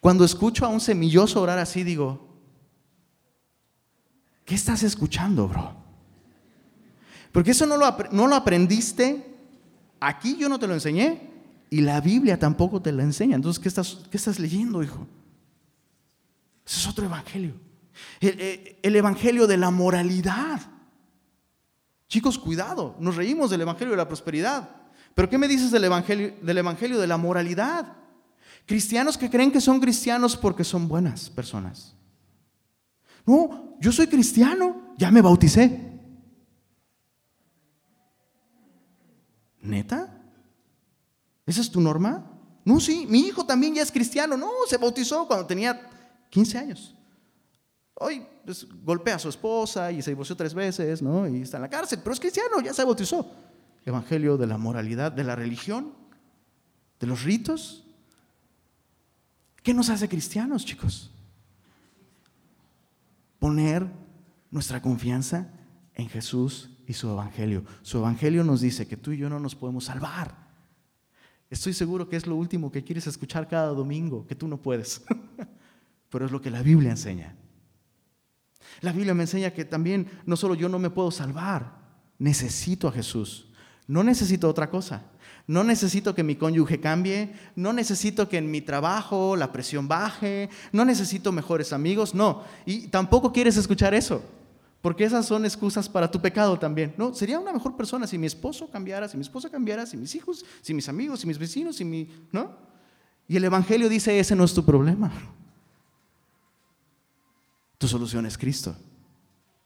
Cuando 0.00 0.24
escucho 0.24 0.64
a 0.64 0.68
un 0.68 0.80
semilloso 0.80 1.42
orar 1.42 1.58
así, 1.58 1.84
digo, 1.84 2.40
¿qué 4.46 4.54
estás 4.54 4.82
escuchando, 4.82 5.46
bro? 5.46 5.85
Porque 7.36 7.50
eso 7.50 7.66
no 7.66 7.76
lo, 7.76 7.94
no 8.12 8.28
lo 8.28 8.34
aprendiste, 8.34 9.22
aquí 10.00 10.38
yo 10.38 10.48
no 10.48 10.58
te 10.58 10.66
lo 10.66 10.72
enseñé 10.72 11.20
y 11.68 11.82
la 11.82 12.00
Biblia 12.00 12.38
tampoco 12.38 12.80
te 12.80 12.90
la 12.92 13.02
enseña. 13.02 13.36
Entonces, 13.36 13.62
¿qué 13.62 13.68
estás, 13.68 13.98
qué 14.10 14.16
estás 14.16 14.38
leyendo, 14.38 14.82
hijo? 14.82 15.06
Ese 16.66 16.80
es 16.80 16.86
otro 16.86 17.04
evangelio. 17.04 17.52
El, 18.20 18.40
eh, 18.40 18.78
el, 18.82 18.96
evangelio 18.96 19.46
de 19.46 19.58
la 19.58 19.70
moralidad. 19.70 20.62
Chicos, 22.08 22.38
cuidado, 22.38 22.96
nos 23.00 23.16
reímos 23.16 23.50
del 23.50 23.60
evangelio 23.60 23.90
de 23.90 23.98
la 23.98 24.08
prosperidad. 24.08 24.70
Pero 25.14 25.28
¿qué 25.28 25.36
me 25.36 25.46
dices 25.46 25.70
del 25.70 25.84
evangelio, 25.84 26.36
del 26.40 26.56
evangelio 26.56 26.98
de 26.98 27.06
la 27.06 27.18
moralidad? 27.18 27.98
Cristianos 28.64 29.18
que 29.18 29.28
creen 29.28 29.52
que 29.52 29.60
son 29.60 29.78
cristianos 29.78 30.38
porque 30.38 30.64
son 30.64 30.88
buenas 30.88 31.28
personas. 31.28 31.94
No, 33.26 33.76
yo 33.78 33.92
soy 33.92 34.06
cristiano, 34.06 34.94
ya 34.96 35.10
me 35.10 35.20
bauticé. 35.20 35.95
¿Neta? 39.66 40.22
¿Esa 41.44 41.60
es 41.60 41.70
tu 41.70 41.80
norma? 41.80 42.30
No, 42.64 42.80
sí, 42.80 43.06
mi 43.08 43.20
hijo 43.20 43.44
también 43.44 43.74
ya 43.74 43.82
es 43.82 43.92
cristiano. 43.92 44.36
No, 44.36 44.50
se 44.68 44.76
bautizó 44.76 45.26
cuando 45.26 45.46
tenía 45.46 45.80
15 46.30 46.58
años. 46.58 46.94
Hoy 47.94 48.26
pues, 48.44 48.66
golpea 48.82 49.16
a 49.16 49.18
su 49.18 49.28
esposa 49.28 49.90
y 49.90 50.02
se 50.02 50.10
divorció 50.10 50.36
tres 50.36 50.52
veces, 50.52 51.00
¿no? 51.00 51.28
Y 51.28 51.42
está 51.42 51.56
en 51.56 51.62
la 51.62 51.70
cárcel, 51.70 52.00
pero 52.02 52.12
es 52.12 52.20
cristiano, 52.20 52.60
ya 52.60 52.74
se 52.74 52.84
bautizó. 52.84 53.32
Evangelio 53.84 54.36
de 54.36 54.46
la 54.46 54.58
moralidad, 54.58 55.12
de 55.12 55.24
la 55.24 55.36
religión, 55.36 55.94
de 57.00 57.06
los 57.06 57.22
ritos. 57.22 57.84
¿Qué 59.62 59.72
nos 59.72 59.88
hace 59.88 60.08
cristianos, 60.08 60.64
chicos? 60.64 61.10
Poner 63.38 63.86
nuestra 64.50 64.82
confianza 64.82 65.48
en 65.94 66.08
Jesús 66.08 66.70
y 66.86 66.92
su 66.92 67.10
evangelio. 67.10 67.64
Su 67.82 67.98
evangelio 67.98 68.44
nos 68.44 68.60
dice 68.60 68.86
que 68.86 68.96
tú 68.96 69.12
y 69.12 69.18
yo 69.18 69.28
no 69.28 69.40
nos 69.40 69.54
podemos 69.54 69.84
salvar. 69.84 70.46
Estoy 71.48 71.72
seguro 71.72 72.08
que 72.08 72.16
es 72.16 72.26
lo 72.26 72.36
último 72.36 72.72
que 72.72 72.82
quieres 72.82 73.06
escuchar 73.06 73.48
cada 73.48 73.68
domingo, 73.68 74.26
que 74.26 74.34
tú 74.34 74.48
no 74.48 74.56
puedes. 74.56 75.02
Pero 76.10 76.26
es 76.26 76.32
lo 76.32 76.40
que 76.40 76.50
la 76.50 76.62
Biblia 76.62 76.90
enseña. 76.90 77.36
La 78.80 78.92
Biblia 78.92 79.14
me 79.14 79.24
enseña 79.24 79.52
que 79.52 79.64
también 79.64 80.08
no 80.26 80.36
solo 80.36 80.54
yo 80.54 80.68
no 80.68 80.78
me 80.78 80.90
puedo 80.90 81.10
salvar, 81.10 81.78
necesito 82.18 82.88
a 82.88 82.92
Jesús. 82.92 83.48
No 83.86 84.02
necesito 84.02 84.48
otra 84.48 84.68
cosa. 84.68 85.04
No 85.46 85.62
necesito 85.62 86.14
que 86.14 86.24
mi 86.24 86.34
cónyuge 86.34 86.80
cambie, 86.80 87.32
no 87.54 87.72
necesito 87.72 88.28
que 88.28 88.38
en 88.38 88.50
mi 88.50 88.60
trabajo 88.60 89.36
la 89.36 89.52
presión 89.52 89.86
baje, 89.86 90.50
no 90.72 90.84
necesito 90.84 91.30
mejores 91.30 91.72
amigos, 91.72 92.14
no. 92.14 92.42
Y 92.64 92.88
tampoco 92.88 93.32
quieres 93.32 93.56
escuchar 93.56 93.94
eso. 93.94 94.24
Porque 94.86 95.02
esas 95.02 95.26
son 95.26 95.44
excusas 95.44 95.88
para 95.88 96.08
tu 96.08 96.22
pecado 96.22 96.56
también. 96.56 96.94
No, 96.96 97.12
sería 97.12 97.40
una 97.40 97.52
mejor 97.52 97.76
persona 97.76 98.06
si 98.06 98.18
mi 98.18 98.28
esposo 98.28 98.70
cambiara, 98.70 99.08
si 99.08 99.16
mi 99.16 99.22
esposa 99.22 99.50
cambiara, 99.50 99.84
si 99.84 99.96
mis 99.96 100.14
hijos, 100.14 100.44
si 100.62 100.74
mis 100.74 100.88
amigos, 100.88 101.18
si 101.18 101.26
mis 101.26 101.38
vecinos, 101.38 101.74
si 101.74 101.84
mi, 101.84 102.08
¿no? 102.30 102.56
Y 103.26 103.36
el 103.36 103.42
evangelio 103.42 103.88
dice, 103.88 104.16
ese 104.16 104.36
no 104.36 104.44
es 104.44 104.54
tu 104.54 104.64
problema. 104.64 105.10
Tu 107.78 107.88
solución 107.88 108.26
es 108.26 108.38
Cristo. 108.38 108.76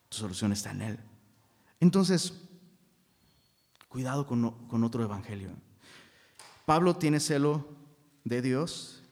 Tu 0.09 0.17
solución 0.17 0.53
está 0.53 0.71
en 0.71 0.81
él. 0.81 1.01
Entonces, 1.81 2.33
cuidado 3.91 4.27
con, 4.27 4.69
con 4.69 4.83
otro 4.85 5.05
evangelio. 5.05 5.51
Pablo 6.65 6.97
tiene 6.97 7.21
celo 7.21 7.69
de 8.25 8.41
Dios. 8.41 9.03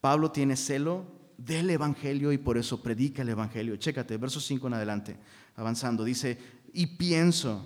Pablo 0.00 0.30
tiene 0.30 0.56
celo 0.56 1.04
del 1.38 1.70
Evangelio 1.70 2.32
y 2.32 2.38
por 2.38 2.58
eso 2.58 2.82
predica 2.82 3.22
el 3.22 3.28
Evangelio. 3.28 3.76
Chécate, 3.76 4.16
verso 4.16 4.40
5 4.40 4.66
en 4.66 4.74
adelante, 4.74 5.16
avanzando. 5.56 6.04
Dice, 6.04 6.38
y 6.72 6.86
pienso 6.86 7.64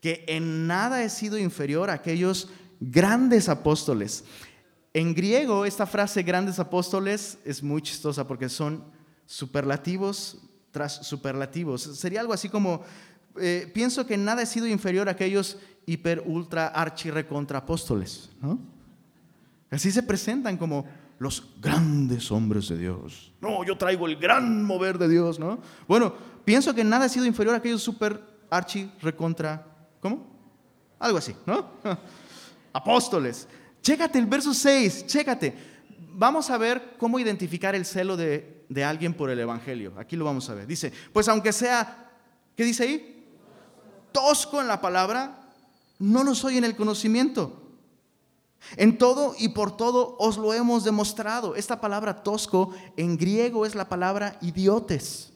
que 0.00 0.24
en 0.26 0.66
nada 0.66 1.02
he 1.04 1.08
sido 1.08 1.38
inferior 1.38 1.90
a 1.90 1.94
aquellos 1.94 2.48
grandes 2.80 3.48
apóstoles. 3.48 4.24
En 4.94 5.14
griego, 5.14 5.64
esta 5.64 5.86
frase 5.86 6.22
grandes 6.22 6.58
apóstoles 6.58 7.38
es 7.44 7.62
muy 7.62 7.80
chistosa 7.80 8.26
porque 8.26 8.48
son 8.48 8.84
superlativos 9.26 10.38
tras 10.70 11.06
superlativos. 11.06 11.82
Sería 11.82 12.20
algo 12.20 12.32
así 12.32 12.48
como, 12.48 12.82
eh, 13.40 13.70
pienso 13.72 14.06
que 14.06 14.14
en 14.14 14.24
nada 14.24 14.42
he 14.42 14.46
sido 14.46 14.66
inferior 14.66 15.08
a 15.08 15.12
aquellos 15.12 15.58
hiper, 15.86 16.22
ultra, 16.26 16.66
archi, 16.68 17.10
recontra 17.10 17.58
apóstoles. 17.58 18.30
Así 19.70 19.90
se 19.90 20.02
presentan 20.02 20.56
como 20.56 20.84
los 21.22 21.44
grandes 21.60 22.32
hombres 22.32 22.68
de 22.68 22.76
Dios. 22.76 23.32
No, 23.40 23.62
yo 23.64 23.78
traigo 23.78 24.08
el 24.08 24.16
gran 24.16 24.64
mover 24.64 24.98
de 24.98 25.08
Dios, 25.08 25.38
¿no? 25.38 25.60
Bueno, 25.86 26.12
pienso 26.44 26.74
que 26.74 26.82
nada 26.82 27.04
ha 27.04 27.08
sido 27.08 27.24
inferior 27.26 27.54
a 27.54 27.58
aquellos 27.58 27.80
super 27.80 28.20
archi 28.50 28.90
recontra, 29.00 29.64
¿cómo? 30.00 30.26
Algo 30.98 31.18
así, 31.18 31.32
¿no? 31.46 31.74
Apóstoles. 32.72 33.46
Chécate 33.80 34.18
el 34.18 34.26
verso 34.26 34.52
6, 34.52 35.06
chécate. 35.06 35.54
Vamos 36.14 36.50
a 36.50 36.58
ver 36.58 36.96
cómo 36.98 37.20
identificar 37.20 37.76
el 37.76 37.84
celo 37.84 38.16
de, 38.16 38.66
de 38.68 38.82
alguien 38.82 39.14
por 39.14 39.30
el 39.30 39.38
Evangelio. 39.38 39.92
Aquí 39.96 40.16
lo 40.16 40.24
vamos 40.24 40.50
a 40.50 40.54
ver. 40.54 40.66
Dice, 40.66 40.92
pues 41.12 41.28
aunque 41.28 41.52
sea, 41.52 42.10
¿qué 42.56 42.64
dice 42.64 42.82
ahí? 42.82 43.28
Tosco 44.10 44.60
en 44.60 44.66
la 44.66 44.80
palabra, 44.80 45.52
no 46.00 46.24
lo 46.24 46.34
soy 46.34 46.58
en 46.58 46.64
el 46.64 46.74
conocimiento. 46.74 47.61
En 48.76 48.96
todo 48.96 49.34
y 49.38 49.50
por 49.50 49.76
todo 49.76 50.16
os 50.18 50.38
lo 50.38 50.54
hemos 50.54 50.84
demostrado. 50.84 51.56
Esta 51.56 51.80
palabra 51.80 52.22
tosco 52.22 52.74
en 52.96 53.16
griego 53.16 53.66
es 53.66 53.74
la 53.74 53.88
palabra 53.88 54.38
idiotes. 54.40 55.32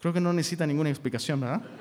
Creo 0.00 0.12
que 0.12 0.20
no 0.20 0.32
necesita 0.32 0.66
ninguna 0.66 0.90
explicación, 0.90 1.40
¿verdad? 1.40 1.62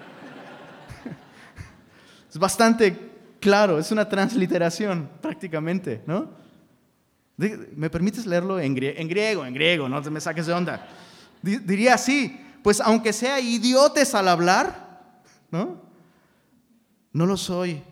Es 2.29 2.39
bastante 2.39 3.13
claro, 3.39 3.79
es 3.79 3.91
una 3.91 4.09
transliteración 4.09 5.09
prácticamente, 5.21 6.01
¿no? 6.05 6.27
¿Me 7.37 7.89
permites 7.89 8.25
leerlo 8.25 8.59
en 8.59 8.75
griego? 8.75 8.99
En 8.99 9.07
griego, 9.07 9.45
en 9.45 9.53
griego, 9.53 9.89
no 9.89 10.01
te 10.01 10.09
me 10.09 10.19
saques 10.19 10.45
de 10.45 10.53
onda. 10.53 10.87
Diría 11.41 11.93
así, 11.93 12.39
pues 12.63 12.81
aunque 12.81 13.13
sea 13.13 13.39
idiotes 13.39 14.15
al 14.15 14.27
hablar, 14.27 15.21
¿no? 15.51 15.81
No 17.13 17.25
lo 17.25 17.37
soy 17.37 17.83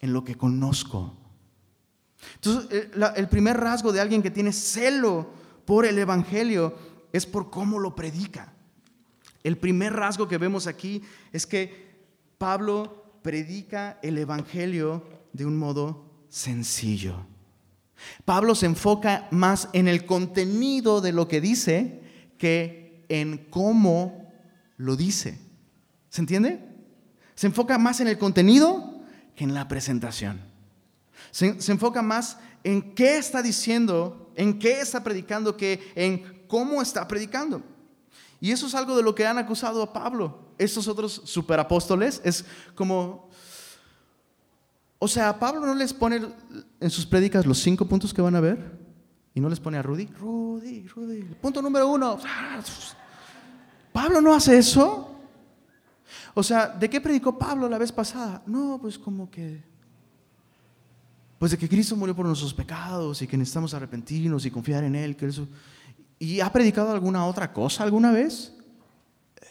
en 0.00 0.12
lo 0.12 0.24
que 0.24 0.34
conozco. 0.34 1.15
Entonces, 2.34 2.68
eh, 2.70 2.90
el 3.16 3.28
primer 3.28 3.56
rasgo 3.56 3.92
de 3.92 4.00
alguien 4.00 4.22
que 4.22 4.30
tiene 4.30 4.52
celo 4.52 5.30
por 5.64 5.86
el 5.86 5.98
Evangelio 5.98 6.76
es 7.12 7.26
por 7.26 7.50
cómo 7.50 7.78
lo 7.78 7.94
predica. 7.94 8.52
El 9.42 9.56
primer 9.56 9.92
rasgo 9.92 10.28
que 10.28 10.38
vemos 10.38 10.66
aquí 10.66 11.02
es 11.32 11.46
que 11.46 11.86
Pablo 12.38 13.20
predica 13.22 13.98
el 14.02 14.18
Evangelio 14.18 15.04
de 15.32 15.46
un 15.46 15.56
modo 15.56 16.10
sencillo. 16.28 17.26
Pablo 18.24 18.54
se 18.54 18.66
enfoca 18.66 19.28
más 19.30 19.68
en 19.72 19.88
el 19.88 20.04
contenido 20.04 21.00
de 21.00 21.12
lo 21.12 21.28
que 21.28 21.40
dice 21.40 22.00
que 22.38 23.04
en 23.08 23.38
cómo 23.50 24.32
lo 24.76 24.96
dice. 24.96 25.38
¿Se 26.10 26.20
entiende? 26.20 26.60
Se 27.34 27.46
enfoca 27.46 27.78
más 27.78 28.00
en 28.00 28.08
el 28.08 28.18
contenido 28.18 29.00
que 29.34 29.44
en 29.44 29.54
la 29.54 29.68
presentación. 29.68 30.40
Se, 31.36 31.70
enfoca 31.70 32.00
más 32.00 32.38
en 32.64 32.94
qué 32.94 33.18
está 33.18 33.42
diciendo, 33.42 34.32
en 34.36 34.58
qué 34.58 34.80
está 34.80 35.04
predicando, 35.04 35.54
que 35.54 35.92
en 35.94 36.46
cómo 36.48 36.80
está 36.80 37.06
predicando. 37.06 37.62
Y 38.40 38.52
eso 38.52 38.66
es 38.66 38.74
algo 38.74 38.96
de 38.96 39.02
lo 39.02 39.14
que 39.14 39.26
han 39.26 39.36
acusado 39.36 39.82
a 39.82 39.92
Pablo. 39.92 40.38
Estos 40.56 40.88
otros 40.88 41.20
superapóstoles 41.26 42.22
es 42.24 42.46
como... 42.74 43.28
O 44.98 45.06
sea, 45.06 45.38
Pablo 45.38 45.60
no 45.66 45.74
les 45.74 45.92
pone 45.92 46.22
en 46.80 46.88
sus 46.88 47.04
prédicas 47.04 47.44
los 47.44 47.58
cinco 47.58 47.84
puntos 47.84 48.14
que 48.14 48.22
van 48.22 48.34
a 48.34 48.40
ver 48.40 48.80
y 49.34 49.40
no 49.40 49.50
les 49.50 49.60
pone 49.60 49.76
a 49.76 49.82
Rudy. 49.82 50.06
Rudy, 50.06 50.88
Rudy. 50.88 51.20
Punto 51.42 51.60
número 51.60 51.86
uno. 51.86 52.18
Pablo 53.92 54.22
no 54.22 54.34
hace 54.34 54.56
eso. 54.56 55.14
O 56.32 56.42
sea, 56.42 56.68
¿de 56.68 56.88
qué 56.88 56.98
predicó 56.98 57.36
Pablo 57.36 57.68
la 57.68 57.76
vez 57.76 57.92
pasada? 57.92 58.42
No, 58.46 58.78
pues 58.80 58.98
como 58.98 59.30
que 59.30 59.75
pues 61.38 61.50
de 61.50 61.58
que 61.58 61.68
Cristo 61.68 61.96
murió 61.96 62.14
por 62.14 62.26
nuestros 62.26 62.54
pecados 62.54 63.20
y 63.22 63.26
que 63.26 63.36
necesitamos 63.36 63.74
arrepentirnos 63.74 64.46
y 64.46 64.50
confiar 64.50 64.84
en 64.84 64.94
Él. 64.94 65.16
Que 65.16 65.26
eso... 65.26 65.46
¿Y 66.18 66.40
ha 66.40 66.50
predicado 66.50 66.92
alguna 66.92 67.26
otra 67.26 67.52
cosa 67.52 67.82
alguna 67.82 68.10
vez? 68.10 68.54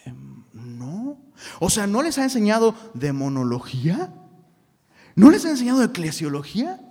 Em, 0.06 0.44
no. 0.54 1.18
O 1.60 1.70
sea, 1.70 1.86
¿no 1.86 2.02
les 2.02 2.18
ha 2.18 2.24
enseñado 2.24 2.74
demonología? 2.94 4.12
¿No 5.16 5.30
les 5.30 5.46
ha 5.46 5.52
enseñado 5.52 5.84
eclesiología? 5.84 6.82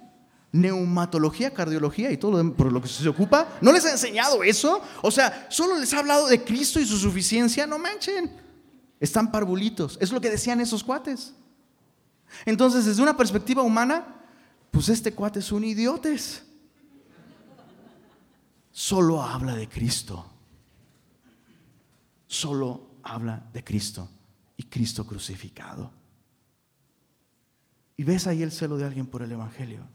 neumatología, 0.55 1.53
cardiología 1.53 2.13
y 2.13 2.17
todo 2.17 2.41
lo 2.41 2.55
por 2.55 2.73
lo 2.73 2.81
que 2.81 2.87
se 2.87 3.09
ocupa. 3.09 3.49
¿No 3.61 3.73
les 3.73 3.85
ha 3.87 3.91
enseñado 3.91 4.45
eso? 4.45 4.81
O 5.03 5.11
sea, 5.11 5.49
solo 5.51 5.77
les 5.79 5.93
ha 5.93 5.99
hablado 5.99 6.29
de 6.29 6.45
Cristo 6.45 6.79
y 6.79 6.87
su 6.87 6.97
suficiencia. 6.97 7.67
No 7.67 7.77
manchen. 7.77 8.31
Están 9.01 9.33
parvulitos. 9.33 9.99
Es 10.01 10.13
lo 10.13 10.21
que 10.21 10.31
decían 10.31 10.61
esos 10.61 10.85
cuates. 10.85 11.35
Entonces, 12.47 12.85
desde 12.85 13.03
una 13.03 13.17
perspectiva 13.17 13.63
humana, 13.63 14.07
pues 14.75 14.89
este 14.89 15.14
cuate 15.14 15.39
es 15.39 15.53
un 15.53 15.62
idiotes. 15.62 16.45
Solo 18.72 19.22
habla 19.22 19.55
de 19.55 19.68
Cristo. 19.68 20.29
Solo 22.27 22.97
habla 23.05 23.49
de 23.53 23.62
Cristo 23.62 24.09
y 24.57 24.64
Cristo 24.64 25.07
crucificado. 25.07 25.93
Y 27.97 28.03
ves 28.03 28.27
ahí 28.27 28.43
el 28.43 28.51
celo 28.51 28.77
de 28.77 28.85
alguien 28.85 29.07
por 29.07 29.22
el 29.22 29.31
Evangelio. 29.31 29.87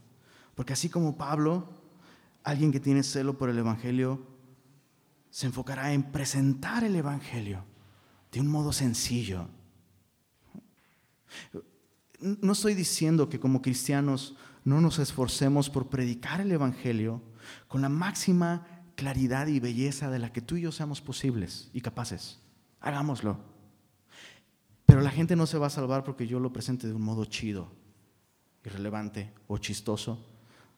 Porque 0.56 0.72
así 0.72 0.88
como 0.88 1.18
Pablo, 1.18 1.68
alguien 2.46 2.72
que 2.72 2.80
tiene 2.80 3.04
celo 3.04 3.38
por 3.38 3.50
el 3.50 3.58
Evangelio, 3.58 4.26
se 5.30 5.48
enfocará 5.48 5.92
en 5.92 6.04
presentar 6.04 6.86
el 6.86 6.96
Evangelio 6.96 7.66
de 8.32 8.40
un 8.40 8.48
modo 8.48 8.72
sencillo. 8.72 9.50
No 12.22 12.54
estoy 12.54 12.76
diciendo 12.76 13.28
que 13.28 13.42
como 13.42 13.62
cristianos 13.62 14.38
no 14.70 14.82
nos 14.82 15.00
esforcemos 15.00 15.70
por 15.70 15.90
predicar 15.90 16.42
el 16.42 16.52
Evangelio 16.52 17.24
con 17.68 17.82
la 17.82 17.90
máxima 17.90 18.68
claridad 18.96 19.48
y 19.48 19.60
belleza 19.60 20.12
de 20.12 20.20
la 20.20 20.32
que 20.32 20.42
tú 20.42 20.58
y 20.58 20.62
yo 20.62 20.72
seamos 20.72 21.02
posibles 21.02 21.70
y 21.74 21.82
capaces. 21.82 22.40
Hagámoslo. 22.80 23.40
Pero 24.86 25.02
la 25.02 25.10
gente 25.10 25.36
no 25.36 25.48
se 25.48 25.58
va 25.58 25.68
a 25.68 25.72
salvar 25.72 26.04
porque 26.04 26.28
yo 26.28 26.40
lo 26.40 26.54
presente 26.54 26.88
de 26.88 26.94
un 26.94 27.02
modo 27.02 27.26
chido, 27.26 27.72
irrelevante 28.64 29.34
o 29.48 29.58
chistoso. 29.58 30.24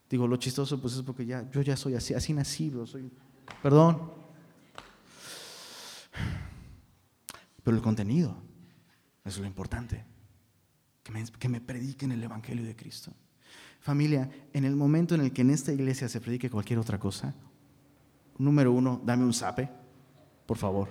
Digo, 0.09 0.25
lo 0.25 0.37
chistoso 0.37 0.79
pues 0.79 0.95
es 0.95 1.01
porque 1.01 1.25
ya, 1.25 1.49
yo 1.51 1.61
ya 1.61 1.75
soy 1.75 1.95
así, 1.95 2.13
así 2.13 2.33
nacido, 2.33 2.85
soy, 2.87 3.11
perdón. 3.61 4.11
Pero 7.63 7.75
el 7.75 7.83
contenido 7.83 8.37
es 9.25 9.37
lo 9.37 9.45
importante, 9.45 10.05
que 11.03 11.11
me, 11.11 11.25
que 11.25 11.49
me 11.49 11.59
prediquen 11.59 12.11
el 12.13 12.23
Evangelio 12.23 12.65
de 12.65 12.75
Cristo. 12.75 13.13
Familia, 13.81 14.29
en 14.53 14.63
el 14.63 14.75
momento 14.75 15.15
en 15.15 15.21
el 15.21 15.33
que 15.33 15.41
en 15.41 15.49
esta 15.49 15.73
iglesia 15.73 16.07
se 16.07 16.21
predique 16.21 16.51
cualquier 16.51 16.77
otra 16.77 16.99
cosa, 16.99 17.33
número 18.37 18.71
uno, 18.71 19.01
dame 19.03 19.25
un 19.25 19.33
zape, 19.33 19.69
por 20.45 20.57
favor. 20.57 20.87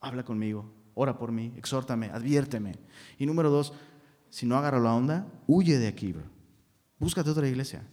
Habla 0.00 0.24
conmigo, 0.24 0.68
ora 0.94 1.16
por 1.16 1.30
mí, 1.30 1.52
exhórtame, 1.56 2.10
adviérteme. 2.10 2.74
Y 3.18 3.26
número 3.26 3.50
dos, 3.50 3.72
si 4.30 4.46
no 4.46 4.56
agarro 4.56 4.80
la 4.80 4.96
onda, 4.96 5.28
huye 5.46 5.78
de 5.78 5.86
aquí, 5.86 6.12
bro. 6.12 6.24
Búscate 6.98 7.30
otra 7.30 7.48
iglesia. 7.48 7.86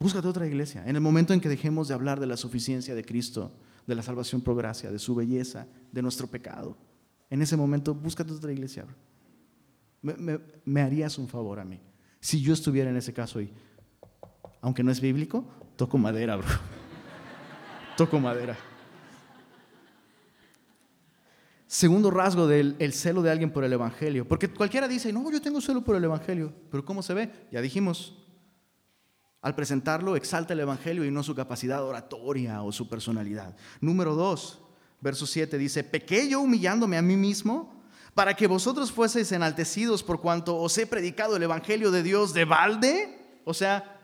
Búscate 0.00 0.26
otra 0.26 0.48
iglesia. 0.48 0.82
En 0.84 0.96
el 0.96 1.02
momento 1.02 1.32
en 1.32 1.40
que 1.40 1.48
dejemos 1.48 1.86
de 1.86 1.94
hablar 1.94 2.18
de 2.18 2.26
la 2.26 2.36
suficiencia 2.36 2.96
de 2.96 3.04
Cristo, 3.04 3.52
de 3.86 3.94
la 3.94 4.02
salvación 4.02 4.40
por 4.40 4.56
gracia, 4.56 4.90
de 4.90 4.98
su 4.98 5.14
belleza, 5.14 5.68
de 5.92 6.02
nuestro 6.02 6.26
pecado, 6.26 6.76
en 7.30 7.40
ese 7.40 7.56
momento 7.56 7.94
búscate 7.94 8.32
otra 8.32 8.50
iglesia. 8.50 8.84
Bro. 10.02 10.40
me 10.64 10.80
harías 10.80 11.18
un 11.18 11.28
favor 11.28 11.60
a 11.60 11.64
mí. 11.64 11.80
Si 12.22 12.40
yo 12.40 12.54
estuviera 12.54 12.88
en 12.88 12.96
ese 12.96 13.12
caso 13.12 13.40
y, 13.40 13.52
aunque 14.60 14.84
no 14.84 14.92
es 14.92 15.00
bíblico, 15.00 15.44
toco 15.74 15.98
madera, 15.98 16.36
bro. 16.36 16.46
toco 17.96 18.20
madera. 18.20 18.56
Segundo 21.66 22.12
rasgo 22.12 22.46
del 22.46 22.92
celo 22.92 23.22
de 23.22 23.30
alguien 23.32 23.50
por 23.50 23.64
el 23.64 23.72
Evangelio. 23.72 24.28
Porque 24.28 24.48
cualquiera 24.48 24.86
dice, 24.86 25.12
no, 25.12 25.28
yo 25.32 25.42
tengo 25.42 25.60
celo 25.60 25.82
por 25.82 25.96
el 25.96 26.04
Evangelio. 26.04 26.54
Pero 26.70 26.84
¿cómo 26.84 27.02
se 27.02 27.12
ve? 27.12 27.32
Ya 27.50 27.60
dijimos, 27.60 28.24
al 29.40 29.56
presentarlo 29.56 30.14
exalta 30.14 30.52
el 30.52 30.60
Evangelio 30.60 31.04
y 31.04 31.10
no 31.10 31.24
su 31.24 31.34
capacidad 31.34 31.82
oratoria 31.82 32.62
o 32.62 32.70
su 32.70 32.88
personalidad. 32.88 33.56
Número 33.80 34.14
dos, 34.14 34.60
verso 35.00 35.26
7 35.26 35.58
dice, 35.58 35.82
¿pequé 35.82 36.28
yo 36.28 36.40
humillándome 36.40 36.96
a 36.96 37.02
mí 37.02 37.16
mismo? 37.16 37.81
Para 38.14 38.34
que 38.34 38.46
vosotros 38.46 38.92
fueseis 38.92 39.32
enaltecidos 39.32 40.02
por 40.02 40.20
cuanto 40.20 40.56
os 40.56 40.76
he 40.76 40.86
predicado 40.86 41.36
el 41.36 41.42
Evangelio 41.42 41.90
de 41.90 42.02
Dios 42.02 42.34
de 42.34 42.44
balde, 42.44 43.40
o 43.44 43.54
sea, 43.54 44.00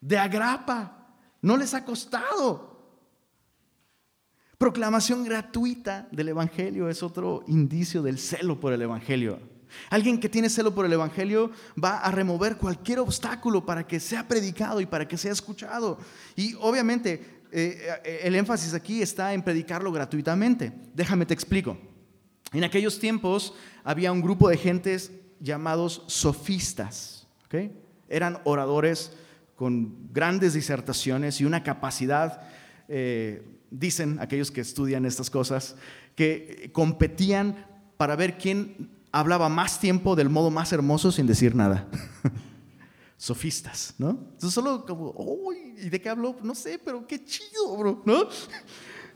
de 0.00 0.18
agrapa. 0.18 1.16
No 1.42 1.56
les 1.56 1.74
ha 1.74 1.84
costado. 1.84 2.74
Proclamación 4.56 5.24
gratuita 5.24 6.08
del 6.10 6.30
Evangelio 6.30 6.88
es 6.88 7.02
otro 7.02 7.44
indicio 7.48 8.02
del 8.02 8.18
celo 8.18 8.58
por 8.58 8.72
el 8.72 8.80
Evangelio. 8.80 9.38
Alguien 9.90 10.20
que 10.20 10.28
tiene 10.28 10.48
celo 10.48 10.74
por 10.74 10.86
el 10.86 10.92
Evangelio 10.92 11.50
va 11.82 11.98
a 11.98 12.10
remover 12.10 12.56
cualquier 12.56 13.00
obstáculo 13.00 13.66
para 13.66 13.86
que 13.86 14.00
sea 14.00 14.26
predicado 14.26 14.80
y 14.80 14.86
para 14.86 15.06
que 15.06 15.18
sea 15.18 15.32
escuchado. 15.32 15.98
Y 16.36 16.54
obviamente 16.60 17.42
eh, 17.52 18.20
el 18.22 18.36
énfasis 18.36 18.72
aquí 18.72 19.02
está 19.02 19.34
en 19.34 19.42
predicarlo 19.42 19.92
gratuitamente. 19.92 20.72
Déjame 20.94 21.26
te 21.26 21.34
explico. 21.34 21.76
En 22.54 22.62
aquellos 22.62 23.00
tiempos 23.00 23.52
había 23.82 24.12
un 24.12 24.22
grupo 24.22 24.48
de 24.48 24.56
gentes 24.56 25.10
llamados 25.40 26.02
sofistas. 26.06 27.26
Eran 28.08 28.40
oradores 28.44 29.12
con 29.54 30.12
grandes 30.12 30.54
disertaciones 30.54 31.40
y 31.40 31.44
una 31.44 31.62
capacidad, 31.62 32.42
eh, 32.88 33.46
dicen 33.70 34.18
aquellos 34.20 34.50
que 34.50 34.60
estudian 34.60 35.04
estas 35.04 35.30
cosas, 35.30 35.76
que 36.16 36.70
competían 36.72 37.66
para 37.96 38.16
ver 38.16 38.38
quién 38.38 38.90
hablaba 39.12 39.48
más 39.48 39.78
tiempo 39.78 40.16
del 40.16 40.28
modo 40.28 40.50
más 40.50 40.72
hermoso 40.72 41.12
sin 41.12 41.26
decir 41.26 41.54
nada. 41.54 41.88
Sofistas, 43.16 43.94
¿no? 43.98 44.10
Entonces 44.10 44.52
solo 44.52 44.84
como, 44.84 45.12
uy, 45.16 45.74
¿y 45.78 45.88
de 45.88 46.00
qué 46.00 46.08
habló? 46.08 46.36
No 46.42 46.54
sé, 46.54 46.80
pero 46.84 47.06
qué 47.06 47.24
chido, 47.24 47.76
bro, 47.76 48.02
¿no? 48.04 48.28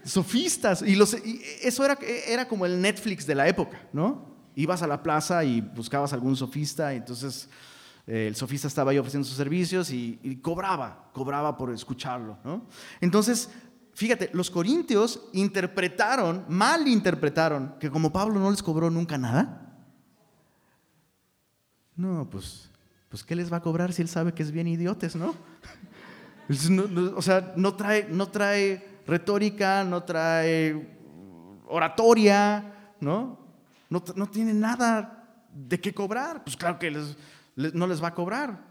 Sofistas. 0.09 0.83
Y, 0.83 0.97
los, 0.97 1.15
eso 1.15 1.85
era, 1.85 1.99
era 2.27 2.49
como 2.49 2.65
el 2.65 2.81
Netflix 2.81 3.27
de 3.27 3.35
la 3.35 3.47
época, 3.47 3.79
¿no? 3.93 4.37
Ibas 4.55 4.83
a 4.83 4.87
la 4.87 5.03
plaza 5.03 5.45
y 5.45 5.61
buscabas 5.61 6.13
algún 6.13 6.35
sofista, 6.35 6.93
y 6.95 6.97
entonces 6.97 7.49
eh, 8.07 8.27
el 8.27 8.35
sofista 8.35 8.67
estaba 8.67 8.91
ahí 8.91 8.99
ofreciendo 8.99 9.29
sus 9.29 9.37
servicios 9.37 9.91
y, 9.91 10.41
cobraba, 10.43 11.11
cobraba 11.13 11.57
por 11.57 11.73
escucharlo, 11.73 12.39
¿no? 12.43 12.67
Entonces, 13.01 13.51
fíjate, 13.93 14.31
los 14.33 14.51
corintios 14.51 15.29
interpretaron, 15.35 16.45
mal 16.49 16.89
interpretaron, 16.89 17.75
que 17.79 17.91
como 17.91 18.11
Pablo 18.11 18.41
no 18.41 18.51
les 18.51 18.63
cobró 18.63 18.91
nunca 18.91 19.19
nada, 19.19 19.77
no, 21.95 22.29
pues, 22.31 22.71
pues 23.11 23.23
¿qué 23.25 23.37
les 23.37 23.53
va 23.53 23.59
a 23.59 23.63
cobrar 23.63 23.93
si 23.93 24.01
él 24.01 24.09
sabe 24.09 24.33
que 24.33 24.43
es 24.43 24.53
bien 24.53 24.69
idiotes, 24.69 25.15
no? 25.15 25.35
o 27.15 27.23
sea, 27.23 27.53
no 27.57 27.75
trae, 27.75 28.09
no 28.09 28.29
trae 28.29 28.98
retórica, 29.09 29.83
no 29.83 30.05
trae 30.05 30.97
oratoria, 31.67 32.95
¿no? 33.01 33.39
No, 33.91 34.05
no 34.15 34.27
tiene 34.29 34.55
nada 34.55 35.47
de 35.53 35.81
qué 35.81 35.93
cobrar. 35.93 36.45
Pues 36.45 36.57
claro 36.57 36.79
que 36.79 36.91
no 37.57 37.87
les 37.87 38.03
va 38.03 38.09
a 38.09 38.15
cobrar. 38.15 38.69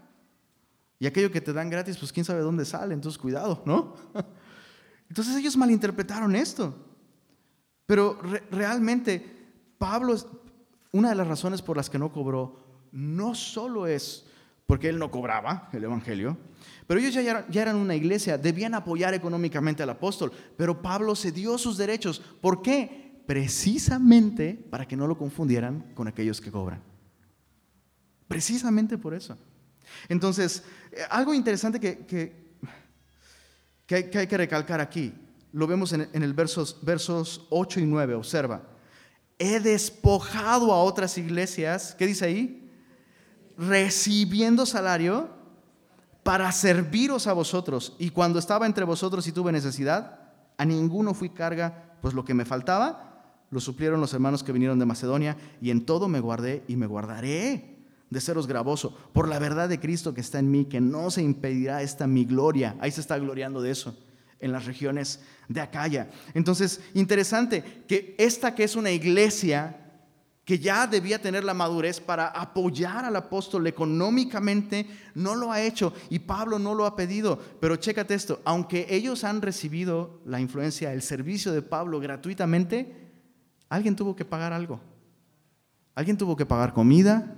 Y 1.00 1.06
aquello 1.06 1.30
que 1.30 1.40
te 1.40 1.52
dan 1.52 1.70
gratis, 1.70 1.96
pues 1.96 2.12
quién 2.12 2.24
sabe 2.24 2.40
dónde 2.40 2.64
sale, 2.64 2.94
entonces 2.94 3.18
cuidado, 3.18 3.62
¿no? 3.66 3.94
Entonces 5.08 5.36
ellos 5.36 5.56
malinterpretaron 5.56 6.36
esto. 6.36 6.74
Pero 7.86 8.20
realmente 8.50 9.24
Pablo, 9.78 10.14
una 10.92 11.08
de 11.10 11.14
las 11.14 11.26
razones 11.26 11.62
por 11.62 11.78
las 11.78 11.88
que 11.88 11.98
no 11.98 12.12
cobró 12.12 12.60
no 12.92 13.34
solo 13.34 13.86
es 13.86 14.26
porque 14.68 14.90
él 14.90 14.98
no 14.98 15.10
cobraba 15.10 15.70
el 15.72 15.82
Evangelio, 15.82 16.36
pero 16.86 17.00
ellos 17.00 17.14
ya, 17.14 17.46
eran 17.62 17.76
una 17.76 17.94
iglesia, 17.94 18.36
debían 18.36 18.74
apoyar 18.74 19.14
económicamente 19.14 19.82
al 19.82 19.88
apóstol, 19.88 20.30
pero 20.58 20.82
Pablo 20.82 21.16
cedió 21.16 21.56
sus 21.56 21.78
derechos. 21.78 22.20
¿Por 22.42 22.60
qué? 22.60 23.22
Precisamente 23.24 24.62
para 24.68 24.86
que 24.86 24.94
no 24.94 25.06
lo 25.06 25.16
confundieran 25.16 25.90
con 25.94 26.06
aquellos 26.06 26.42
que 26.42 26.50
cobran. 26.50 26.82
Precisamente 28.28 28.98
por 28.98 29.14
eso. 29.14 29.38
Entonces, 30.06 30.62
eh, 30.92 31.00
algo 31.08 31.32
interesante 31.32 31.80
que, 31.80 32.04
que, 33.86 33.94
hay, 33.94 34.26
que 34.26 34.36
recalcar 34.36 34.82
aquí, 34.82 35.14
lo 35.54 35.66
vemos 35.66 35.94
en, 35.94 36.10
el 36.12 36.34
versos, 36.34 36.78
versos 36.82 37.46
8 37.48 37.80
y 37.80 37.86
9, 37.86 38.12
observa. 38.12 38.68
He 39.38 39.60
despojado 39.60 40.74
a 40.74 40.82
otras 40.82 41.16
iglesias, 41.16 41.94
¿qué 41.98 42.06
dice 42.06 42.26
ahí? 42.26 42.67
Recibiendo 43.58 44.64
salario 44.64 45.28
para 46.22 46.50
serviros 46.52 47.26
a 47.26 47.32
vosotros. 47.32 47.94
Y 47.98 48.10
cuando 48.10 48.38
estaba 48.38 48.66
entre 48.66 48.84
vosotros 48.84 49.26
y 49.26 49.32
tuve 49.32 49.52
necesidad, 49.52 50.20
a 50.56 50.64
ninguno 50.64 51.12
fui 51.12 51.30
carga, 51.30 51.96
pues 52.00 52.14
lo 52.14 52.24
que 52.24 52.34
me 52.34 52.44
faltaba 52.44 53.08
lo 53.50 53.60
suplieron 53.60 54.00
los 54.00 54.12
hermanos 54.12 54.42
que 54.42 54.52
vinieron 54.52 54.78
de 54.78 54.86
Macedonia, 54.86 55.36
y 55.60 55.70
en 55.70 55.86
todo 55.86 56.08
me 56.08 56.20
guardé 56.20 56.64
y 56.68 56.76
me 56.76 56.86
guardaré 56.86 57.78
de 58.10 58.20
seros 58.20 58.46
gravoso, 58.46 58.96
por 59.12 59.28
la 59.28 59.38
verdad 59.38 59.68
de 59.68 59.80
Cristo 59.80 60.14
que 60.14 60.20
está 60.20 60.38
en 60.38 60.50
mí, 60.50 60.64
que 60.64 60.80
no 60.80 61.10
se 61.10 61.22
impedirá 61.22 61.82
esta 61.82 62.06
mi 62.06 62.24
gloria. 62.24 62.76
Ahí 62.80 62.90
se 62.90 63.00
está 63.00 63.18
gloriando 63.18 63.60
de 63.60 63.70
eso 63.70 63.96
en 64.40 64.52
las 64.52 64.66
regiones 64.66 65.20
de 65.48 65.60
Acaya. 65.60 66.10
Entonces, 66.34 66.80
interesante 66.94 67.84
que 67.86 68.14
esta 68.18 68.54
que 68.54 68.64
es 68.64 68.76
una 68.76 68.90
iglesia 68.90 69.87
que 70.48 70.58
ya 70.58 70.86
debía 70.86 71.20
tener 71.20 71.44
la 71.44 71.52
madurez 71.52 72.00
para 72.00 72.28
apoyar 72.28 73.04
al 73.04 73.14
apóstol 73.16 73.66
económicamente, 73.66 74.86
no 75.14 75.34
lo 75.34 75.52
ha 75.52 75.60
hecho 75.60 75.92
y 76.08 76.20
Pablo 76.20 76.58
no 76.58 76.74
lo 76.74 76.86
ha 76.86 76.96
pedido. 76.96 77.38
Pero 77.60 77.76
chécate 77.76 78.14
esto, 78.14 78.40
aunque 78.46 78.86
ellos 78.88 79.24
han 79.24 79.42
recibido 79.42 80.22
la 80.24 80.40
influencia, 80.40 80.94
el 80.94 81.02
servicio 81.02 81.52
de 81.52 81.60
Pablo 81.60 82.00
gratuitamente, 82.00 82.96
alguien 83.68 83.94
tuvo 83.94 84.16
que 84.16 84.24
pagar 84.24 84.54
algo. 84.54 84.80
Alguien 85.94 86.16
tuvo 86.16 86.34
que 86.34 86.46
pagar 86.46 86.72
comida, 86.72 87.30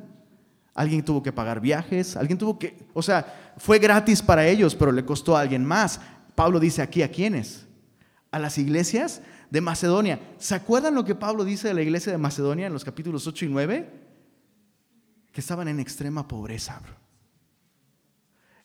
alguien 0.72 1.04
tuvo 1.04 1.20
que 1.20 1.32
pagar 1.32 1.60
viajes, 1.60 2.16
alguien 2.16 2.38
tuvo 2.38 2.60
que, 2.60 2.86
o 2.94 3.02
sea, 3.02 3.54
fue 3.56 3.80
gratis 3.80 4.22
para 4.22 4.46
ellos, 4.46 4.76
pero 4.76 4.92
le 4.92 5.04
costó 5.04 5.36
a 5.36 5.40
alguien 5.40 5.64
más. 5.64 6.00
Pablo 6.36 6.60
dice 6.60 6.80
aquí 6.80 7.02
a 7.02 7.10
quiénes? 7.10 7.66
A 8.30 8.38
las 8.38 8.56
iglesias 8.56 9.20
de 9.50 9.60
Macedonia. 9.60 10.20
¿Se 10.38 10.54
acuerdan 10.54 10.94
lo 10.94 11.04
que 11.04 11.14
Pablo 11.14 11.44
dice 11.44 11.68
de 11.68 11.74
la 11.74 11.82
iglesia 11.82 12.12
de 12.12 12.18
Macedonia 12.18 12.66
en 12.66 12.72
los 12.72 12.84
capítulos 12.84 13.26
8 13.26 13.44
y 13.44 13.48
9? 13.48 13.90
Que 15.32 15.40
estaban 15.40 15.68
en 15.68 15.80
extrema 15.80 16.26
pobreza, 16.26 16.80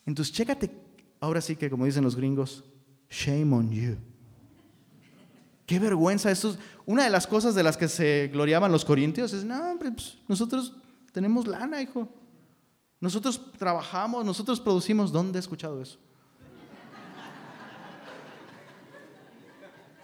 Entonces, 0.06 0.34
chécate, 0.34 0.72
ahora 1.20 1.42
sí 1.42 1.56
que 1.56 1.70
como 1.70 1.86
dicen 1.86 2.04
los 2.04 2.16
gringos, 2.16 2.64
shame 3.10 3.54
on 3.56 3.72
you. 3.72 3.98
Qué 5.66 5.80
vergüenza. 5.80 6.32
Esto 6.32 6.56
una 6.86 7.04
de 7.04 7.10
las 7.10 7.26
cosas 7.26 7.56
de 7.56 7.64
las 7.64 7.78
que 7.78 7.88
se 7.88 8.30
gloriaban 8.32 8.72
los 8.72 8.86
corintios 8.86 9.34
es, 9.34 9.44
no, 9.44 9.72
hombre, 9.72 9.92
pues, 9.92 10.20
nosotros 10.28 10.74
tenemos 11.12 11.48
lana, 11.48 11.82
hijo. 11.82 12.08
Nosotros 13.00 13.52
trabajamos, 13.58 14.24
nosotros 14.24 14.60
producimos. 14.60 15.12
¿Dónde 15.12 15.40
he 15.40 15.42
escuchado 15.42 15.82
eso? 15.82 15.98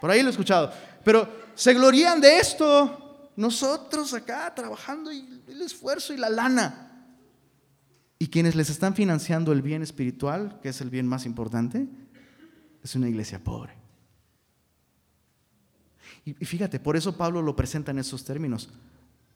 Por 0.02 0.12
ahí 0.12 0.22
lo 0.22 0.28
he 0.28 0.32
escuchado. 0.32 0.74
Pero 1.06 1.30
se 1.56 1.74
glorían 1.74 2.20
de 2.20 2.40
esto. 2.40 3.32
Nosotros 3.38 4.14
acá 4.14 4.54
trabajando 4.54 5.12
y 5.12 5.44
el 5.48 5.62
esfuerzo 5.62 6.14
y 6.14 6.18
la 6.18 6.30
lana. 6.30 7.08
Y 8.20 8.28
quienes 8.28 8.56
les 8.56 8.70
están 8.70 8.94
financiando 8.94 9.54
el 9.54 9.62
bien 9.62 9.82
espiritual, 9.82 10.60
que 10.62 10.70
es 10.70 10.82
el 10.82 10.90
bien 10.90 11.08
más 11.08 11.26
importante, 11.26 11.88
es 12.84 12.96
una 12.96 13.08
iglesia 13.08 13.44
pobre. 13.44 13.74
Y 16.26 16.34
fíjate, 16.46 16.80
por 16.80 16.98
eso 16.98 17.18
Pablo 17.18 17.42
lo 17.42 17.56
presenta 17.56 17.92
en 17.92 18.00
esos 18.00 18.24
términos. 18.24 18.70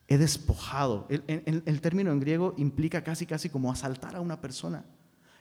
He 0.08 0.18
despojado. 0.18 1.08
El, 1.10 1.82
término 1.82 2.12
en 2.12 2.20
griego 2.20 2.54
implica 2.58 3.04
casi, 3.04 3.26
casi 3.26 3.50
como 3.50 3.72
asaltar 3.72 4.16
a 4.16 4.22
una 4.22 4.40
persona. 4.40 4.86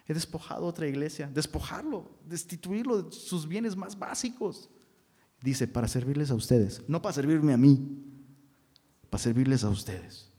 He 0.07 0.14
despojado 0.14 0.64
a 0.64 0.68
otra 0.68 0.87
iglesia, 0.87 1.31
despojarlo, 1.33 2.18
destituirlo 2.27 3.03
de 3.03 3.12
sus 3.12 3.47
bienes 3.47 3.77
más 3.77 3.99
básicos. 3.99 4.70
Dice, 5.45 5.69
para 5.69 5.87
servirles 5.89 6.31
a 6.31 6.35
ustedes, 6.35 6.83
no 6.89 7.03
para 7.03 7.13
servirme 7.13 7.53
a 7.53 7.59
mí, 7.59 8.03
para 9.11 9.23
servirles 9.23 9.63
a 9.63 9.69
ustedes. 9.69 10.33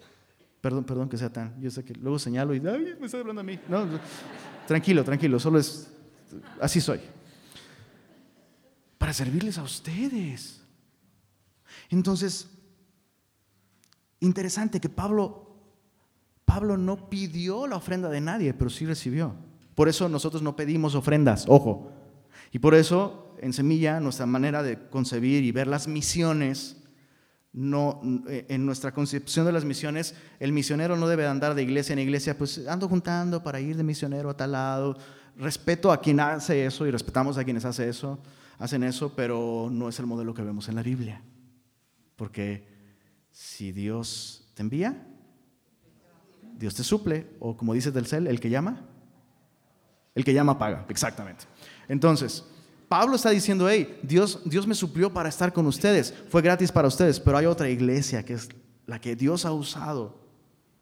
Perdón, 0.62 0.84
perdón 0.84 1.10
que 1.10 1.16
sea 1.16 1.32
tan, 1.32 1.62
yo 1.62 1.70
sé 1.70 1.86
que 1.86 1.94
luego 1.94 2.18
señalo 2.18 2.56
y, 2.56 2.58
ay, 2.68 2.96
me 3.00 3.06
está 3.06 3.20
hablando 3.20 3.42
a 3.42 3.44
mí. 3.44 3.60
No, 3.70 3.86
tranquilo, 4.66 5.04
tranquilo, 5.04 5.40
solo 5.40 5.60
es, 5.60 5.92
así 6.60 6.82
soy. 6.82 7.02
Para 8.98 9.14
servirles 9.14 9.60
a 9.60 9.62
ustedes. 9.62 10.64
Entonces, 11.92 12.48
interesante 14.22 14.82
que 14.82 14.90
Pablo, 14.90 15.56
Pablo 16.46 16.78
no 16.78 17.12
pidió 17.12 17.68
la 17.68 17.76
ofrenda 17.76 18.10
de 18.10 18.22
nadie, 18.22 18.56
pero 18.56 18.72
sí 18.72 18.88
recibió. 18.88 19.36
Por 19.76 19.88
eso 19.88 20.10
nosotros 20.10 20.42
no 20.42 20.56
pedimos 20.56 20.96
ofrendas, 20.96 21.46
ojo. 21.48 21.92
Y 22.56 22.60
por 22.60 22.74
eso 22.74 23.36
en 23.42 23.52
Semilla, 23.52 24.00
nuestra 24.00 24.26
manera 24.26 24.64
de 24.64 24.88
concebir 24.88 25.44
y 25.44 25.52
ver 25.52 25.68
las 25.68 25.90
misiones, 25.90 26.78
no, 27.52 28.00
eh, 28.30 28.46
en 28.48 28.66
nuestra 28.66 28.94
concepción 28.94 29.46
de 29.46 29.52
las 29.52 29.66
misiones, 29.66 30.16
el 30.40 30.54
misionero 30.54 30.96
no 30.96 31.10
debe 31.10 31.28
andar 31.28 31.54
de 31.54 31.64
iglesia 31.64 31.92
en 31.92 32.00
iglesia, 32.00 32.38
pues 32.38 32.66
ando 32.66 32.88
juntando 32.88 33.44
para 33.44 33.60
ir 33.60 33.76
de 33.76 33.84
misionero 33.84 34.30
a 34.30 34.38
tal 34.38 34.54
lado. 34.54 34.98
Respeto 35.36 35.92
a 35.92 36.00
quien 36.00 36.22
hace 36.22 36.66
eso 36.66 36.88
y 36.88 36.92
respetamos 36.92 37.38
a 37.38 37.44
quienes 37.44 37.66
hace 37.66 37.90
eso, 37.90 38.20
hacen 38.58 38.84
eso, 38.84 39.14
pero 39.14 39.68
no 39.70 39.90
es 39.90 40.00
el 40.00 40.06
modelo 40.06 40.34
que 40.34 40.42
vemos 40.42 40.70
en 40.70 40.76
la 40.76 40.82
Biblia. 40.82 41.22
Porque 42.16 42.70
si 43.32 43.74
Dios 43.74 44.50
te 44.54 44.62
envía, 44.62 45.06
Dios 46.58 46.74
te 46.74 46.86
suple, 46.86 47.28
o 47.42 47.58
como 47.58 47.74
dice 47.74 47.92
del 47.92 48.06
cel, 48.06 48.28
el 48.28 48.40
que 48.40 48.50
llama, 48.50 48.80
el 50.14 50.24
que 50.24 50.34
llama 50.34 50.58
paga, 50.58 50.86
exactamente. 50.88 51.44
Entonces, 51.88 52.44
Pablo 52.88 53.16
está 53.16 53.32
diciendo, 53.32 53.70
hey, 53.70 54.00
Dios, 54.04 54.40
Dios 54.46 54.68
me 54.68 54.76
suplió 54.76 55.12
para 55.12 55.30
estar 55.30 55.52
con 55.52 55.66
ustedes, 55.66 56.14
fue 56.30 56.42
gratis 56.42 56.72
para 56.72 56.88
ustedes, 56.88 57.20
pero 57.20 57.38
hay 57.38 57.46
otra 57.46 57.70
iglesia 57.70 58.24
que 58.24 58.34
es 58.34 58.50
la 58.86 59.02
que 59.02 59.16
Dios 59.16 59.46
ha 59.46 59.52
usado 59.52 60.20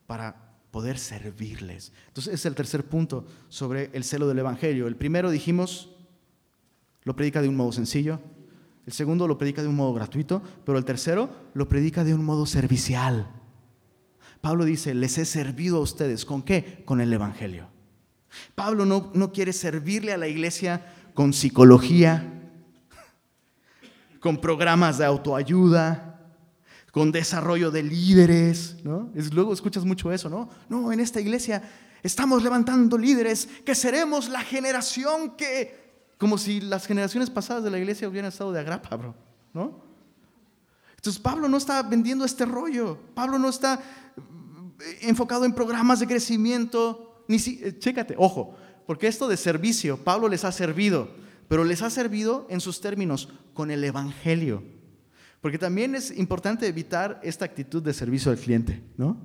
para 0.06 0.58
poder 0.72 0.98
servirles. 0.98 1.94
Entonces, 2.08 2.34
es 2.34 2.46
el 2.46 2.56
tercer 2.56 2.84
punto 2.86 3.26
sobre 3.48 3.90
el 3.94 4.04
celo 4.04 4.28
del 4.28 4.40
Evangelio. 4.40 4.88
El 4.88 4.96
primero 4.96 5.30
dijimos, 5.30 5.90
lo 7.04 7.16
predica 7.16 7.42
de 7.42 7.48
un 7.48 7.56
modo 7.56 7.72
sencillo. 7.72 8.20
El 8.86 8.94
segundo 8.94 9.28
lo 9.28 9.38
predica 9.38 9.62
de 9.62 9.68
un 9.68 9.76
modo 9.76 9.94
gratuito, 9.94 10.42
pero 10.66 10.78
el 10.78 10.86
tercero 10.86 11.30
lo 11.54 11.70
predica 11.70 12.04
de 12.04 12.14
un 12.14 12.26
modo 12.26 12.46
servicial. 12.46 13.28
Pablo 14.42 14.66
dice, 14.66 14.94
les 14.94 15.18
he 15.18 15.26
servido 15.26 15.78
a 15.78 15.82
ustedes. 15.82 16.26
¿Con 16.26 16.42
qué? 16.42 16.84
Con 16.84 17.00
el 17.00 17.14
Evangelio. 17.14 17.73
Pablo 18.56 18.86
no, 18.86 19.12
no 19.14 19.32
quiere 19.32 19.54
servirle 19.54 20.14
a 20.14 20.18
la 20.18 20.28
iglesia 20.28 20.86
con 21.14 21.34
psicología, 21.34 22.30
con 24.20 24.40
programas 24.40 24.98
de 24.98 25.06
autoayuda, 25.06 26.14
con 26.92 27.12
desarrollo 27.12 27.72
de 27.72 27.84
líderes, 27.84 28.78
¿no? 28.84 29.12
luego 29.32 29.52
escuchas 29.52 29.84
mucho 29.84 30.12
eso, 30.12 30.30
¿no? 30.30 30.48
No, 30.70 30.92
en 30.92 31.00
esta 31.00 31.20
iglesia 31.20 31.64
estamos 32.04 32.44
levantando 32.44 32.98
líderes 32.98 33.48
que 33.66 33.74
seremos 33.74 34.30
la 34.30 34.42
generación 34.42 35.32
que, 35.36 36.06
como 36.20 36.38
si 36.38 36.62
las 36.62 36.86
generaciones 36.86 37.30
pasadas 37.32 37.64
de 37.64 37.72
la 37.72 37.80
iglesia 37.80 38.08
hubieran 38.08 38.30
estado 38.30 38.52
de 38.52 38.60
agrapa, 38.60 38.96
bro, 38.96 39.16
¿no? 39.54 39.82
Entonces 40.96 41.22
Pablo 41.22 41.50
no 41.50 41.58
está 41.58 41.82
vendiendo 41.82 42.24
este 42.24 42.46
rollo, 42.46 42.98
Pablo 43.14 43.40
no 43.40 43.50
está 43.50 43.82
enfocado 45.02 45.46
en 45.46 45.54
programas 45.54 46.00
de 46.00 46.08
crecimiento, 46.08 47.13
ni 47.28 47.40
si, 47.40 47.62
eh, 47.64 47.78
chécate, 47.78 48.16
ojo, 48.18 48.56
porque 48.86 49.08
esto 49.08 49.28
de 49.28 49.38
servicio, 49.38 49.98
Pablo 49.98 50.28
les 50.28 50.44
ha 50.44 50.52
servido, 50.52 51.10
pero 51.48 51.64
les 51.64 51.82
ha 51.82 51.90
servido 51.90 52.48
en 52.50 52.60
sus 52.62 52.82
términos, 52.82 53.30
con 53.54 53.72
el 53.72 53.84
Evangelio. 53.84 54.64
Porque 55.42 55.58
también 55.58 55.96
es 55.96 56.12
importante 56.18 56.68
evitar 56.68 57.20
esta 57.24 57.46
actitud 57.46 57.84
de 57.84 57.94
servicio 57.94 58.32
al 58.32 58.38
cliente, 58.38 58.82
¿no? 58.98 59.18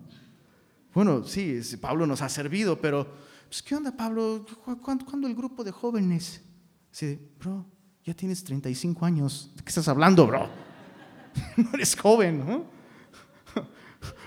Bueno, 0.93 1.25
sí, 1.25 1.61
Pablo 1.81 2.07
nos 2.07 2.23
ha 2.23 2.29
servido, 2.29 2.81
pero 2.81 3.07
pues, 3.49 3.63
¿qué 3.63 3.75
onda, 3.75 3.97
Pablo? 3.97 4.45
¿Cuándo, 4.83 5.27
el 5.27 5.35
grupo 5.35 5.63
de 5.65 5.71
jóvenes? 5.71 6.43
Sí, 6.91 7.19
bro, 7.39 7.65
ya 8.05 8.15
tienes 8.15 8.43
35 8.45 9.07
años. 9.07 9.53
¿De 9.57 9.63
qué 9.63 9.69
estás 9.69 9.89
hablando, 9.89 10.27
bro? 10.27 10.49
no 11.57 11.71
eres 11.73 11.95
joven, 11.95 12.45
¿no? 12.45 12.65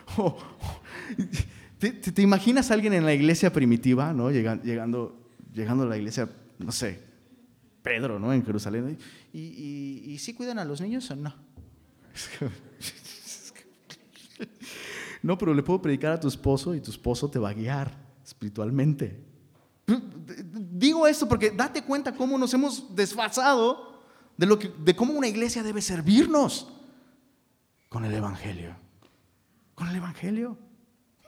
¿Te, 1.82 2.22
imaginas 2.22 2.70
a 2.70 2.76
alguien 2.76 2.94
en 2.94 3.06
la 3.06 3.14
iglesia 3.14 3.52
primitiva, 3.52 4.14
¿no? 4.14 4.30
Llegando, 4.30 5.18
llegando, 5.52 5.84
a 5.84 5.86
la 5.88 5.98
iglesia, 5.98 6.30
no 6.60 6.72
sé, 6.72 7.02
Pedro, 7.82 8.20
¿no? 8.20 8.32
En 8.32 8.46
Jerusalén. 8.46 9.00
¿Y, 9.34 9.40
y, 9.40 10.20
sí 10.20 10.36
cuidan 10.36 10.60
a 10.60 10.66
los 10.66 10.80
niños 10.80 11.10
o 11.10 11.16
no? 11.16 11.34
No, 15.24 15.38
pero 15.38 15.54
le 15.54 15.62
puedo 15.62 15.80
predicar 15.80 16.14
a 16.14 16.20
tu 16.20 16.28
esposo 16.28 16.74
y 16.74 16.82
tu 16.82 16.90
esposo 16.90 17.30
te 17.30 17.38
va 17.38 17.50
a 17.50 17.54
guiar 17.54 17.96
espiritualmente. 18.26 19.24
Digo 19.86 21.06
esto 21.06 21.30
porque 21.30 21.52
date 21.52 21.84
cuenta 21.84 22.16
cómo 22.16 22.40
nos 22.40 22.52
hemos 22.56 22.96
desfasado 22.96 24.02
de, 24.36 24.48
lo 24.48 24.58
que, 24.58 24.70
de 24.70 24.96
cómo 24.96 25.14
una 25.14 25.28
iglesia 25.28 25.62
debe 25.62 25.80
servirnos 25.80 26.74
con 27.88 28.04
el 28.04 28.16
Evangelio. 28.16 28.76
Con 29.76 29.90
el 29.90 29.98
Evangelio. 29.98 30.58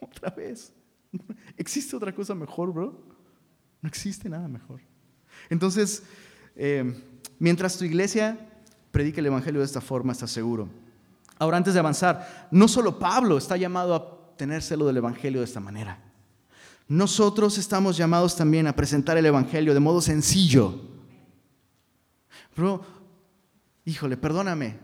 Otra 0.04 0.30
vez. 0.30 0.74
¿Existe 1.58 1.96
otra 1.96 2.14
cosa 2.14 2.36
mejor, 2.36 2.74
bro? 2.74 3.00
No 3.82 3.88
existe 3.88 4.30
nada 4.30 4.48
mejor. 4.48 4.82
Entonces, 5.50 6.04
eh, 6.56 6.96
mientras 7.40 7.78
tu 7.78 7.86
iglesia 7.86 8.38
predica 8.92 9.20
el 9.20 9.28
Evangelio 9.28 9.60
de 9.60 9.66
esta 9.66 9.82
forma, 9.82 10.12
estás 10.14 10.32
seguro 10.32 10.70
Ahora, 11.40 11.58
antes 11.58 11.74
de 11.74 11.80
avanzar, 11.80 12.48
no 12.52 12.68
solo 12.68 13.00
Pablo 13.00 13.38
está 13.38 13.58
llamado 13.58 13.96
a 13.96 14.36
tener 14.38 14.62
celo 14.62 14.86
del 14.86 14.98
Evangelio 14.98 15.42
de 15.42 15.46
esta 15.46 15.60
manera. 15.60 16.00
Nosotros 16.88 17.58
estamos 17.58 17.98
llamados 17.98 18.36
también 18.36 18.68
a 18.68 18.76
presentar 18.76 19.18
el 19.18 19.26
Evangelio 19.26 19.74
de 19.74 19.80
modo 19.80 20.00
sencillo. 20.00 20.80
Pero, 22.56 22.82
híjole, 23.84 24.16
perdóname, 24.16 24.78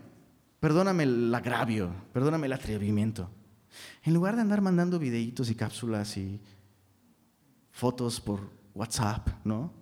perdóname 0.58 1.04
el 1.04 1.34
agravio, 1.34 1.94
perdóname 2.12 2.46
el 2.46 2.52
atrevimiento. 2.52 3.30
En 4.02 4.14
lugar 4.14 4.34
de 4.34 4.42
andar 4.42 4.60
mandando 4.62 4.98
videitos 4.98 5.50
y 5.50 5.54
cápsulas 5.54 6.16
y 6.16 6.40
fotos 7.70 8.20
por 8.20 8.50
WhatsApp, 8.74 9.28
¿no? 9.44 9.72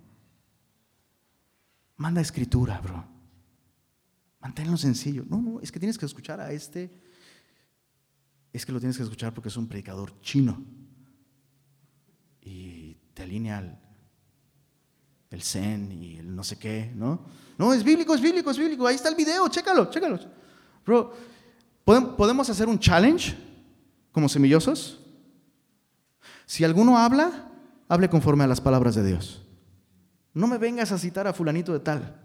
Manda 1.96 2.20
escritura, 2.20 2.80
bro. 2.80 3.04
Manténlo 4.40 4.76
sencillo. 4.76 5.24
No, 5.28 5.40
no, 5.40 5.60
es 5.60 5.70
que 5.70 5.78
tienes 5.78 5.98
que 5.98 6.06
escuchar 6.06 6.40
a 6.40 6.52
este. 6.52 6.90
Es 8.52 8.64
que 8.64 8.72
lo 8.72 8.80
tienes 8.80 8.96
que 8.96 9.02
escuchar 9.02 9.34
porque 9.34 9.48
es 9.48 9.56
un 9.56 9.68
predicador 9.68 10.20
chino. 10.20 10.64
Y 12.40 12.94
te 13.14 13.22
alinea 13.22 13.58
el, 13.58 13.76
el 15.30 15.42
zen 15.42 15.92
y 15.92 16.16
el 16.16 16.34
no 16.34 16.42
sé 16.42 16.58
qué, 16.58 16.92
¿no? 16.94 17.24
No, 17.56 17.72
es 17.72 17.84
bíblico, 17.84 18.14
es 18.14 18.20
bíblico, 18.20 18.50
es 18.50 18.58
bíblico. 18.58 18.86
Ahí 18.86 18.96
está 18.96 19.08
el 19.08 19.16
video, 19.16 19.48
chécalo, 19.48 19.90
chécalo. 19.90 20.18
Bro, 20.84 21.14
¿podemos 21.84 22.48
hacer 22.48 22.68
un 22.68 22.78
challenge 22.78 23.47
como 24.18 24.28
semillosos? 24.28 24.98
Si 26.44 26.64
alguno 26.64 26.98
habla, 26.98 27.52
hable 27.88 28.10
conforme 28.10 28.42
a 28.42 28.48
las 28.48 28.60
palabras 28.60 28.96
de 28.96 29.06
Dios. 29.06 29.46
No 30.34 30.48
me 30.48 30.58
vengas 30.58 30.90
a 30.90 30.98
citar 30.98 31.28
a 31.28 31.32
fulanito 31.32 31.72
de 31.72 31.78
tal. 31.78 32.20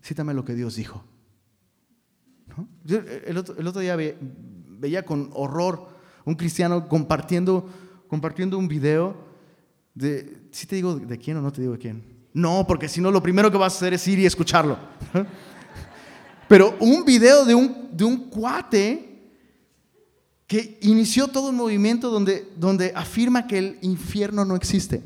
Cítame 0.00 0.32
lo 0.32 0.44
que 0.44 0.54
Dios 0.54 0.76
dijo. 0.76 1.02
el, 2.86 3.36
otro, 3.36 3.80
día 3.80 3.96
veía 3.96 5.04
con 5.04 5.30
horror 5.34 5.88
un 6.24 6.36
cristiano 6.36 6.88
compartiendo, 6.88 7.68
compartiendo 8.06 8.56
un 8.56 8.68
video 8.68 9.16
de, 9.92 10.40
si 10.52 10.68
te 10.68 10.76
digo 10.76 10.94
de 10.94 11.18
quién 11.18 11.36
o 11.36 11.42
no 11.42 11.50
te 11.50 11.62
digo 11.62 11.72
de 11.72 11.80
quién. 11.80 12.04
No, 12.32 12.64
porque 12.64 12.88
si 12.88 13.00
no 13.00 13.10
lo 13.10 13.20
primero 13.20 13.50
que 13.50 13.58
vas 13.58 13.72
a 13.72 13.76
hacer 13.78 13.94
es 13.94 14.06
ir 14.06 14.20
y 14.20 14.26
escucharlo. 14.26 14.78
Pero 16.48 16.76
un 16.78 17.04
video 17.04 17.44
de 17.44 17.56
un, 17.56 17.88
de 17.90 18.04
un 18.04 18.30
cuate 18.30 19.09
que 20.50 20.80
inició 20.82 21.28
todo 21.28 21.50
un 21.50 21.54
movimiento 21.54 22.10
donde, 22.10 22.52
donde 22.56 22.92
afirma 22.96 23.46
que 23.46 23.56
el 23.56 23.78
infierno 23.82 24.44
no 24.44 24.56
existe. 24.56 25.00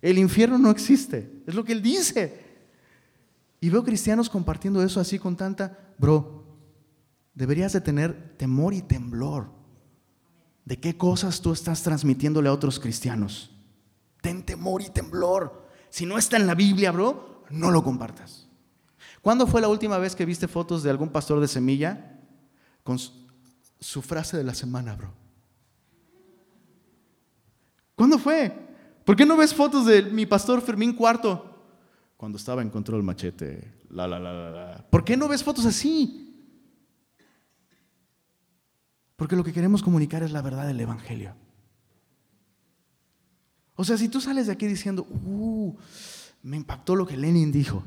El 0.00 0.18
infierno 0.18 0.58
no 0.58 0.68
existe. 0.68 1.44
Es 1.46 1.54
lo 1.54 1.62
que 1.62 1.74
él 1.74 1.80
dice. 1.80 2.44
Y 3.60 3.70
veo 3.70 3.84
cristianos 3.84 4.28
compartiendo 4.28 4.82
eso 4.82 4.98
así 4.98 5.20
con 5.20 5.36
tanta, 5.36 5.94
bro, 5.96 6.58
deberías 7.34 7.72
de 7.72 7.82
tener 7.82 8.36
temor 8.36 8.74
y 8.74 8.82
temblor 8.82 9.52
de 10.64 10.80
qué 10.80 10.96
cosas 10.96 11.40
tú 11.40 11.52
estás 11.52 11.84
transmitiéndole 11.84 12.48
a 12.48 12.52
otros 12.52 12.80
cristianos. 12.80 13.52
Ten 14.22 14.42
temor 14.42 14.82
y 14.82 14.90
temblor. 14.90 15.68
Si 15.88 16.04
no 16.04 16.18
está 16.18 16.36
en 16.36 16.48
la 16.48 16.56
Biblia, 16.56 16.90
bro, 16.90 17.44
no 17.48 17.70
lo 17.70 17.84
compartas. 17.84 18.48
¿Cuándo 19.20 19.46
fue 19.46 19.60
la 19.60 19.68
última 19.68 19.98
vez 19.98 20.16
que 20.16 20.26
viste 20.26 20.48
fotos 20.48 20.82
de 20.82 20.90
algún 20.90 21.10
pastor 21.10 21.38
de 21.38 21.46
semilla 21.46 22.11
con 22.82 22.98
su 22.98 24.02
frase 24.02 24.36
de 24.36 24.44
la 24.44 24.54
semana, 24.54 24.94
bro? 24.94 25.12
¿Cuándo 27.94 28.18
fue? 28.18 28.52
¿Por 29.04 29.16
qué 29.16 29.26
no 29.26 29.36
ves 29.36 29.54
fotos 29.54 29.86
de 29.86 30.02
mi 30.02 30.26
pastor 30.26 30.60
Fermín 30.62 30.94
Cuarto 30.94 31.64
cuando 32.16 32.38
estaba 32.38 32.62
en 32.62 32.70
control 32.70 33.02
machete? 33.02 33.80
La, 33.90 34.06
la, 34.06 34.18
la, 34.18 34.50
la, 34.50 34.86
¿Por 34.90 35.04
qué 35.04 35.16
no 35.16 35.28
ves 35.28 35.44
fotos 35.44 35.66
así? 35.66 36.22
Porque 39.16 39.36
lo 39.36 39.44
que 39.44 39.52
queremos 39.52 39.82
comunicar 39.82 40.22
es 40.22 40.32
la 40.32 40.42
verdad 40.42 40.66
del 40.66 40.80
Evangelio. 40.80 41.34
O 43.74 43.84
sea, 43.84 43.96
si 43.96 44.08
tú 44.08 44.20
sales 44.20 44.46
de 44.46 44.52
aquí 44.52 44.66
diciendo, 44.66 45.06
uh, 45.08 45.76
me 46.42 46.56
impactó 46.56 46.96
lo 46.96 47.06
que 47.06 47.16
Lenin 47.16 47.52
dijo, 47.52 47.84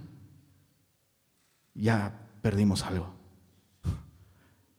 ya 1.74 2.28
perdimos 2.42 2.84
algo. 2.84 3.15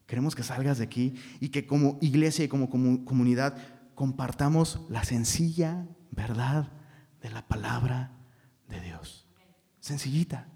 Queremos 0.06 0.34
que 0.34 0.42
salgas 0.42 0.78
de 0.78 0.84
aquí 0.84 1.14
y 1.40 1.48
que 1.48 1.66
como 1.66 1.98
iglesia 2.00 2.44
y 2.44 2.48
como 2.48 2.70
comunidad 2.70 3.56
compartamos 3.94 4.82
la 4.88 5.04
sencilla 5.04 5.86
verdad 6.10 6.72
de 7.20 7.30
la 7.30 7.46
palabra 7.46 8.12
de 8.68 8.80
Dios. 8.80 9.26
Sencillita. 9.80 10.48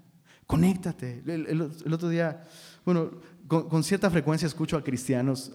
Conéctate. 0.47 1.23
El, 1.25 1.61
otro 1.93 2.09
día, 2.09 2.45
bueno, 2.85 3.11
con, 3.47 3.83
cierta 3.83 4.09
frecuencia 4.09 4.45
escucho 4.45 4.77
a 4.77 4.83
cristianos 4.83 5.51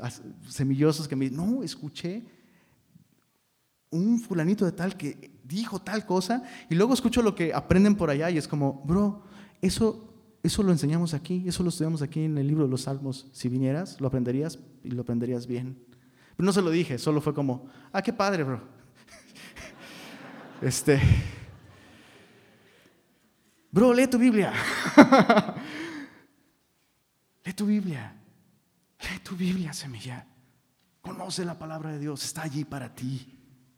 semillosos 0.49 1.07
que 1.09 1.17
me 1.17 1.27
dicen, 1.27 1.39
no, 1.39 1.63
escuché 1.63 2.25
un 3.91 4.19
fulanito 4.19 4.65
de 4.65 4.73
tal 4.73 4.97
que 4.97 5.31
dijo 5.45 5.81
tal 5.81 6.05
cosa 6.05 6.43
y 6.69 6.75
luego 6.75 6.95
escucho 6.95 7.23
lo 7.23 7.35
que 7.35 7.55
aprenden 7.55 7.95
por 7.95 8.11
allá 8.11 8.31
y 8.31 8.39
es 8.39 8.49
como, 8.49 8.83
bro, 8.85 9.23
eso, 9.61 10.16
eso 10.47 10.63
lo 10.63 10.73
enseñamos 10.73 11.15
aquí, 11.15 11.45
eso 11.47 11.63
lo 11.63 11.69
estudiamos 11.69 12.03
aquí 12.03 12.25
en 12.25 12.39
el 12.39 12.47
libro 12.47 12.65
de 12.65 12.71
los 12.71 12.83
Salmos. 12.83 13.29
Si 13.33 13.49
vinieras, 13.49 14.01
lo 14.01 14.09
aprenderías 14.09 14.59
y 14.83 14.91
lo 14.91 15.03
aprenderías 15.03 15.47
bien. 15.47 15.79
Pero 16.37 16.47
no 16.47 16.53
se 16.53 16.63
lo 16.63 16.71
dije, 16.71 16.99
solo 16.99 17.21
fue 17.21 17.35
como, 17.35 17.69
ah, 17.93 18.03
qué 18.03 18.13
padre, 18.13 18.45
bro. 18.45 18.61
Este. 20.63 20.99
Bro, 23.71 23.93
lee 23.93 24.07
tu 24.07 24.19
Biblia. 24.19 24.55
lee 27.45 27.53
tu 27.53 27.67
Biblia. 27.67 28.17
Lee 29.01 29.19
tu 29.23 29.37
Biblia, 29.37 29.75
semilla. 29.75 30.27
Conoce 31.03 31.45
la 31.45 31.59
palabra 31.59 31.93
de 31.93 31.99
Dios. 31.99 32.25
Está 32.25 32.43
allí 32.43 32.65
para 32.65 32.95
ti. 32.95 33.36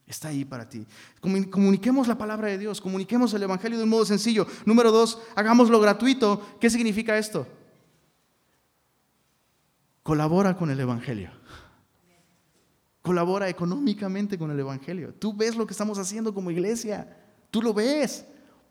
Está 0.09 0.29
ahí 0.29 0.45
para 0.47 0.67
ti. 0.67 0.87
Comuniquemos 1.21 2.09
la 2.09 2.17
palabra 2.17 2.49
de 2.49 2.57
Dios, 2.57 2.81
comuniquemos 2.81 3.35
el 3.35 3.43
Evangelio 3.43 3.77
de 3.77 3.85
un 3.85 3.91
modo 3.91 4.07
sencillo. 4.07 4.47
Número 4.65 4.91
dos, 4.91 5.21
hagámoslo 5.37 5.79
gratuito. 5.81 6.57
¿Qué 6.59 6.71
significa 6.71 7.19
esto? 7.19 7.47
Colabora 10.03 10.57
con 10.57 10.71
el 10.71 10.81
Evangelio. 10.81 11.31
colabora 13.03 13.49
económicamente 13.49 14.39
con 14.39 14.51
el 14.51 14.59
Evangelio. 14.59 15.13
Tú 15.13 15.35
ves 15.35 15.57
lo 15.57 15.67
que 15.67 15.73
estamos 15.73 15.99
haciendo 15.99 16.33
como 16.33 16.51
iglesia. 16.51 17.15
Tú 17.51 17.61
lo 17.61 17.75
ves. 17.75 18.25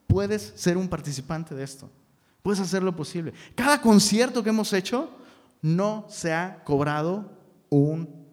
Puedes 0.07 0.53
ser 0.55 0.75
un 0.75 0.87
participante 0.87 1.53
de 1.53 1.63
esto. 1.63 1.89
Puedes 2.41 2.59
hacer 2.59 2.81
lo 2.81 2.95
posible. 2.95 3.33
Cada 3.53 3.79
concierto 3.79 4.41
que 4.41 4.49
hemos 4.49 4.73
hecho 4.73 5.11
no 5.61 6.05
se 6.09 6.33
ha 6.33 6.63
cobrado 6.63 7.31
un 7.69 8.25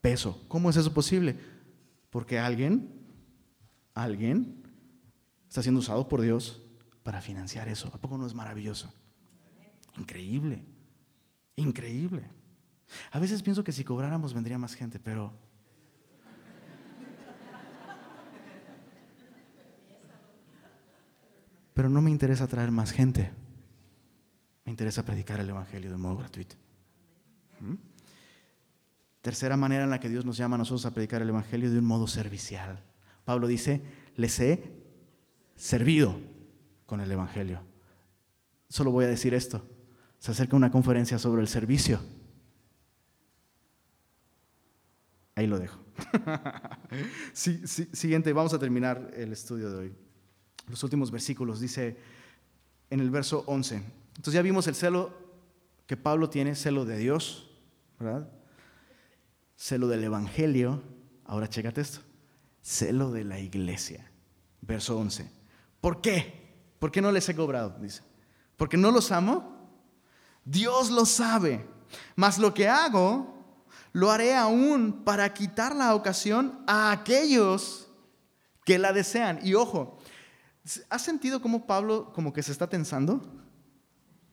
peso. 0.00 0.40
¿Cómo 0.48 0.70
es 0.70 0.76
eso 0.76 0.92
posible? 0.92 1.53
Porque 2.14 2.38
alguien, 2.38 2.92
alguien 3.92 4.62
está 5.48 5.62
siendo 5.62 5.80
usado 5.80 6.06
por 6.06 6.20
Dios 6.20 6.62
para 7.02 7.20
financiar 7.20 7.66
eso. 7.66 7.90
¿A 7.92 7.98
poco 7.98 8.16
no 8.16 8.24
es 8.24 8.34
maravilloso? 8.34 8.94
Increíble, 9.98 10.64
increíble. 11.56 12.22
A 13.10 13.18
veces 13.18 13.42
pienso 13.42 13.64
que 13.64 13.72
si 13.72 13.82
cobráramos 13.82 14.32
vendría 14.32 14.58
más 14.58 14.76
gente, 14.76 15.00
pero... 15.00 15.32
Pero 21.72 21.88
no 21.88 22.00
me 22.00 22.12
interesa 22.12 22.46
traer 22.46 22.70
más 22.70 22.92
gente. 22.92 23.32
Me 24.64 24.70
interesa 24.70 25.04
predicar 25.04 25.40
el 25.40 25.50
Evangelio 25.50 25.90
de 25.90 25.96
modo 25.96 26.18
gratuito. 26.18 26.54
¿Mm? 27.58 27.93
Tercera 29.24 29.56
manera 29.56 29.84
en 29.84 29.90
la 29.90 30.00
que 30.00 30.10
Dios 30.10 30.26
nos 30.26 30.36
llama 30.36 30.56
a 30.56 30.58
nosotros 30.58 30.84
a 30.84 30.90
predicar 30.90 31.22
el 31.22 31.30
Evangelio 31.30 31.70
de 31.70 31.78
un 31.78 31.86
modo 31.86 32.06
servicial. 32.06 32.84
Pablo 33.24 33.46
dice, 33.46 33.80
les 34.16 34.38
he 34.38 34.62
servido 35.56 36.20
con 36.84 37.00
el 37.00 37.10
Evangelio. 37.10 37.62
Solo 38.68 38.90
voy 38.90 39.06
a 39.06 39.08
decir 39.08 39.32
esto. 39.32 39.66
Se 40.18 40.32
acerca 40.32 40.56
una 40.56 40.70
conferencia 40.70 41.18
sobre 41.18 41.40
el 41.40 41.48
servicio. 41.48 42.00
Ahí 45.36 45.46
lo 45.46 45.58
dejo. 45.58 45.80
siguiente, 47.32 48.30
vamos 48.34 48.52
a 48.52 48.58
terminar 48.58 49.10
el 49.16 49.32
estudio 49.32 49.70
de 49.70 49.76
hoy. 49.78 49.94
Los 50.68 50.82
últimos 50.82 51.10
versículos 51.10 51.60
dice 51.60 51.96
en 52.90 53.00
el 53.00 53.08
verso 53.08 53.42
11. 53.46 53.76
Entonces 54.08 54.34
ya 54.34 54.42
vimos 54.42 54.66
el 54.66 54.74
celo 54.74 55.14
que 55.86 55.96
Pablo 55.96 56.28
tiene, 56.28 56.54
celo 56.54 56.84
de 56.84 56.98
Dios, 56.98 57.50
¿verdad? 57.98 58.28
Celo 59.56 59.88
del 59.88 60.04
Evangelio. 60.04 60.82
Ahora 61.24 61.48
chécate 61.48 61.80
esto. 61.80 62.00
Celo 62.62 63.12
de 63.12 63.24
la 63.24 63.38
iglesia. 63.38 64.10
Verso 64.60 64.98
11. 64.98 65.30
¿Por 65.80 66.00
qué? 66.00 66.44
¿Por 66.78 66.90
qué 66.90 67.00
no 67.00 67.12
les 67.12 67.28
he 67.28 67.36
cobrado? 67.36 67.76
Dice. 67.80 68.02
¿Porque 68.56 68.76
no 68.76 68.90
los 68.90 69.12
amo? 69.12 69.68
Dios 70.44 70.90
lo 70.90 71.04
sabe. 71.04 71.66
Mas 72.16 72.38
lo 72.38 72.54
que 72.54 72.68
hago 72.68 73.34
lo 73.92 74.10
haré 74.10 74.34
aún 74.34 75.04
para 75.04 75.32
quitar 75.32 75.74
la 75.74 75.94
ocasión 75.94 76.64
a 76.66 76.90
aquellos 76.90 77.88
que 78.64 78.78
la 78.78 78.92
desean. 78.92 79.38
Y 79.42 79.54
ojo, 79.54 79.98
¿has 80.90 81.02
sentido 81.02 81.40
cómo 81.40 81.66
Pablo 81.66 82.12
como 82.12 82.32
que 82.32 82.42
se 82.42 82.52
está 82.52 82.68
tensando? 82.68 83.22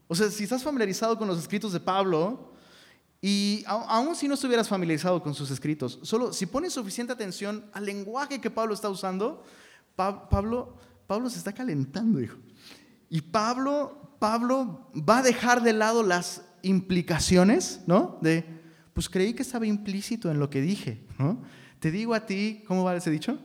O 0.08 0.16
sea, 0.16 0.30
si 0.30 0.44
estás 0.44 0.64
familiarizado 0.64 1.18
con 1.18 1.28
los 1.28 1.40
escritos 1.40 1.72
de 1.74 1.80
Pablo, 1.80 2.51
y 3.22 3.64
aún 3.68 4.16
si 4.16 4.28
no 4.28 4.34
estuvieras 4.34 4.68
familiarizado 4.68 5.22
con 5.22 5.36
sus 5.36 5.52
escritos, 5.52 6.00
solo 6.02 6.34
si 6.34 6.48
pones 6.48 6.74
suficiente 6.74 7.14
atención 7.14 7.66
al 7.72 7.86
lenguaje 7.86 8.42
que 8.42 8.50
Pablo 8.50 8.74
está 8.74 8.90
usando, 8.90 9.44
Pablo, 9.96 10.76
Pablo 11.06 11.30
se 11.30 11.38
está 11.38 11.54
calentando, 11.54 12.20
hijo. 12.20 12.38
Y 13.10 13.22
Pablo, 13.22 14.16
Pablo 14.20 14.88
va 14.96 15.20
a 15.20 15.24
dejar 15.24 15.62
de 15.62 15.74
lado 15.74 16.02
las 16.02 16.44
implicaciones, 16.64 17.82
¿no? 17.86 18.18
De, 18.22 18.44
pues 18.94 19.10
creí 19.10 19.34
que 19.34 19.44
estaba 19.44 19.66
implícito 19.66 20.32
en 20.32 20.40
lo 20.40 20.50
que 20.50 20.62
dije. 20.62 21.04
¿no? 21.18 21.42
Te 21.80 21.92
digo 21.92 22.14
a 22.14 22.26
ti, 22.26 22.64
¿cómo 22.68 22.84
va 22.84 22.96
ese 22.96 23.12
dicho? 23.12 23.38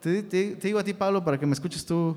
Te, 0.00 0.22
digo 0.56 0.78
a 0.78 0.84
ti, 0.84 0.92
Pablo, 0.92 1.24
para 1.24 1.38
que 1.38 1.46
me 1.46 1.54
escuches 1.54 1.84
tú. 1.84 2.16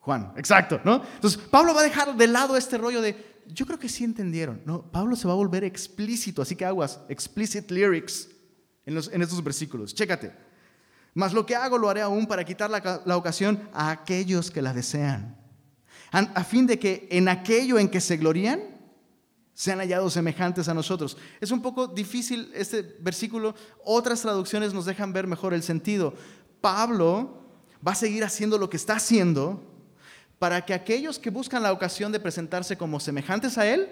Juan, 0.00 0.32
exacto, 0.36 0.80
¿no? 0.84 1.02
Entonces, 1.14 1.40
Pablo 1.40 1.74
va 1.74 1.80
a 1.80 1.84
dejar 1.84 2.16
de 2.16 2.26
lado 2.26 2.56
este 2.56 2.76
rollo 2.76 3.00
de, 3.00 3.12
yo 3.46 3.66
creo 3.66 3.78
que 3.78 3.88
sí 3.88 4.04
entendieron, 4.04 4.62
¿no? 4.64 4.90
Pablo 4.90 5.16
se 5.16 5.26
va 5.26 5.34
a 5.34 5.36
volver 5.36 5.64
explícito, 5.64 6.42
así 6.42 6.56
que 6.56 6.64
aguas, 6.64 7.00
explicit 7.08 7.70
lyrics 7.70 8.28
en, 8.84 8.96
en 8.96 9.22
estos 9.22 9.42
versículos. 9.42 9.94
Chécate. 9.94 10.32
Mas 11.14 11.32
lo 11.32 11.44
que 11.44 11.54
hago 11.54 11.76
lo 11.76 11.90
haré 11.90 12.00
aún 12.00 12.26
para 12.26 12.44
quitar 12.44 12.70
la, 12.70 13.16
ocasión 13.16 13.68
a 13.72 13.90
aquellos 13.90 14.50
que 14.50 14.62
la 14.62 14.72
desean, 14.72 15.36
a 16.10 16.44
fin 16.44 16.66
de 16.66 16.78
que 16.78 17.06
en 17.10 17.28
aquello 17.28 17.78
en 17.78 17.88
que 17.88 18.00
se 18.00 18.16
glorían, 18.16 18.72
se 19.54 19.72
han 19.72 19.78
hallado 19.78 20.08
semejantes 20.08 20.68
a 20.68 20.74
nosotros. 20.74 21.16
Es 21.40 21.50
un 21.50 21.60
poco 21.60 21.86
difícil 21.86 22.50
este 22.54 22.82
versículo, 23.00 23.54
otras 23.84 24.22
traducciones 24.22 24.72
nos 24.72 24.86
dejan 24.86 25.12
ver 25.12 25.26
mejor 25.26 25.52
el 25.52 25.62
sentido. 25.62 26.14
Pablo 26.60 27.42
va 27.86 27.92
a 27.92 27.96
seguir 27.96 28.24
haciendo 28.24 28.56
lo 28.56 28.70
que 28.70 28.76
está 28.76 28.96
haciendo 28.96 29.71
para 30.42 30.60
que 30.64 30.74
aquellos 30.74 31.20
que 31.20 31.30
buscan 31.30 31.62
la 31.62 31.70
ocasión 31.70 32.10
de 32.10 32.18
presentarse 32.18 32.76
como 32.76 32.98
semejantes 32.98 33.56
a 33.58 33.64
él 33.64 33.88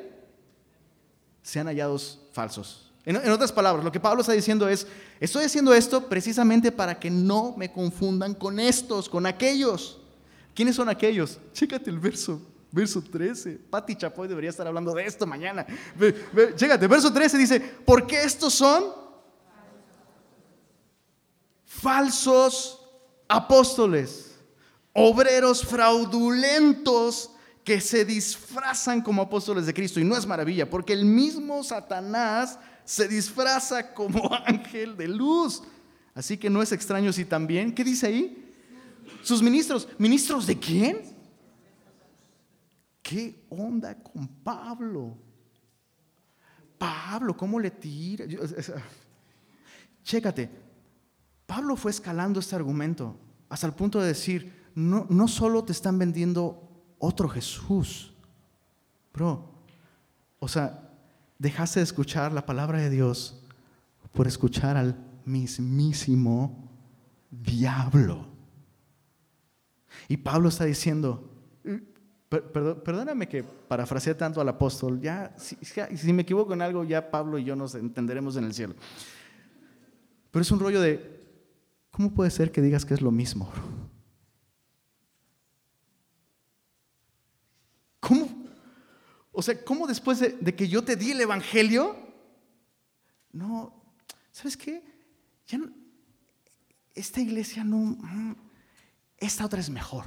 sean 1.43 1.69
hallados 1.69 2.19
falsos. 2.33 2.91
En, 3.05 3.31
otras 3.31 3.53
palabras, 3.53 3.85
lo 3.85 3.93
que 3.93 4.01
Pablo 4.01 4.23
está 4.23 4.33
diciendo 4.33 4.69
es, 4.69 4.85
estoy 5.21 5.45
haciendo 5.45 5.73
esto 5.73 6.09
precisamente 6.09 6.73
para 6.73 6.99
que 6.99 7.09
no 7.09 7.55
me 7.57 7.71
confundan 7.71 8.35
con 8.35 8.59
estos, 8.59 9.09
con 9.09 9.27
aquellos. 9.27 10.01
¿Quiénes 10.53 10.75
son 10.75 10.89
aquellos? 10.89 11.39
Chécate 11.53 11.89
el 11.89 12.01
verso 12.01 12.43
Verso 12.73 13.01
13. 13.01 13.61
Pati 13.71 13.95
Chapoy 13.95 14.27
debería 14.27 14.51
estar 14.51 14.67
hablando 14.67 14.93
de 14.93 15.07
esto 15.07 15.29
mañana. 15.29 15.65
Chécate, 16.57 16.89
verso 16.89 17.13
13 17.13 17.39
dice, 17.39 17.61
porque 17.87 18.21
estos 18.25 18.55
son 18.55 18.93
falsos 21.65 22.81
apóstoles, 23.29 24.30
obreros 24.93 25.65
fraudulentos 25.65 27.31
que 27.65 27.81
se 27.81 28.05
disfrazan 28.05 29.03
como 29.03 29.23
apóstoles 29.23 29.67
de 29.67 29.75
Cristo. 29.75 30.01
Y 30.01 30.05
no 30.05 30.17
es 30.17 30.27
maravilla, 30.27 30.69
porque 30.69 30.93
el 30.93 31.05
mismo 31.05 31.63
Satanás 31.63 32.59
se 32.85 33.07
disfraza 33.07 33.95
como 33.95 34.31
ángel 34.47 34.97
de 34.97 35.09
luz. 35.09 35.63
Así 36.15 36.37
que 36.37 36.51
no 36.51 36.63
es 36.63 36.73
extraño 36.73 37.13
si 37.13 37.25
también, 37.25 37.75
¿qué 37.75 37.85
dice 37.85 38.07
ahí? 38.07 38.55
Sus 39.23 39.43
ministros, 39.43 39.89
¿ministros 39.99 40.47
de 40.47 40.59
quién? 40.59 41.03
¿Qué 43.03 43.45
onda 43.49 43.95
con 43.95 44.27
Pablo? 44.27 45.17
Pablo, 46.79 47.37
¿cómo 47.37 47.61
le 47.61 47.71
tira? 47.71 48.25
Chécate, 50.03 50.51
Pablo 51.47 51.77
fue 51.77 51.91
escalando 51.91 52.41
este 52.41 52.57
argumento 52.57 53.17
hasta 53.49 53.67
el 53.67 53.75
punto 53.75 54.01
de 54.01 54.09
decir, 54.09 54.60
no, 54.75 55.07
no 55.09 55.29
solo 55.29 55.65
te 55.65 55.73
están 55.73 55.99
vendiendo 55.99 56.71
otro 56.99 57.29
Jesús, 57.29 58.13
bro, 59.13 59.51
o 60.39 60.49
sea, 60.49 60.91
dejaste 61.39 61.81
de 61.81 61.85
escuchar 61.85 62.33
la 62.33 62.45
palabra 62.47 62.79
de 62.79 62.91
Dios 62.91 63.43
por 64.13 64.27
escuchar 64.27 64.77
al 64.77 64.97
mismísimo 65.25 66.71
diablo. 67.31 68.27
Y 70.09 70.17
Pablo 70.17 70.49
está 70.49 70.65
diciendo, 70.65 71.31
perdóname 72.29 73.29
que 73.29 73.43
parafraseé 73.43 74.15
tanto 74.15 74.41
al 74.41 74.49
apóstol. 74.49 75.01
Ya, 75.01 75.35
si, 75.37 76.13
me 76.13 76.23
equivoco 76.23 76.53
en 76.53 76.63
algo, 76.63 76.85
ya 76.85 77.11
Pablo 77.11 77.39
y 77.39 77.45
yo 77.45 77.57
nos 77.57 77.75
entenderemos 77.75 78.37
en 78.37 78.45
el 78.45 78.55
cielo. 78.55 78.75
Pero 80.31 80.43
es 80.43 80.51
un 80.51 80.61
rollo 80.61 80.81
de, 80.81 81.21
¿cómo 81.91 82.13
puede 82.13 82.31
ser 82.31 82.53
que 82.53 82.63
digas 82.63 82.85
que 82.85 82.95
es 82.95 83.01
lo 83.01 83.11
mismo? 83.11 83.51
¿Cómo? 83.51 83.90
O 89.41 89.43
sea, 89.43 89.59
¿cómo 89.65 89.87
después 89.87 90.21
de, 90.21 90.55
que 90.55 90.69
yo 90.69 90.85
te 90.85 90.97
di 90.97 91.13
el 91.13 91.21
Evangelio? 91.23 91.97
No, 93.33 93.73
¿sabes 94.31 94.55
qué? 94.55 94.83
Esta 96.95 97.23
iglesia 97.23 97.65
no, 97.65 97.79
mm, 97.79 98.35
esta 99.17 99.47
otra 99.47 99.59
es 99.59 99.71
mejor. 99.71 100.05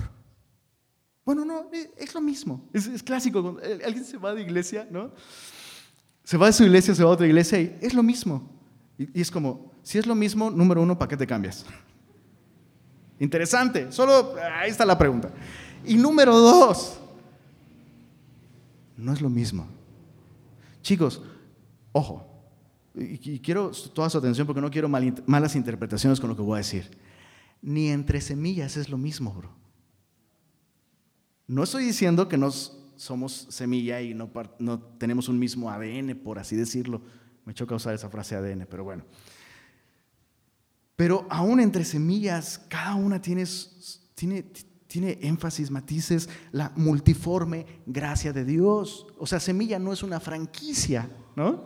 Bueno, 1.25 1.45
no, 1.45 1.67
e, 1.73 1.89
es 1.97 2.13
lo 2.13 2.21
mismo. 2.21 2.69
Es, 2.73 3.01
clásico. 3.01 3.57
Alguien 3.83 4.05
se 4.05 4.17
va 4.17 4.35
de 4.35 4.43
iglesia, 4.43 4.87
¿no? 4.91 5.11
Se 6.23 6.37
va 6.37 6.45
de 6.45 6.53
su 6.53 6.65
iglesia, 6.65 6.93
se 6.93 7.03
va 7.03 7.09
a 7.09 7.13
otra 7.13 7.25
iglesia 7.25 7.59
y 7.59 7.75
es 7.81 7.95
lo 7.95 8.03
mismo. 8.03 8.47
Y, 8.99 9.19
es 9.19 9.31
como, 9.31 9.71
si 9.81 9.97
es 9.97 10.05
lo 10.05 10.13
mismo, 10.13 10.51
número 10.51 10.79
uno, 10.79 10.95
¿para 10.95 11.09
qué 11.09 11.17
te 11.17 11.25
cambias? 11.25 11.65
Interesante. 13.17 13.91
Solo 13.91 14.35
ahí 14.59 14.69
está 14.69 14.85
la 14.85 14.95
pregunta. 14.95 15.31
Y 15.83 15.95
número 15.95 16.37
dos, 16.37 16.99
no 19.03 19.13
es 19.13 19.21
lo 19.21 19.29
mismo. 19.29 19.67
Chicos, 20.81 21.21
ojo, 21.91 22.33
y, 22.95 23.39
quiero 23.39 23.71
toda 23.71 24.09
su 24.09 24.17
atención 24.17 24.47
porque 24.47 24.61
no 24.61 24.69
quiero 24.69 24.87
malas 24.89 25.55
interpretaciones 25.55 26.19
con 26.19 26.29
lo 26.29 26.35
que 26.35 26.41
voy 26.41 26.55
a 26.55 26.57
decir. 26.57 26.89
Ni 27.61 27.89
entre 27.89 28.21
semillas 28.21 28.77
es 28.77 28.89
lo 28.89 28.97
mismo, 28.97 29.33
bro. 29.33 29.55
No 31.47 31.63
estoy 31.63 31.85
diciendo 31.85 32.27
que 32.27 32.37
no 32.37 32.51
somos 32.51 33.47
semilla 33.49 34.01
y 34.01 34.13
no, 34.13 34.31
no 34.59 34.79
tenemos 34.79 35.27
un 35.27 35.39
mismo 35.39 35.69
ADN, 35.69 36.15
por 36.23 36.39
así 36.39 36.55
decirlo. 36.55 37.01
Me 37.45 37.53
choca 37.53 37.75
usar 37.75 37.93
esa 37.93 38.09
frase 38.09 38.35
ADN, 38.35 38.67
pero 38.69 38.83
bueno. 38.83 39.03
Pero 40.95 41.25
aún 41.29 41.59
entre 41.59 41.83
semillas, 41.83 42.59
cada 42.69 42.95
una 42.95 43.21
tiene, 43.21 43.45
tiene, 44.15 44.45
tiene 44.93 45.17
énfasis, 45.23 45.71
matices, 45.71 46.29
la 46.51 46.71
multiforme 46.75 47.65
gracia 47.87 48.31
de 48.31 48.45
Dios. 48.45 49.07
O 49.17 49.25
sea, 49.25 49.39
semilla 49.39 49.79
no 49.79 49.91
es 49.91 50.03
una 50.03 50.19
franquicia, 50.19 51.09
¿no? 51.35 51.65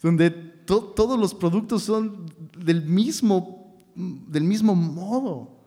Donde 0.00 0.30
todos 0.30 1.20
los 1.20 1.34
productos 1.34 1.82
son 1.82 2.24
del 2.56 2.86
mismo, 2.86 3.84
del 3.94 4.44
mismo 4.44 4.74
modo. 4.74 5.60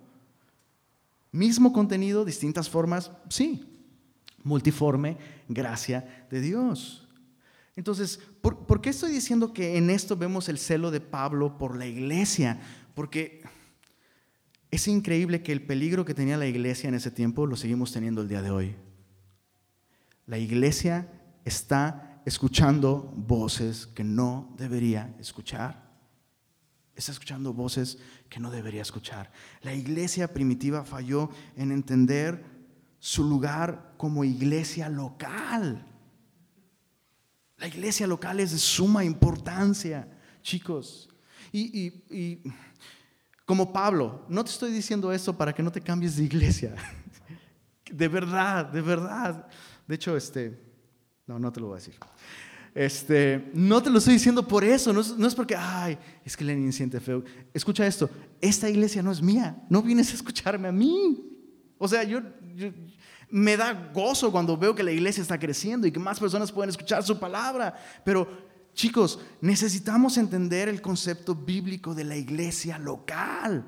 Mismo 1.32 1.72
contenido, 1.72 2.26
distintas 2.26 2.68
formas, 2.68 3.12
sí. 3.30 3.64
Multiforme 4.44 5.20
gracia 5.48 6.26
de 6.32 6.42
Dios. 6.42 7.08
Entonces, 7.76 8.20
¿por, 8.42 8.66
¿por, 8.66 8.82
qué 8.82 8.90
estoy 8.90 9.12
diciendo 9.12 9.54
que 9.54 9.78
en 9.78 9.92
esto 9.92 10.18
vemos 10.18 10.50
el 10.50 10.58
celo 10.58 10.90
de 10.90 11.00
Pablo 11.00 11.60
por 11.60 11.78
la 11.78 11.86
iglesia? 11.86 12.60
Porque 12.96 13.44
es 14.78 14.88
increíble 14.88 15.42
que 15.42 15.52
el 15.52 15.64
peligro 15.64 16.06
que 16.06 16.14
tenía 16.14 16.38
la 16.38 16.46
iglesia 16.46 16.88
en 16.88 16.94
ese 16.94 17.10
tiempo 17.10 17.48
lo 17.48 17.56
seguimos 17.56 17.92
teniendo 17.92 18.22
el 18.22 18.28
día 18.28 18.44
de 18.44 18.52
hoy. 18.52 18.76
La 20.28 20.38
iglesia 20.38 21.10
está 21.46 22.22
escuchando 22.26 23.12
voces 23.16 23.88
que 23.88 24.04
no 24.04 24.54
debería 24.56 25.16
escuchar. 25.20 25.90
Está 26.96 27.12
escuchando 27.12 27.54
voces 27.54 27.98
que 28.30 28.40
no 28.40 28.52
debería 28.52 28.84
escuchar. 28.84 29.32
La 29.64 29.74
iglesia 29.74 30.32
primitiva 30.32 30.86
falló 30.86 31.32
en 31.56 31.72
entender 31.72 32.46
su 33.00 33.24
lugar 33.24 33.96
como 33.98 34.24
iglesia 34.24 34.90
local. 34.90 35.88
La 37.58 37.68
iglesia 37.68 38.06
local 38.06 38.40
es 38.40 38.52
de 38.52 38.60
suma 38.60 39.04
importancia, 39.04 40.08
chicos. 40.44 41.10
Y, 41.52 42.44
como 43.48 43.72
Pablo, 43.72 44.26
no 44.28 44.44
te 44.44 44.52
estoy 44.52 44.74
diciendo 44.74 45.10
esto 45.10 45.36
para 45.36 45.56
que 45.56 45.64
no 45.64 45.72
te 45.72 45.80
cambies 45.80 46.18
de 46.18 46.26
iglesia. 46.26 46.76
De 47.90 48.10
verdad, 48.10 48.66
de 48.66 48.82
verdad. 48.82 49.48
De 49.88 49.96
hecho, 49.96 50.18
este, 50.18 50.60
no, 51.26 51.40
no 51.40 51.54
te 51.54 51.62
lo 51.62 51.68
voy 51.68 51.76
a 51.76 51.80
decir. 51.80 51.96
Este, 52.76 53.50
no 53.54 53.82
te 53.82 53.90
lo 53.90 54.00
estoy 54.00 54.16
diciendo 54.16 54.46
por 54.46 54.66
eso, 54.66 54.92
no 54.92 55.00
es, 55.26 55.34
porque, 55.34 55.56
ay, 55.56 55.98
es 56.26 56.36
que 56.36 56.44
Lenin 56.44 56.74
siente 56.74 57.00
feo. 57.00 57.24
Escucha 57.54 57.88
esto, 57.88 58.10
esta 58.42 58.70
iglesia 58.70 59.02
no 59.02 59.10
es 59.10 59.22
mía, 59.22 59.64
no 59.70 59.82
vienes 59.82 60.12
a 60.12 60.16
escucharme 60.16 60.68
a 60.68 60.74
mí. 60.74 61.26
O 61.78 61.88
sea, 61.88 62.04
yo, 62.04 62.20
me 63.30 63.56
da 63.56 63.92
gozo 63.94 64.34
cuando 64.34 64.58
veo 64.58 64.76
que 64.76 64.84
la 64.84 64.92
iglesia 64.92 65.22
está 65.22 65.40
creciendo 65.40 65.88
y 65.88 65.92
que 65.94 66.00
más 66.00 66.20
personas 66.20 66.52
pueden 66.52 66.72
escuchar 66.72 67.04
su 67.04 67.18
palabra, 67.18 67.74
pero 68.04 68.28
Chicos, 68.78 69.20
necesitamos 69.42 70.20
entender 70.20 70.70
el 70.70 70.84
concepto 70.84 71.34
bíblico 71.34 71.96
de 71.96 72.04
la 72.04 72.16
iglesia 72.16 72.78
local. 72.78 73.66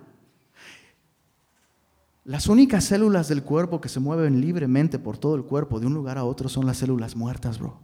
Las 2.25 2.45
únicas 2.45 2.83
células 2.83 3.27
del 3.27 3.41
cuerpo 3.41 3.81
que 3.81 3.89
se 3.89 3.99
mueven 3.99 4.39
libremente 4.39 4.99
por 4.99 5.17
todo 5.17 5.33
el 5.33 5.45
cuerpo 5.45 5.79
de 5.79 5.87
un 5.87 5.95
lugar 5.95 6.19
a 6.19 6.25
otro 6.25 6.47
son 6.47 6.67
las 6.67 6.77
células 6.77 7.15
muertas, 7.15 7.57
bro. 7.57 7.79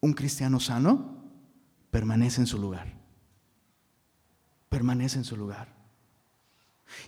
Un 0.00 0.14
cristiano 0.14 0.60
sano 0.60 1.22
permanece 1.90 2.40
en 2.40 2.46
su 2.46 2.58
lugar. 2.58 2.94
Permanece 4.70 5.18
en 5.18 5.24
su 5.24 5.36
lugar. 5.36 5.76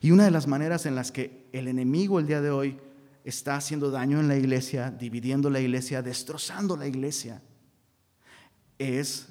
Y 0.03 0.11
una 0.11 0.26
de 0.26 0.30
las 0.30 0.47
maneras 0.47 0.84
en 0.84 0.95
las 0.95 1.11
que 1.11 1.49
el 1.53 1.68
enemigo 1.68 2.18
el 2.18 2.26
día 2.26 2.43
de 2.43 2.51
hoy 2.51 2.78
está 3.25 3.57
haciendo 3.57 3.91
daño 3.91 4.20
en 4.20 4.29
la 4.29 4.37
iglesia, 4.37 4.91
dividiendo 4.91 5.51
la 5.51 5.61
iglesia, 5.61 6.03
destrozando 6.03 6.77
la 6.77 6.87
iglesia, 6.87 7.43
es 8.79 9.29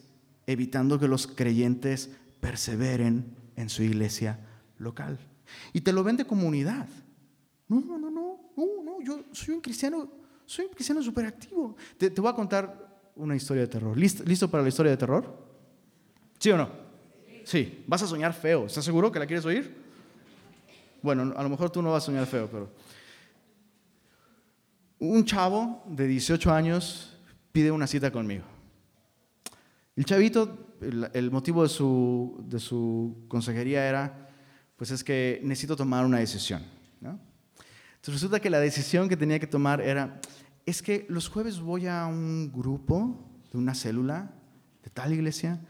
evitando 0.47 0.99
que 0.99 1.07
los 1.07 1.27
creyentes 1.27 2.09
perseveren 2.39 3.35
en 3.55 3.69
su 3.69 3.83
iglesia 3.83 4.39
local. 4.77 5.19
Y 5.73 5.81
te 5.81 5.91
lo 5.91 6.03
vende 6.03 6.25
como 6.25 6.47
unidad. 6.47 6.87
No, 7.67 7.81
no, 7.81 7.97
no, 7.97 8.09
no, 8.11 8.51
no, 8.55 8.83
no, 8.83 9.01
yo 9.01 9.23
soy 9.31 9.55
un 9.55 9.61
cristiano, 9.61 10.09
soy 10.45 10.65
un 10.65 10.73
cristiano 10.73 11.01
súper 11.01 11.25
activo. 11.25 11.75
Te, 11.97 12.09
voy 12.09 12.29
a 12.29 12.35
contar 12.35 13.11
una 13.15 13.35
historia 13.35 13.63
de 13.63 13.67
terror. 13.67 13.97
¿Listo, 13.97 14.23
¿Listo 14.23 14.49
para 14.49 14.63
la 14.63 14.69
historia 14.69 14.91
de 14.91 14.97
terror? 14.97 15.51
¿Sí 16.39 16.49
o 16.51 16.57
no? 16.57 16.69
Sí, 17.43 17.83
vas 17.87 18.01
a 18.03 18.07
soñar 18.07 18.33
feo. 18.33 18.65
¿Estás 18.65 18.85
seguro 18.85 19.11
que 19.11 19.19
la 19.19 19.25
quieres 19.25 19.45
oír? 19.45 19.75
Bueno, 21.01 21.33
a 21.35 21.43
lo 21.43 21.49
mejor 21.49 21.69
tú 21.69 21.81
no 21.81 21.91
vas 21.91 22.03
a 22.03 22.05
soñar 22.07 22.25
feo, 22.25 22.47
pero 22.51 22.69
un 25.01 25.25
chavo 25.25 25.83
de 25.87 26.07
18 26.07 26.53
años 26.53 27.17
pide 27.51 27.71
una 27.71 27.87
cita 27.87 28.11
conmigo. 28.11 28.43
El 29.95 30.05
chavito, 30.05 30.75
el, 30.79 31.31
motivo 31.31 31.63
de 31.63 31.69
su, 31.69 32.39
de 32.47 32.59
su, 32.59 33.25
consejería 33.27 33.87
era, 33.89 34.29
pues 34.77 34.91
es 34.91 35.03
que 35.03 35.41
necesito 35.43 35.75
tomar 35.75 36.05
una 36.05 36.19
decisión. 36.19 36.63
Entonces 37.01 38.21
resulta 38.21 38.39
que 38.39 38.49
la 38.49 38.59
decisión 38.59 39.09
que 39.09 39.17
tenía 39.17 39.39
que 39.39 39.47
tomar 39.47 39.81
era, 39.81 40.21
es 40.65 40.81
que 40.81 41.05
los 41.09 41.29
jueves 41.29 41.59
voy 41.59 41.87
a 41.87 42.05
un 42.05 42.51
grupo 42.51 43.27
de 43.51 43.57
una 43.57 43.75
célula 43.75 44.31
de 44.83 44.89
tal 44.89 45.13
iglesia 45.13 45.61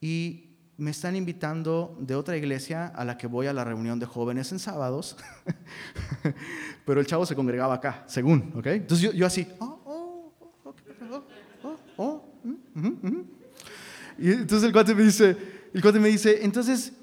y 0.00 0.51
me 0.82 0.90
están 0.90 1.14
invitando 1.14 1.96
de 2.00 2.16
otra 2.16 2.36
iglesia 2.36 2.88
a 2.88 3.04
la 3.04 3.16
que 3.16 3.28
voy 3.28 3.46
a 3.46 3.52
la 3.52 3.62
reunión 3.62 4.00
de 4.00 4.06
jóvenes 4.06 4.50
en 4.50 4.58
sábados, 4.58 5.16
pero 6.84 7.00
el 7.00 7.06
chavo 7.06 7.24
se 7.24 7.36
congregaba 7.36 7.74
acá, 7.74 8.02
según, 8.08 8.52
¿ok? 8.56 8.66
Entonces 8.66 9.12
yo, 9.14 9.24
así, 9.24 9.46
oh, 9.60 9.80
oh, 9.84 10.34
oh, 10.64 10.74
oh, 11.62 11.78
oh 11.98 12.24
mm, 12.42 12.88
mm, 13.00 13.24
y 14.18 14.32
entonces 14.32 14.64
el 14.64 14.72
cuate 14.72 14.92
me 14.92 15.04
dice, 15.04 15.36
el 15.72 15.80
cuate 15.80 16.00
me 16.00 16.08
dice, 16.08 16.44
entonces, 16.44 16.94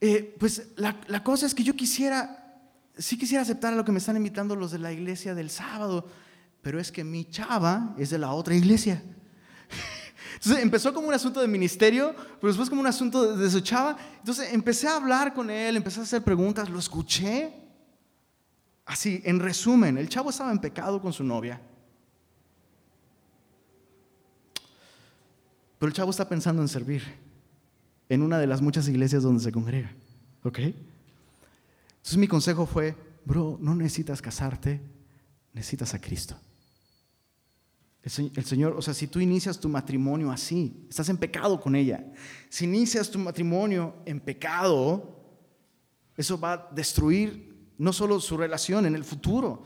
eh, 0.00 0.34
pues 0.36 0.66
la, 0.74 1.00
la 1.06 1.22
cosa 1.22 1.46
es 1.46 1.54
que 1.54 1.62
yo 1.62 1.76
quisiera, 1.76 2.58
sí 2.98 3.16
quisiera 3.16 3.42
aceptar 3.42 3.72
a 3.72 3.76
lo 3.76 3.84
que 3.84 3.92
me 3.92 3.98
están 3.98 4.16
invitando 4.16 4.56
los 4.56 4.72
de 4.72 4.80
la 4.80 4.92
iglesia 4.92 5.36
del 5.36 5.50
sábado, 5.50 6.08
pero 6.62 6.80
es 6.80 6.90
que 6.90 7.04
mi 7.04 7.26
chava 7.26 7.94
es 7.96 8.10
de 8.10 8.18
la 8.18 8.32
otra 8.32 8.56
iglesia. 8.56 9.00
Entonces 10.34 10.62
empezó 10.62 10.92
como 10.94 11.08
un 11.08 11.14
asunto 11.14 11.40
de 11.40 11.48
ministerio, 11.48 12.14
pero 12.40 12.48
después 12.48 12.68
como 12.68 12.80
un 12.80 12.86
asunto 12.86 13.36
de, 13.36 13.50
su 13.50 13.60
chava. 13.60 13.96
Entonces 14.18 14.52
empecé 14.52 14.88
a 14.88 14.96
hablar 14.96 15.34
con 15.34 15.50
él, 15.50 15.76
empecé 15.76 16.00
a 16.00 16.02
hacer 16.04 16.22
preguntas, 16.22 16.68
lo 16.68 16.78
escuché. 16.78 17.52
Así, 18.86 19.22
en 19.24 19.40
resumen, 19.40 19.98
el 19.98 20.08
chavo 20.08 20.30
estaba 20.30 20.50
en 20.50 20.58
pecado 20.58 21.00
con 21.00 21.12
su 21.12 21.22
novia. 21.24 21.60
Pero 25.78 25.88
el 25.88 25.94
chavo 25.94 26.10
está 26.10 26.28
pensando 26.28 26.60
en 26.62 26.68
servir 26.68 27.02
en 28.08 28.22
una 28.22 28.38
de 28.38 28.46
las 28.46 28.60
muchas 28.60 28.88
iglesias 28.88 29.22
donde 29.22 29.42
se 29.42 29.52
congrega. 29.52 29.92
¿Ok? 30.42 30.58
Entonces 30.58 32.16
mi 32.16 32.28
consejo 32.28 32.66
fue, 32.66 32.96
bro, 33.24 33.58
no 33.60 33.74
necesitas 33.74 34.20
casarte, 34.20 34.80
necesitas 35.52 35.94
a 35.94 36.00
Cristo. 36.00 36.36
El, 38.02 38.44
Señor, 38.44 38.74
o 38.78 38.82
sea, 38.82 38.94
si 38.94 39.06
tú 39.08 39.20
inicias 39.20 39.60
tu 39.60 39.68
matrimonio 39.68 40.30
así, 40.30 40.86
estás 40.88 41.10
en 41.10 41.18
pecado 41.18 41.60
con 41.60 41.76
ella. 41.76 42.10
Si 42.48 42.64
inicias 42.64 43.10
tu 43.10 43.18
matrimonio 43.18 43.96
en 44.06 44.20
pecado, 44.20 45.18
eso 46.16 46.40
va 46.40 46.52
a 46.52 46.68
destruir 46.72 47.74
no 47.76 47.92
solo 47.92 48.18
su 48.20 48.38
relación 48.38 48.86
en 48.86 48.94
el 48.94 49.04
futuro. 49.04 49.64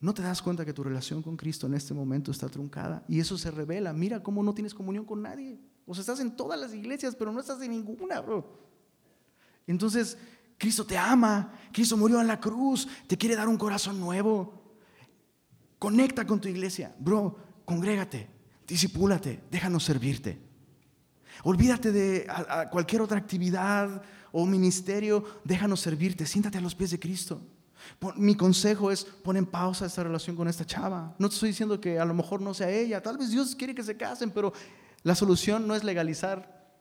No 0.00 0.14
te 0.14 0.22
das 0.22 0.40
cuenta 0.40 0.64
que 0.64 0.72
tu 0.72 0.82
relación 0.82 1.22
con 1.22 1.36
Cristo 1.36 1.66
en 1.66 1.74
este 1.74 1.92
momento 1.92 2.30
está 2.30 2.48
truncada 2.48 3.04
y 3.06 3.20
eso 3.20 3.36
se 3.36 3.50
revela. 3.50 3.92
Mira 3.92 4.22
cómo 4.22 4.42
no 4.42 4.54
tienes 4.54 4.72
comunión 4.72 5.04
con 5.04 5.20
nadie. 5.20 5.60
O 5.86 5.92
sea, 5.92 6.00
estás 6.00 6.20
en 6.20 6.34
todas 6.34 6.58
las 6.58 6.72
iglesias, 6.72 7.14
pero 7.14 7.30
no 7.30 7.40
estás 7.40 7.60
en 7.60 7.72
ninguna, 7.72 8.20
bro. 8.20 8.58
Entonces, 9.66 10.16
Cristo 10.56 10.86
te 10.86 10.96
ama, 10.96 11.52
Cristo 11.72 11.98
murió 11.98 12.22
en 12.22 12.26
la 12.26 12.40
cruz, 12.40 12.88
te 13.06 13.18
quiere 13.18 13.36
dar 13.36 13.48
un 13.48 13.58
corazón 13.58 14.00
nuevo. 14.00 14.78
Conecta 15.78 16.26
con 16.26 16.40
tu 16.40 16.48
iglesia, 16.48 16.96
bro 16.98 17.49
congrégate, 17.70 18.26
disipúlate, 18.66 19.46
déjanos 19.48 19.84
servirte. 19.84 20.36
Olvídate 21.44 21.92
de 21.92 22.26
cualquier 22.72 23.00
otra 23.00 23.16
actividad 23.16 24.02
o 24.32 24.44
ministerio, 24.44 25.22
déjanos 25.44 25.78
servirte, 25.78 26.26
siéntate 26.26 26.58
a 26.58 26.60
los 26.60 26.74
pies 26.74 26.90
de 26.90 26.98
Cristo. 26.98 27.40
Mi 28.16 28.34
consejo 28.34 28.90
es 28.90 29.04
pon 29.04 29.36
en 29.36 29.46
pausa 29.46 29.86
esta 29.86 30.02
relación 30.02 30.34
con 30.34 30.48
esta 30.48 30.66
chava. 30.66 31.14
No 31.20 31.28
te 31.28 31.34
estoy 31.34 31.50
diciendo 31.50 31.80
que 31.80 32.00
a 32.00 32.04
lo 32.04 32.12
mejor 32.12 32.42
no 32.42 32.52
sea 32.54 32.68
ella, 32.68 33.00
tal 33.00 33.16
vez 33.16 33.30
Dios 33.30 33.54
quiere 33.54 33.72
que 33.72 33.84
se 33.84 33.96
casen, 33.96 34.32
pero 34.32 34.52
la 35.04 35.14
solución 35.14 35.68
no 35.68 35.76
es 35.76 35.84
legalizar 35.84 36.74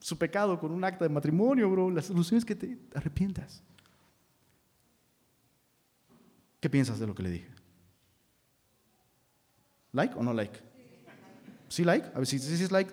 su 0.00 0.18
pecado 0.18 0.58
con 0.58 0.72
un 0.72 0.82
acta 0.82 1.04
de 1.04 1.14
matrimonio, 1.14 1.70
bro. 1.70 1.92
La 1.92 2.02
solución 2.02 2.38
es 2.38 2.44
que 2.44 2.56
te 2.56 2.76
arrepientas. 2.92 3.62
¿Qué 6.58 6.68
piensas 6.68 6.98
de 6.98 7.06
lo 7.06 7.14
que 7.14 7.22
le 7.22 7.30
dije? 7.30 7.53
¿Like 9.94 10.14
o 10.18 10.22
no 10.22 10.34
like? 10.34 10.58
¿Sí 11.68 11.84
like? 11.84 12.06
A 12.14 12.18
ver 12.18 12.26
si 12.26 12.36
es 12.36 12.70
like. 12.70 12.92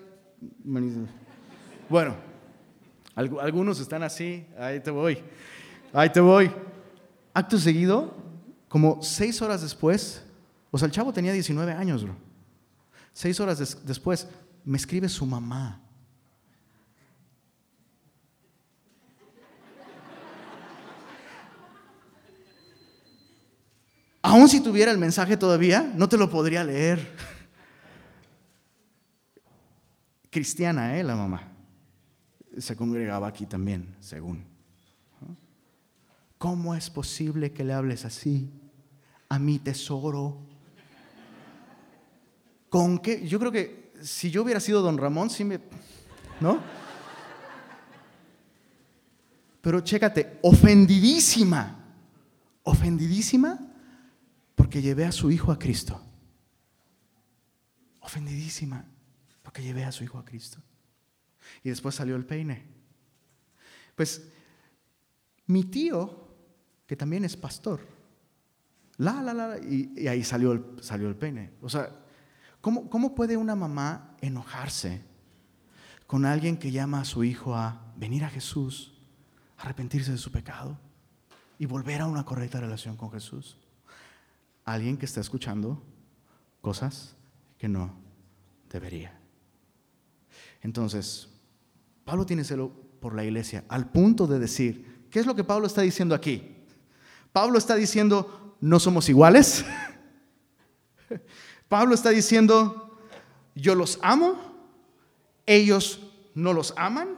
Bueno, 1.89 2.15
algunos 3.15 3.79
están 3.79 4.03
así, 4.03 4.45
ahí 4.57 4.79
te 4.79 4.91
voy, 4.91 5.17
ahí 5.91 6.09
te 6.09 6.21
voy. 6.21 6.49
Acto 7.33 7.57
seguido, 7.57 8.13
como 8.69 9.01
seis 9.01 9.41
horas 9.41 9.61
después, 9.61 10.23
o 10.69 10.77
sea, 10.77 10.85
el 10.85 10.91
chavo 10.91 11.11
tenía 11.11 11.33
19 11.33 11.73
años, 11.73 12.03
bro. 12.03 12.15
Seis 13.13 13.39
horas 13.39 13.83
después 13.85 14.27
me 14.63 14.77
escribe 14.77 15.09
su 15.09 15.25
mamá. 15.25 15.81
Aún 24.31 24.47
si 24.47 24.61
tuviera 24.61 24.93
el 24.93 24.97
mensaje 24.97 25.35
todavía, 25.35 25.91
no 25.93 26.07
te 26.07 26.15
lo 26.15 26.29
podría 26.29 26.63
leer. 26.63 27.05
Cristiana, 30.29 30.97
¿eh? 30.97 31.03
La 31.03 31.17
mamá. 31.17 31.51
Se 32.57 32.77
congregaba 32.77 33.27
aquí 33.27 33.45
también, 33.45 33.93
según. 33.99 34.45
¿Cómo 36.37 36.73
es 36.75 36.89
posible 36.89 37.51
que 37.51 37.65
le 37.65 37.73
hables 37.73 38.05
así 38.05 38.49
a 39.27 39.37
mi 39.37 39.59
tesoro? 39.59 40.37
¿Con 42.69 42.99
qué? 42.99 43.27
Yo 43.27 43.37
creo 43.37 43.51
que 43.51 43.91
si 44.01 44.31
yo 44.31 44.43
hubiera 44.43 44.61
sido 44.61 44.81
don 44.81 44.97
Ramón, 44.97 45.29
sí 45.29 45.43
me... 45.43 45.59
¿No? 46.39 46.57
Pero 49.59 49.81
chécate, 49.81 50.39
ofendidísima, 50.41 51.83
ofendidísima 52.63 53.70
porque 54.71 54.81
llevé 54.81 55.03
a 55.03 55.11
su 55.11 55.29
hijo 55.29 55.51
a 55.51 55.59
Cristo. 55.59 56.01
Ofendidísima 57.99 58.85
porque 59.43 59.61
llevé 59.61 59.83
a 59.83 59.91
su 59.91 60.05
hijo 60.05 60.17
a 60.17 60.23
Cristo. 60.23 60.59
Y 61.61 61.67
después 61.67 61.93
salió 61.93 62.15
el 62.15 62.25
peine. 62.25 62.63
Pues 63.97 64.29
mi 65.47 65.65
tío 65.65 66.25
que 66.87 66.95
también 66.95 67.25
es 67.25 67.35
pastor. 67.35 67.85
La, 68.95 69.21
la, 69.21 69.33
la, 69.33 69.57
y, 69.57 70.07
ahí 70.07 70.23
salió 70.23 70.53
el, 70.53 70.63
salió 70.79 71.09
el 71.09 71.17
pene. 71.17 71.51
O 71.61 71.67
sea, 71.67 71.93
¿cómo, 72.61 72.89
¿cómo 72.89 73.13
puede 73.13 73.35
una 73.35 73.57
mamá 73.57 74.15
enojarse 74.21 75.01
con 76.07 76.25
alguien 76.25 76.55
que 76.55 76.71
llama 76.71 77.01
a 77.01 77.05
su 77.05 77.25
hijo 77.25 77.57
a 77.57 77.91
venir 77.97 78.23
a 78.23 78.29
Jesús, 78.29 78.97
arrepentirse 79.57 80.13
de 80.13 80.17
su 80.17 80.31
pecado 80.31 80.79
y 81.59 81.65
volver 81.65 81.99
a 81.99 82.07
una 82.07 82.23
correcta 82.23 82.61
relación 82.61 82.95
con 82.95 83.11
Jesús? 83.11 83.57
Alguien 84.65 84.97
que 84.97 85.05
está 85.05 85.21
escuchando 85.21 85.81
cosas 86.61 87.15
que 87.57 87.67
no 87.67 87.93
debería. 88.69 89.19
Entonces, 90.61 91.27
Pablo 92.05 92.25
tiene 92.25 92.43
celo 92.43 92.71
por 92.99 93.15
la 93.15 93.23
iglesia, 93.23 93.63
al 93.67 93.89
punto 93.89 94.27
de 94.27 94.39
decir, 94.39 95.07
¿qué 95.09 95.19
es 95.19 95.25
lo 95.25 95.35
que 95.35 95.43
Pablo 95.43 95.65
está 95.67 95.81
diciendo 95.81 96.13
aquí? 96.13 96.55
Pablo 97.31 97.57
está 97.57 97.75
diciendo, 97.75 98.55
no 98.59 98.79
somos 98.79 99.09
iguales. 99.09 99.65
Pablo 101.67 101.95
está 101.95 102.09
diciendo, 102.09 102.99
yo 103.55 103.75
los 103.75 103.97
amo, 104.01 104.35
ellos 105.45 106.01
no 106.35 106.53
los 106.53 106.73
aman, 106.77 107.09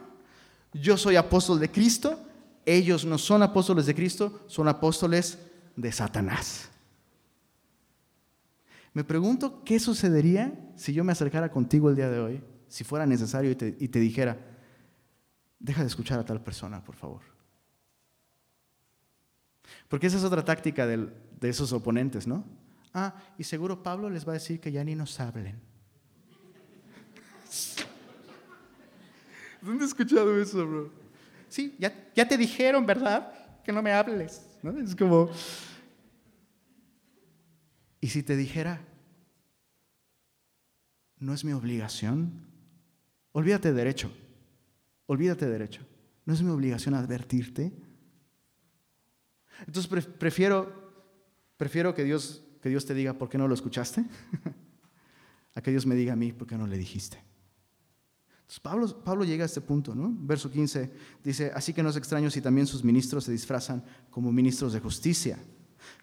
yo 0.72 0.96
soy 0.96 1.16
apóstol 1.16 1.60
de 1.60 1.70
Cristo, 1.70 2.18
ellos 2.64 3.04
no 3.04 3.18
son 3.18 3.42
apóstoles 3.42 3.86
de 3.86 3.94
Cristo, 3.94 4.40
son 4.46 4.68
apóstoles 4.68 5.38
de 5.76 5.92
Satanás. 5.92 6.70
Me 8.94 9.04
pregunto 9.04 9.62
qué 9.64 9.78
sucedería 9.78 10.52
si 10.76 10.94
yo 10.94 11.04
me 11.04 11.12
acercara 11.12 11.50
contigo 11.50 11.90
el 11.90 11.96
día 11.96 12.08
de 12.08 12.20
hoy, 12.20 12.44
si 12.68 12.84
fuera 12.84 13.04
necesario 13.04 13.50
y 13.50 13.56
te, 13.56 13.76
y 13.78 13.88
te 13.88 13.98
dijera, 13.98 14.38
deja 15.58 15.82
de 15.82 15.88
escuchar 15.88 16.20
a 16.20 16.24
tal 16.24 16.40
persona, 16.42 16.82
por 16.82 16.94
favor. 16.94 17.20
Porque 19.88 20.06
esa 20.06 20.16
es 20.16 20.24
otra 20.24 20.44
táctica 20.44 20.86
de 20.86 21.10
esos 21.42 21.72
oponentes, 21.72 22.26
¿no? 22.26 22.44
Ah, 22.92 23.14
y 23.36 23.42
seguro 23.42 23.82
Pablo 23.82 24.08
les 24.08 24.26
va 24.26 24.30
a 24.30 24.34
decir 24.34 24.60
que 24.60 24.70
ya 24.70 24.84
ni 24.84 24.94
nos 24.94 25.18
hablen. 25.18 25.60
¿Dónde 29.60 29.84
has 29.84 29.90
escuchado 29.90 30.40
eso, 30.40 30.66
bro? 30.66 30.92
Sí, 31.48 31.74
ya, 31.78 31.92
ya 32.14 32.28
te 32.28 32.36
dijeron, 32.36 32.86
¿verdad? 32.86 33.32
Que 33.64 33.72
no 33.72 33.82
me 33.82 33.92
hables. 33.92 34.46
¿no? 34.62 34.78
Es 34.78 34.94
como... 34.94 35.30
Y 38.04 38.08
si 38.08 38.22
te 38.22 38.36
dijera, 38.36 38.84
no 41.16 41.32
es 41.32 41.42
mi 41.42 41.52
obligación, 41.52 42.44
olvídate 43.32 43.68
de 43.68 43.74
derecho, 43.74 44.12
olvídate 45.06 45.46
de 45.46 45.52
derecho, 45.52 45.86
no 46.26 46.34
es 46.34 46.42
mi 46.42 46.50
obligación 46.50 46.92
advertirte 46.92 47.72
entonces 49.66 50.06
prefiero, 50.18 50.92
prefiero 51.56 51.94
que, 51.94 52.04
Dios, 52.04 52.44
que 52.60 52.68
Dios 52.68 52.84
te 52.84 52.92
diga, 52.92 53.14
¿por 53.14 53.30
qué 53.30 53.38
no 53.38 53.48
lo 53.48 53.54
escuchaste? 53.54 54.04
a 55.54 55.62
que 55.62 55.70
Dios 55.70 55.86
me 55.86 55.94
diga 55.94 56.12
a 56.12 56.16
mí, 56.16 56.30
¿por 56.32 56.46
qué 56.46 56.58
no 56.58 56.66
le 56.66 56.76
dijiste? 56.76 57.22
Entonces 58.40 58.60
Pablo, 58.60 59.02
Pablo 59.02 59.24
llega 59.24 59.44
a 59.44 59.46
este 59.46 59.62
punto, 59.62 59.94
¿no? 59.94 60.14
Verso 60.18 60.50
15 60.50 60.92
dice, 61.22 61.52
así 61.54 61.72
que 61.72 61.82
no 61.82 61.88
es 61.88 61.96
extraño 61.96 62.28
si 62.30 62.42
también 62.42 62.66
sus 62.66 62.84
ministros 62.84 63.24
se 63.24 63.32
disfrazan 63.32 63.82
como 64.10 64.30
ministros 64.30 64.74
de 64.74 64.80
justicia, 64.80 65.38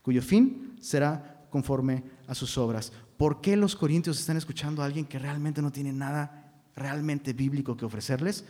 cuyo 0.01 0.23
fin 0.23 0.75
será 0.79 1.40
conforme 1.51 2.03
a 2.27 2.33
sus 2.33 2.57
obras. 2.57 2.91
¿Por 3.17 3.41
qué 3.41 3.55
los 3.55 3.75
corintios 3.75 4.19
están 4.19 4.37
escuchando 4.37 4.81
a 4.81 4.85
alguien 4.85 5.05
que 5.05 5.19
realmente 5.19 5.61
no 5.61 5.71
tiene 5.71 5.93
nada 5.93 6.63
realmente 6.75 7.33
bíblico 7.33 7.77
que 7.77 7.85
ofrecerles? 7.85 8.45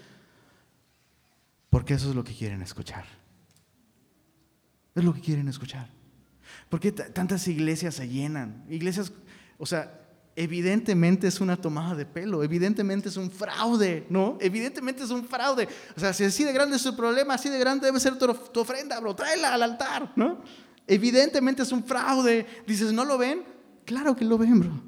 Porque 1.70 1.96
eso 1.96 2.10
es 2.10 2.16
lo 2.16 2.24
que 2.24 2.34
quieren 2.34 2.62
escuchar. 2.62 3.04
Es 4.96 5.04
lo 5.04 5.14
que 5.14 5.22
quieren 5.22 5.50
escuchar. 5.50 5.90
¿Por 6.70 6.80
qué 6.80 6.92
tantas 6.92 7.48
iglesias 7.48 7.96
se 7.96 8.08
llenan? 8.08 8.66
Iglesias, 8.70 9.12
o 9.58 9.66
sea, 9.66 10.00
evidentemente 10.36 11.28
es 11.28 11.42
una 11.42 11.58
tomada 11.58 11.96
de 11.96 12.06
pelo, 12.06 12.44
evidentemente 12.44 13.10
es 13.10 13.18
un 13.18 13.32
fraude, 13.32 14.06
¿no? 14.10 14.38
Evidentemente 14.40 15.04
es 15.04 15.10
un 15.10 15.26
fraude. 15.26 15.68
O 15.96 16.00
sea, 16.00 16.14
si 16.14 16.24
así 16.24 16.44
de 16.44 16.54
grande 16.54 16.78
es 16.78 16.86
el 16.86 16.96
problema, 16.96 17.34
así 17.34 17.50
de 17.50 17.60
grande 17.60 17.88
debe 17.88 18.00
ser 18.00 18.18
tu, 18.18 18.60
ofrenda, 18.60 19.00
bro, 19.00 19.16
tráela 19.16 19.54
al 19.54 19.64
altar, 19.64 20.12
¿no? 20.16 20.42
Evidentemente 20.92 21.64
es 21.64 21.72
un 21.72 21.84
fraude. 21.84 22.46
Dices, 22.68 22.92
¿no 22.92 23.06
lo 23.06 23.18
ven? 23.18 23.44
Claro 23.86 24.16
que 24.16 24.26
lo 24.26 24.38
ven, 24.38 24.60
bro. 24.60 24.84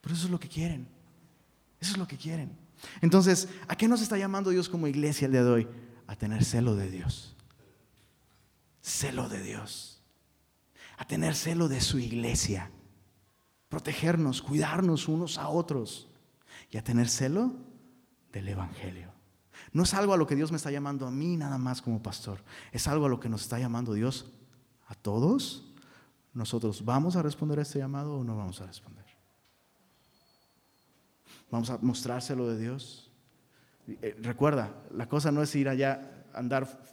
Pero 0.00 0.14
eso 0.14 0.26
es 0.26 0.30
lo 0.30 0.40
que 0.40 0.48
quieren. 0.48 0.86
Eso 1.80 1.92
es 1.92 1.98
lo 1.98 2.06
que 2.06 2.16
quieren. 2.16 2.56
Entonces, 3.00 3.48
¿a 3.68 3.76
qué 3.76 3.88
nos 3.88 4.00
está 4.00 4.16
llamando 4.16 4.50
Dios 4.50 4.68
como 4.68 4.86
iglesia 4.86 5.26
el 5.26 5.32
día 5.32 5.44
de 5.44 5.50
hoy? 5.50 5.68
A 6.06 6.16
tener 6.16 6.44
celo 6.44 6.76
de 6.76 6.90
Dios 6.90 7.36
celo 8.80 9.28
de 9.28 9.42
Dios, 9.42 10.02
a 10.96 11.06
tener 11.06 11.34
celo 11.34 11.68
de 11.68 11.80
su 11.80 11.98
iglesia, 11.98 12.70
protegernos, 13.68 14.42
cuidarnos 14.42 15.08
unos 15.08 15.38
a 15.38 15.48
otros 15.48 16.08
y 16.70 16.76
a 16.76 16.84
tener 16.84 17.08
celo 17.08 17.54
del 18.32 18.48
Evangelio. 18.48 19.12
No 19.72 19.84
es 19.84 19.94
algo 19.94 20.12
a 20.12 20.16
lo 20.16 20.26
que 20.26 20.34
Dios 20.34 20.50
me 20.50 20.56
está 20.56 20.70
llamando 20.70 21.06
a 21.06 21.10
mí 21.10 21.36
nada 21.36 21.58
más 21.58 21.82
como 21.82 22.02
pastor, 22.02 22.42
es 22.72 22.88
algo 22.88 23.06
a 23.06 23.08
lo 23.08 23.20
que 23.20 23.28
nos 23.28 23.42
está 23.42 23.58
llamando 23.58 23.92
Dios 23.94 24.32
a 24.90 24.94
todos. 24.94 25.64
Nosotros 26.34 26.84
vamos 26.84 27.16
a 27.16 27.22
responder 27.22 27.58
a 27.58 27.62
este 27.62 27.78
llamado 27.78 28.18
o 28.18 28.24
no 28.24 28.36
vamos 28.36 28.60
a 28.60 28.66
responder. 28.66 29.04
Vamos 31.50 31.70
a 31.70 31.78
mostrárselo 31.78 32.48
de 32.48 32.58
Dios. 32.58 33.10
Eh, 33.88 34.16
recuerda, 34.20 34.74
la 34.94 35.08
cosa 35.08 35.32
no 35.32 35.42
es 35.42 35.54
ir 35.54 35.68
allá, 35.68 36.24
andar 36.34 36.84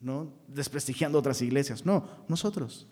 ¿no? 0.00 0.32
desprestigiando 0.48 1.18
otras 1.18 1.40
iglesias. 1.42 1.86
No, 1.86 2.08
nosotros. 2.28 2.86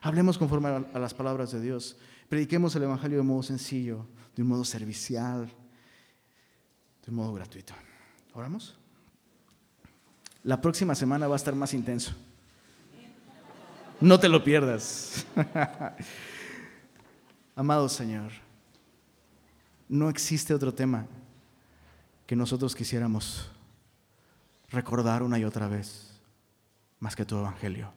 Hablemos 0.00 0.38
conforme 0.38 0.68
a 0.68 0.98
las 0.98 1.12
palabras 1.12 1.52
de 1.52 1.60
Dios. 1.60 1.96
Prediquemos 2.28 2.74
el 2.76 2.84
Evangelio 2.84 3.18
de 3.18 3.24
modo 3.24 3.42
sencillo, 3.42 4.06
de 4.36 4.42
un 4.42 4.48
modo 4.48 4.64
servicial, 4.64 5.46
de 7.04 7.10
un 7.10 7.16
modo 7.16 7.34
gratuito. 7.34 7.74
¿Oramos? 8.32 8.78
La 10.44 10.60
próxima 10.60 10.94
semana 10.94 11.26
va 11.28 11.34
a 11.34 11.36
estar 11.36 11.54
más 11.54 11.74
intenso. 11.74 12.14
No 14.02 14.18
te 14.18 14.28
lo 14.28 14.42
pierdas. 14.42 15.24
Amado 17.54 17.88
Señor, 17.88 18.32
no 19.88 20.10
existe 20.10 20.52
otro 20.52 20.74
tema 20.74 21.06
que 22.26 22.34
nosotros 22.34 22.74
quisiéramos 22.74 23.48
recordar 24.70 25.22
una 25.22 25.38
y 25.38 25.44
otra 25.44 25.68
vez 25.68 26.20
más 26.98 27.14
que 27.14 27.24
tu 27.24 27.38
evangelio. 27.38 27.92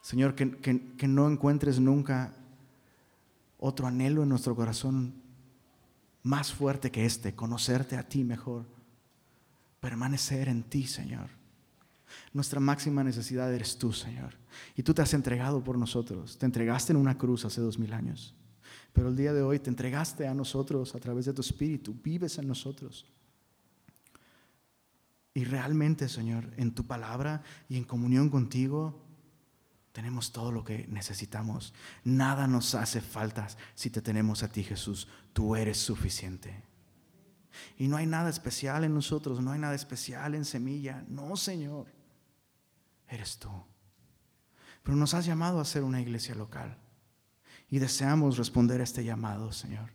Señor, 0.00 0.34
que, 0.34 0.50
que, 0.58 1.06
no 1.06 1.30
encuentres 1.30 1.78
nunca 1.78 2.34
otro 3.58 3.86
anhelo 3.86 4.24
en 4.24 4.28
nuestro 4.28 4.56
corazón 4.56 5.22
más 6.24 6.52
fuerte 6.52 6.90
que 6.90 7.06
este, 7.06 7.36
conocerte 7.36 7.96
a 7.96 8.08
ti 8.08 8.24
mejor, 8.24 8.66
permanecer 9.78 10.48
en 10.48 10.64
ti, 10.64 10.88
Señor. 10.88 11.41
Nuestra 12.32 12.60
máxima 12.60 13.04
necesidad 13.04 13.52
eres 13.52 13.78
tú, 13.78 13.92
Señor. 13.92 14.34
Y 14.76 14.82
tú 14.82 14.94
te 14.94 15.02
has 15.02 15.14
entregado 15.14 15.62
por 15.62 15.78
nosotros. 15.78 16.38
Te 16.38 16.46
entregaste 16.46 16.92
en 16.92 16.98
una 16.98 17.18
cruz 17.18 17.44
hace 17.44 17.60
dos 17.60 17.78
mil 17.78 17.92
años. 17.92 18.34
Pero 18.92 19.08
el 19.08 19.16
día 19.16 19.32
de 19.32 19.42
hoy 19.42 19.58
te 19.58 19.70
entregaste 19.70 20.26
a 20.26 20.34
nosotros 20.34 20.94
a 20.94 20.98
través 20.98 21.24
de 21.26 21.32
tu 21.32 21.40
Espíritu. 21.40 21.94
Vives 22.02 22.38
en 22.38 22.48
nosotros. 22.48 23.06
Y 25.34 25.44
realmente, 25.44 26.08
Señor, 26.08 26.50
en 26.56 26.74
tu 26.74 26.86
palabra 26.86 27.42
y 27.68 27.76
en 27.76 27.84
comunión 27.84 28.28
contigo, 28.28 29.02
Tenemos 29.92 30.32
todo 30.32 30.50
lo 30.50 30.64
que 30.64 30.86
necesitamos. 30.88 31.74
Nada 32.02 32.46
nos 32.46 32.74
hace 32.74 33.00
falta 33.00 33.46
si 33.74 33.90
te 33.90 34.00
tenemos 34.00 34.42
a 34.42 34.48
ti, 34.48 34.64
Jesús. 34.64 35.06
Tú 35.34 35.54
eres 35.54 35.78
suficiente. 35.78 36.62
Y 37.76 37.88
no 37.88 37.98
hay 37.98 38.06
nada 38.06 38.30
especial 38.30 38.84
en 38.84 38.94
nosotros, 38.94 39.42
no 39.42 39.52
hay 39.52 39.60
nada 39.60 39.74
especial 39.74 40.34
en 40.34 40.46
semilla. 40.46 41.04
No, 41.08 41.36
Señor. 41.36 41.86
Eres 43.12 43.38
tú. 43.38 43.50
Pero 44.82 44.96
nos 44.96 45.12
has 45.12 45.26
llamado 45.26 45.60
a 45.60 45.66
ser 45.66 45.84
una 45.84 46.00
iglesia 46.00 46.34
local. 46.34 46.78
Y 47.68 47.78
deseamos 47.78 48.38
responder 48.38 48.80
a 48.80 48.84
este 48.84 49.04
llamado, 49.04 49.52
Señor. 49.52 49.90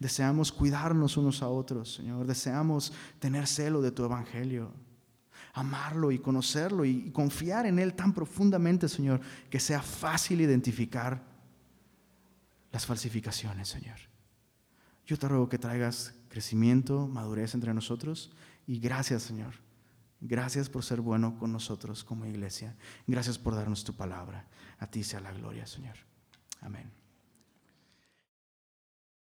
Deseamos 0.00 0.50
cuidarnos 0.50 1.16
unos 1.16 1.42
a 1.42 1.48
otros, 1.48 1.94
Señor. 1.94 2.26
Deseamos 2.26 2.92
tener 3.20 3.46
celo 3.46 3.80
de 3.80 3.92
tu 3.92 4.04
evangelio. 4.04 4.74
Amarlo 5.52 6.10
y 6.10 6.18
conocerlo 6.18 6.84
y 6.84 7.12
confiar 7.12 7.66
en 7.66 7.78
Él 7.78 7.94
tan 7.94 8.12
profundamente, 8.12 8.88
Señor, 8.88 9.20
que 9.48 9.60
sea 9.60 9.80
fácil 9.80 10.40
identificar 10.40 11.22
las 12.72 12.84
falsificaciones, 12.84 13.68
Señor. 13.68 13.98
Yo 15.06 15.16
te 15.16 15.28
ruego 15.28 15.48
que 15.48 15.58
traigas 15.58 16.14
crecimiento, 16.28 17.06
madurez 17.06 17.54
entre 17.54 17.74
nosotros 17.74 18.32
y 18.66 18.80
gracias, 18.80 19.22
Señor. 19.22 19.69
Gracias 20.20 20.68
por 20.68 20.84
ser 20.84 21.00
bueno 21.00 21.38
con 21.38 21.52
nosotros 21.52 22.04
como 22.04 22.26
iglesia. 22.26 22.76
Gracias 23.06 23.38
por 23.38 23.54
darnos 23.54 23.84
tu 23.84 23.94
palabra. 23.94 24.46
A 24.78 24.86
ti 24.86 25.02
sea 25.02 25.20
la 25.20 25.32
gloria, 25.32 25.66
Señor. 25.66 25.96
Amén. 26.60 26.99